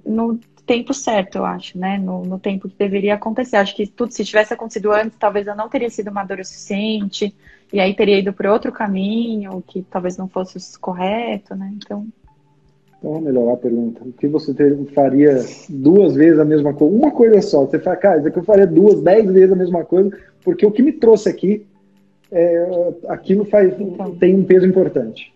no 0.03 0.39
tempo 0.69 0.93
certo, 0.93 1.39
eu 1.39 1.45
acho, 1.45 1.79
né? 1.79 1.97
No, 1.97 2.23
no, 2.23 2.37
tempo 2.37 2.69
que 2.69 2.75
deveria 2.77 3.15
acontecer. 3.15 3.55
Acho 3.55 3.75
que 3.75 3.87
tudo, 3.87 4.13
se 4.13 4.23
tivesse 4.23 4.53
acontecido 4.53 4.91
antes, 4.91 5.17
talvez 5.17 5.47
eu 5.47 5.55
não 5.55 5.67
teria 5.67 5.89
sido 5.89 6.11
madura 6.11 6.43
o 6.43 6.45
suficiente, 6.45 7.35
e 7.73 7.79
aí 7.79 7.95
teria 7.95 8.19
ido 8.19 8.31
para 8.31 8.53
outro 8.53 8.71
caminho, 8.71 9.63
que 9.65 9.81
talvez 9.81 10.15
não 10.15 10.27
fosse 10.27 10.77
correto, 10.77 11.55
né? 11.55 11.73
Então. 11.75 12.05
Então, 12.99 13.13
vamos 13.13 13.23
melhorar 13.23 13.53
a 13.53 13.57
pergunta. 13.57 14.03
O 14.03 14.13
que 14.13 14.27
você 14.27 14.53
ter, 14.53 14.77
faria 14.93 15.43
duas 15.67 16.13
vezes 16.13 16.37
a 16.37 16.45
mesma 16.45 16.71
coisa? 16.71 16.95
Uma 16.95 17.09
coisa 17.09 17.41
só. 17.41 17.65
Você 17.65 17.79
fala, 17.79 17.95
cara, 17.95 18.19
isso 18.19 18.27
aqui 18.27 18.37
eu 18.37 18.43
faria 18.43 18.67
duas, 18.67 19.01
dez 19.01 19.25
vezes 19.25 19.51
a 19.51 19.55
mesma 19.55 19.83
coisa, 19.83 20.15
porque 20.43 20.67
o 20.67 20.71
que 20.71 20.83
me 20.83 20.91
trouxe 20.91 21.29
aqui, 21.29 21.65
é, 22.31 22.93
aquilo 23.07 23.43
faz, 23.43 23.73
então. 23.79 24.15
tem 24.17 24.35
um 24.35 24.43
peso 24.43 24.67
importante. 24.67 25.33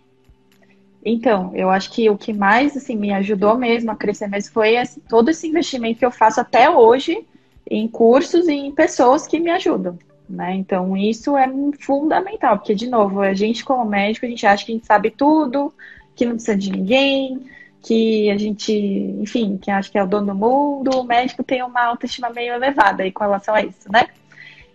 Então, 1.05 1.51
eu 1.53 1.69
acho 1.69 1.91
que 1.91 2.09
o 2.09 2.17
que 2.17 2.31
mais 2.31 2.77
assim, 2.77 2.95
me 2.95 3.11
ajudou 3.11 3.57
mesmo 3.57 3.91
a 3.91 3.95
crescer 3.95 4.27
mesmo 4.27 4.53
foi 4.53 4.75
esse, 4.75 5.01
todo 5.01 5.29
esse 5.29 5.47
investimento 5.47 5.99
que 5.99 6.05
eu 6.05 6.11
faço 6.11 6.39
até 6.39 6.69
hoje 6.69 7.25
em 7.69 7.87
cursos 7.87 8.47
e 8.47 8.53
em 8.53 8.71
pessoas 8.71 9.27
que 9.27 9.39
me 9.39 9.49
ajudam. 9.51 9.97
Né? 10.29 10.55
Então, 10.55 10.95
isso 10.95 11.37
é 11.37 11.47
fundamental, 11.79 12.57
porque, 12.57 12.73
de 12.73 12.87
novo, 12.87 13.21
a 13.21 13.33
gente, 13.33 13.65
como 13.65 13.85
médico, 13.85 14.25
a 14.25 14.29
gente 14.29 14.45
acha 14.45 14.65
que 14.65 14.71
a 14.71 14.75
gente 14.75 14.85
sabe 14.85 15.11
tudo, 15.11 15.73
que 16.15 16.25
não 16.25 16.33
precisa 16.33 16.55
de 16.55 16.71
ninguém, 16.71 17.41
que 17.81 18.31
a 18.31 18.37
gente, 18.37 18.73
enfim, 19.19 19.57
que 19.61 19.69
acha 19.69 19.91
que 19.91 19.97
é 19.97 20.03
o 20.03 20.07
dono 20.07 20.27
do 20.27 20.35
mundo, 20.35 20.99
o 20.99 21.03
médico 21.03 21.43
tem 21.43 21.61
uma 21.61 21.83
autoestima 21.83 22.29
meio 22.29 22.53
elevada 22.53 23.03
aí 23.03 23.11
com 23.11 23.23
relação 23.23 23.53
a 23.53 23.61
isso, 23.61 23.91
né? 23.91 24.07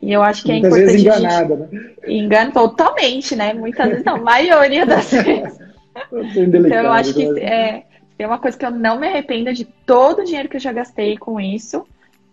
E 0.00 0.12
eu 0.12 0.22
acho 0.22 0.42
que 0.42 0.52
Muitas 0.52 0.72
é 0.72 0.76
importante. 0.76 0.92
Vezes 0.92 1.06
enganada, 1.06 1.56
né? 1.56 1.90
Engana 2.06 2.52
totalmente, 2.52 3.34
né? 3.34 3.54
Muitas 3.54 3.88
vezes, 3.88 4.04
não, 4.04 4.16
a 4.16 4.20
maioria 4.20 4.84
das 4.84 5.10
vezes. 5.10 5.58
Então 6.12 6.82
eu 6.82 6.92
acho 6.92 7.14
que 7.14 7.28
né? 7.28 7.40
é, 7.40 7.84
é 8.18 8.26
uma 8.26 8.38
coisa 8.38 8.56
que 8.56 8.64
eu 8.64 8.70
não 8.70 8.98
me 8.98 9.06
arrependo 9.06 9.52
de 9.52 9.64
todo 9.64 10.20
o 10.20 10.24
dinheiro 10.24 10.48
que 10.48 10.56
eu 10.56 10.60
já 10.60 10.72
gastei 10.72 11.16
com 11.16 11.40
isso, 11.40 11.86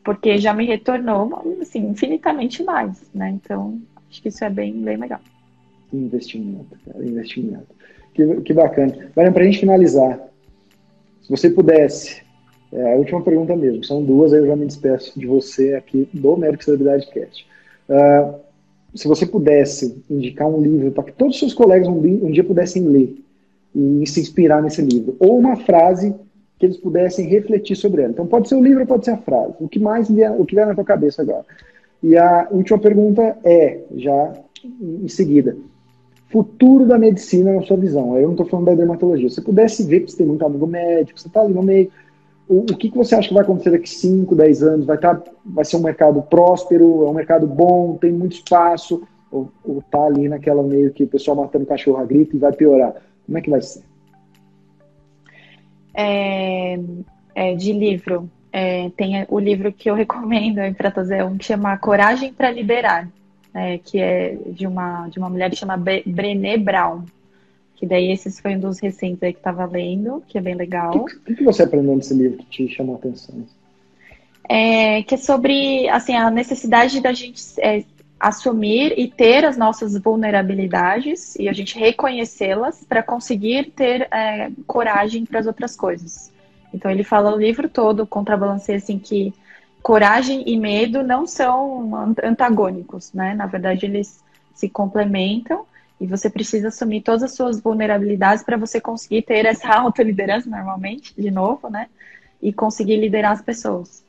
porque 0.04 0.38
já 0.38 0.54
me 0.54 0.66
retornou 0.66 1.58
assim, 1.62 1.88
infinitamente 1.88 2.64
mais, 2.64 3.10
né? 3.14 3.30
Então, 3.30 3.80
acho 4.10 4.22
que 4.22 4.30
isso 4.30 4.44
é 4.44 4.50
bem, 4.50 4.74
bem 4.74 4.98
legal. 4.98 5.20
Investimento, 5.94 6.78
cara, 6.86 7.06
investimento. 7.06 7.68
Que, 8.14 8.42
que 8.42 8.54
bacana. 8.54 9.12
Para 9.14 9.30
a 9.30 9.44
gente 9.44 9.60
finalizar, 9.60 10.20
se 11.22 11.30
você 11.30 11.50
pudesse 11.50 12.24
É 12.72 12.94
a 12.94 12.98
última 12.98 13.22
pergunta 13.22 13.56
mesmo. 13.56 13.84
São 13.84 14.04
duas, 14.04 14.34
aí 14.34 14.40
eu 14.40 14.48
já 14.48 14.56
me 14.56 14.66
despeço 14.66 15.18
de 15.18 15.26
você 15.26 15.76
aqui 15.76 16.08
do 16.14 16.36
Médico 16.36 16.64
Celebridade 16.64 17.08
Cast. 17.08 17.48
Uh, 17.90 18.36
se 18.94 19.08
você 19.08 19.26
pudesse 19.26 20.04
indicar 20.10 20.48
um 20.48 20.62
livro 20.62 20.92
para 20.92 21.06
que 21.06 21.12
todos 21.12 21.36
os 21.36 21.40
seus 21.40 21.54
colegas 21.54 21.88
um, 21.88 21.98
um, 21.98 22.32
dia 22.32 22.44
pudessem 22.44 22.84
ler 22.84 23.16
e 23.76 24.08
se 24.08 24.22
inspirar 24.22 24.62
nesse 24.62 24.82
livro, 24.82 25.16
ou 25.20 25.38
uma 25.38 25.56
frase 25.58 26.16
que 26.58 26.66
eles 26.66 26.78
pudessem 26.78 27.28
refletir 27.28 27.76
sobre 27.76 28.04
ela. 28.04 28.12
Então 28.12 28.26
pode 28.26 28.48
ser 28.48 28.56
o 28.56 28.64
livro, 28.64 28.86
pode 28.86 29.06
ser 29.06 29.12
a 29.12 29.18
frase. 29.18 29.54
O 29.60 29.68
que 29.68 29.80
mais 29.80 30.10
vier, 30.10 30.32
o 30.32 30.46
que 30.46 30.56
vier 30.56 30.66
na 30.66 30.74
tua 30.74 30.86
cabeça 30.86 31.22
agora. 31.22 31.46
E 32.02 32.16
a 32.18 32.48
última 32.52 32.80
pergunta 32.80 33.38
é, 33.44 33.82
já 33.96 34.34
em 34.82 35.08
seguida, 35.08 35.58
futuro 36.30 36.86
da 36.86 36.98
medicina 36.98 37.54
na 37.54 37.62
sua 37.64 37.78
visão. 37.78 38.18
Eu 38.18 38.24
não 38.24 38.32
estou 38.32 38.46
falando 38.46 38.68
da 38.68 38.76
dermatologia. 38.76 39.30
Se 39.30 39.36
você 39.36 39.42
pudesse 39.42 39.84
ver, 39.84 40.02
você 40.02 40.18
tem 40.18 40.26
muito 40.26 40.46
amigo 40.46 40.66
médico, 40.66 41.20
você 41.20 41.28
está 41.28 41.42
ali 41.42 41.54
no 41.54 41.62
meio, 41.62 41.92
o, 42.48 42.60
o 42.60 42.78
que, 42.78 42.90
que 42.90 42.98
você 42.98 43.16
acha 43.16 43.28
que 43.28 43.34
vai 43.34 43.44
acontecer 43.44 43.72
daqui 43.72 43.90
5, 43.90 44.36
10 44.36 44.64
anos? 44.64 44.86
Vai, 44.86 44.98
tá, 44.98 45.22
vai 45.46 45.66
ser 45.66 45.78
um 45.78 45.82
mercado 45.84 46.22
próspero, 46.22 47.06
é 47.06 47.10
um 47.10 47.14
mercado 47.14 47.48
bom, 47.48 47.98
tem 48.00 48.12
muito 48.12 48.34
espaço, 48.34 49.04
ou, 49.32 49.50
ou 49.64 49.82
tá 49.90 50.04
ali 50.04 50.30
naquela 50.30 50.62
meio 50.62 50.92
que 50.92 51.04
o 51.04 51.08
pessoal 51.08 51.38
matando 51.38 51.66
cachorro 51.66 51.98
a 51.98 52.06
grito 52.06 52.36
e 52.36 52.40
vai 52.40 52.54
piorar? 52.54 52.96
Como 53.26 53.38
é 53.38 53.42
que 53.42 53.50
vai 53.50 53.62
ser? 53.62 53.84
É, 55.94 56.78
é, 57.34 57.56
de 57.56 57.72
livro, 57.72 58.30
é, 58.52 58.90
tem 58.92 59.26
o 59.30 59.40
livro 59.40 59.72
que 59.72 59.90
eu 59.90 59.96
recomendo 59.96 60.60
para 60.76 60.92
trazer 60.92 61.24
um 61.24 61.38
que 61.38 61.46
chama 61.46 61.78
Coragem 61.78 62.34
para 62.34 62.52
Liberar, 62.52 63.10
é, 63.54 63.78
que 63.78 64.00
é 64.00 64.38
de 64.48 64.68
uma, 64.68 65.08
de 65.08 65.18
uma 65.18 65.30
mulher 65.30 65.50
que 65.50 65.56
chama 65.56 65.78
Brené 65.78 66.58
Brown. 66.58 67.04
Que 67.76 67.86
daí 67.86 68.12
esse 68.12 68.42
foi 68.42 68.56
um 68.56 68.60
dos 68.60 68.80
recentes 68.80 69.22
aí 69.22 69.34
que 69.34 69.40
estava 69.40 69.66
lendo, 69.66 70.24
que 70.28 70.38
é 70.38 70.42
bem 70.42 70.56
legal. 70.56 70.96
O 70.96 71.06
que, 71.06 71.36
que, 71.36 71.44
você 71.44 71.64
aprendeu 71.64 71.96
nesse 71.96 72.14
livro 72.14 72.38
que 72.38 72.46
te 72.46 72.74
chamou 72.74 72.96
a 72.96 73.00
atenção? 73.00 73.44
É, 74.48 75.04
que 75.04 75.16
é 75.16 75.18
sobre 75.18 75.90
assim, 75.90 76.16
a 76.16 76.30
necessidade 76.30 77.02
da 77.02 77.12
gente 77.12 77.42
é, 77.60 77.84
assumir 78.28 78.98
e 78.98 79.08
ter 79.08 79.46
as 79.46 79.56
nossas 79.56 79.96
vulnerabilidades 79.96 81.36
e 81.36 81.48
a 81.48 81.54
gente 81.54 81.78
reconhecê-las 81.78 82.84
para 82.84 83.04
conseguir 83.04 83.70
ter 83.70 84.08
é, 84.12 84.50
coragem 84.66 85.26
para 85.26 85.40
as 85.40 85.46
outras 85.46 85.76
coisas. 85.76 86.32
Então 86.74 86.90
ele 86.90 87.04
fala 87.04 87.32
o 87.32 87.40
livro 87.40 87.70
todo, 87.70 88.08
contrabalanceia 88.08 88.80
assim 88.80 88.98
que 88.98 89.32
coragem 89.80 90.44
e 90.48 90.58
medo 90.58 91.04
não 91.04 91.28
são 91.28 92.16
antagônicos, 92.24 93.14
né? 93.14 93.36
Na 93.36 93.46
verdade 93.46 93.86
eles 93.86 94.24
se 94.56 94.68
complementam 94.68 95.64
e 96.02 96.08
você 96.08 96.28
precisa 96.28 96.70
assumir 96.70 97.02
todas 97.02 97.22
as 97.22 97.34
suas 97.34 97.60
vulnerabilidades 97.60 98.44
para 98.44 98.58
você 98.58 98.82
conseguir 98.82 99.22
ter 99.22 99.46
essa 99.46 99.70
autoliderança 99.78 100.50
normalmente, 100.50 101.14
de 101.16 101.30
novo, 101.30 101.70
né? 101.70 101.88
E 102.42 102.52
conseguir 102.52 102.98
liderar 102.98 103.34
as 103.34 103.42
pessoas. 103.44 104.04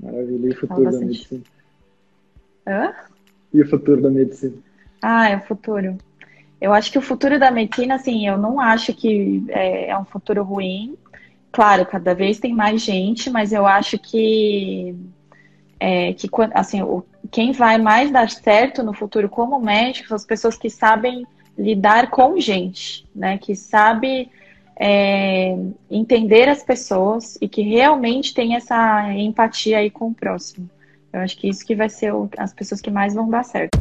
Maravilha. 0.00 0.48
E 0.48 0.54
futuro 0.54 0.90
da 0.90 0.98
medicina? 0.98 1.42
Hã? 2.70 2.94
E 3.52 3.60
o 3.60 3.68
futuro 3.68 4.00
da 4.00 4.08
medicina? 4.08 4.54
Ah, 5.02 5.28
é 5.28 5.36
o 5.36 5.40
futuro. 5.40 5.98
Eu 6.60 6.72
acho 6.72 6.92
que 6.92 6.98
o 6.98 7.02
futuro 7.02 7.38
da 7.38 7.50
medicina, 7.50 7.96
assim, 7.96 8.28
eu 8.28 8.38
não 8.38 8.60
acho 8.60 8.94
que 8.94 9.44
é, 9.48 9.88
é 9.90 9.98
um 9.98 10.04
futuro 10.04 10.44
ruim. 10.44 10.96
Claro, 11.50 11.84
cada 11.84 12.14
vez 12.14 12.38
tem 12.38 12.54
mais 12.54 12.80
gente, 12.80 13.28
mas 13.28 13.52
eu 13.52 13.66
acho 13.66 13.98
que 13.98 14.94
é, 15.80 16.12
que 16.12 16.28
assim, 16.54 16.82
o, 16.82 17.02
quem 17.30 17.50
vai 17.52 17.78
mais 17.78 18.10
dar 18.10 18.30
certo 18.30 18.82
no 18.82 18.92
futuro 18.92 19.28
como 19.28 19.58
médico 19.58 20.08
são 20.08 20.16
as 20.16 20.26
pessoas 20.26 20.56
que 20.56 20.70
sabem 20.70 21.26
lidar 21.58 22.10
com 22.10 22.38
gente, 22.38 23.06
né? 23.14 23.38
Que 23.38 23.56
sabe 23.56 24.30
é, 24.76 25.56
entender 25.90 26.48
as 26.48 26.62
pessoas 26.62 27.36
e 27.40 27.48
que 27.48 27.62
realmente 27.62 28.32
tem 28.32 28.54
essa 28.54 29.12
empatia 29.14 29.78
aí 29.78 29.90
com 29.90 30.08
o 30.08 30.14
próximo. 30.14 30.68
Eu 31.12 31.20
acho 31.20 31.36
que 31.36 31.48
isso 31.48 31.64
que 31.64 31.74
vai 31.74 31.88
ser 31.88 32.14
o, 32.14 32.28
as 32.38 32.52
pessoas 32.52 32.80
que 32.80 32.90
mais 32.90 33.14
vão 33.14 33.28
dar 33.28 33.44
certo. 33.44 33.78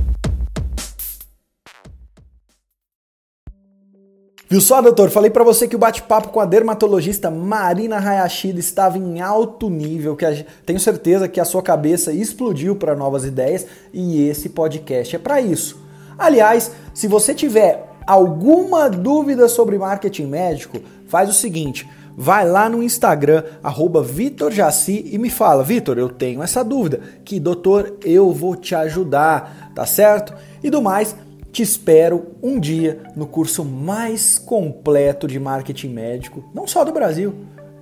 Viu 4.51 4.59
só, 4.59 4.81
doutor? 4.81 5.11
Falei 5.11 5.29
para 5.29 5.43
você 5.43 5.67
que 5.67 5.75
o 5.75 5.79
bate-papo 5.79 6.29
com 6.29 6.39
a 6.39 6.45
dermatologista 6.45 7.29
Marina 7.29 7.97
Hayashida 7.97 8.59
estava 8.59 8.97
em 8.97 9.21
alto 9.21 9.69
nível, 9.69 10.15
que 10.15 10.25
a, 10.25 10.43
tenho 10.65 10.79
certeza 10.79 11.27
que 11.27 11.39
a 11.39 11.45
sua 11.45 11.61
cabeça 11.61 12.11
explodiu 12.11 12.75
para 12.75 12.95
novas 12.95 13.25
ideias 13.25 13.67
e 13.93 14.27
esse 14.27 14.49
podcast 14.49 15.15
é 15.15 15.19
para 15.19 15.39
isso. 15.39 15.79
Aliás, 16.17 16.71
se 16.95 17.07
você 17.07 17.35
tiver 17.35 17.91
alguma 18.07 18.89
dúvida 18.89 19.47
sobre 19.47 19.77
marketing 19.77 20.25
médico, 20.25 20.79
faz 21.07 21.29
o 21.29 21.33
seguinte, 21.33 21.87
vai 22.21 22.45
lá 22.45 22.67
no 22.67 22.83
Instagram, 22.83 23.45
arroba 23.63 24.03
VitorJaci 24.03 25.05
e 25.09 25.17
me 25.17 25.29
fala, 25.29 25.63
Vitor, 25.63 25.97
eu 25.97 26.09
tenho 26.09 26.43
essa 26.43 26.65
dúvida, 26.65 26.99
que 27.23 27.39
doutor, 27.39 27.95
eu 28.03 28.33
vou 28.33 28.57
te 28.57 28.75
ajudar, 28.75 29.71
tá 29.73 29.85
certo? 29.85 30.33
E 30.61 30.69
do 30.69 30.81
mais, 30.81 31.15
te 31.49 31.63
espero 31.63 32.35
um 32.43 32.59
dia 32.59 33.03
no 33.15 33.25
curso 33.25 33.63
mais 33.63 34.37
completo 34.37 35.29
de 35.29 35.39
marketing 35.39 35.93
médico, 35.93 36.43
não 36.53 36.67
só 36.67 36.83
do 36.83 36.91
Brasil, 36.91 37.33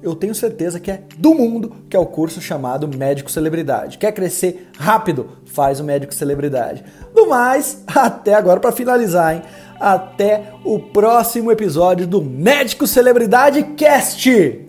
eu 0.02 0.16
tenho 0.16 0.36
certeza 0.36 0.80
que 0.80 0.92
é 0.92 1.04
do 1.18 1.34
mundo, 1.34 1.76
que 1.90 1.96
é 1.96 2.00
o 2.00 2.06
curso 2.06 2.42
chamado 2.42 2.88
Médico 2.88 3.32
Celebridade. 3.32 3.98
Quer 3.98 4.12
crescer 4.12 4.70
rápido? 4.78 5.30
Faz 5.46 5.80
o 5.80 5.84
Médico 5.84 6.14
Celebridade. 6.14 6.84
Do 7.14 7.28
mais, 7.28 7.84
até 7.88 8.34
agora 8.34 8.60
para 8.60 8.72
finalizar, 8.72 9.36
hein? 9.36 9.42
Até 9.80 10.54
o 10.64 10.80
próximo 10.80 11.52
episódio 11.52 12.08
do 12.08 12.22
Médico 12.22 12.88
Celebridade 12.88 13.64
Cast. 13.76 14.68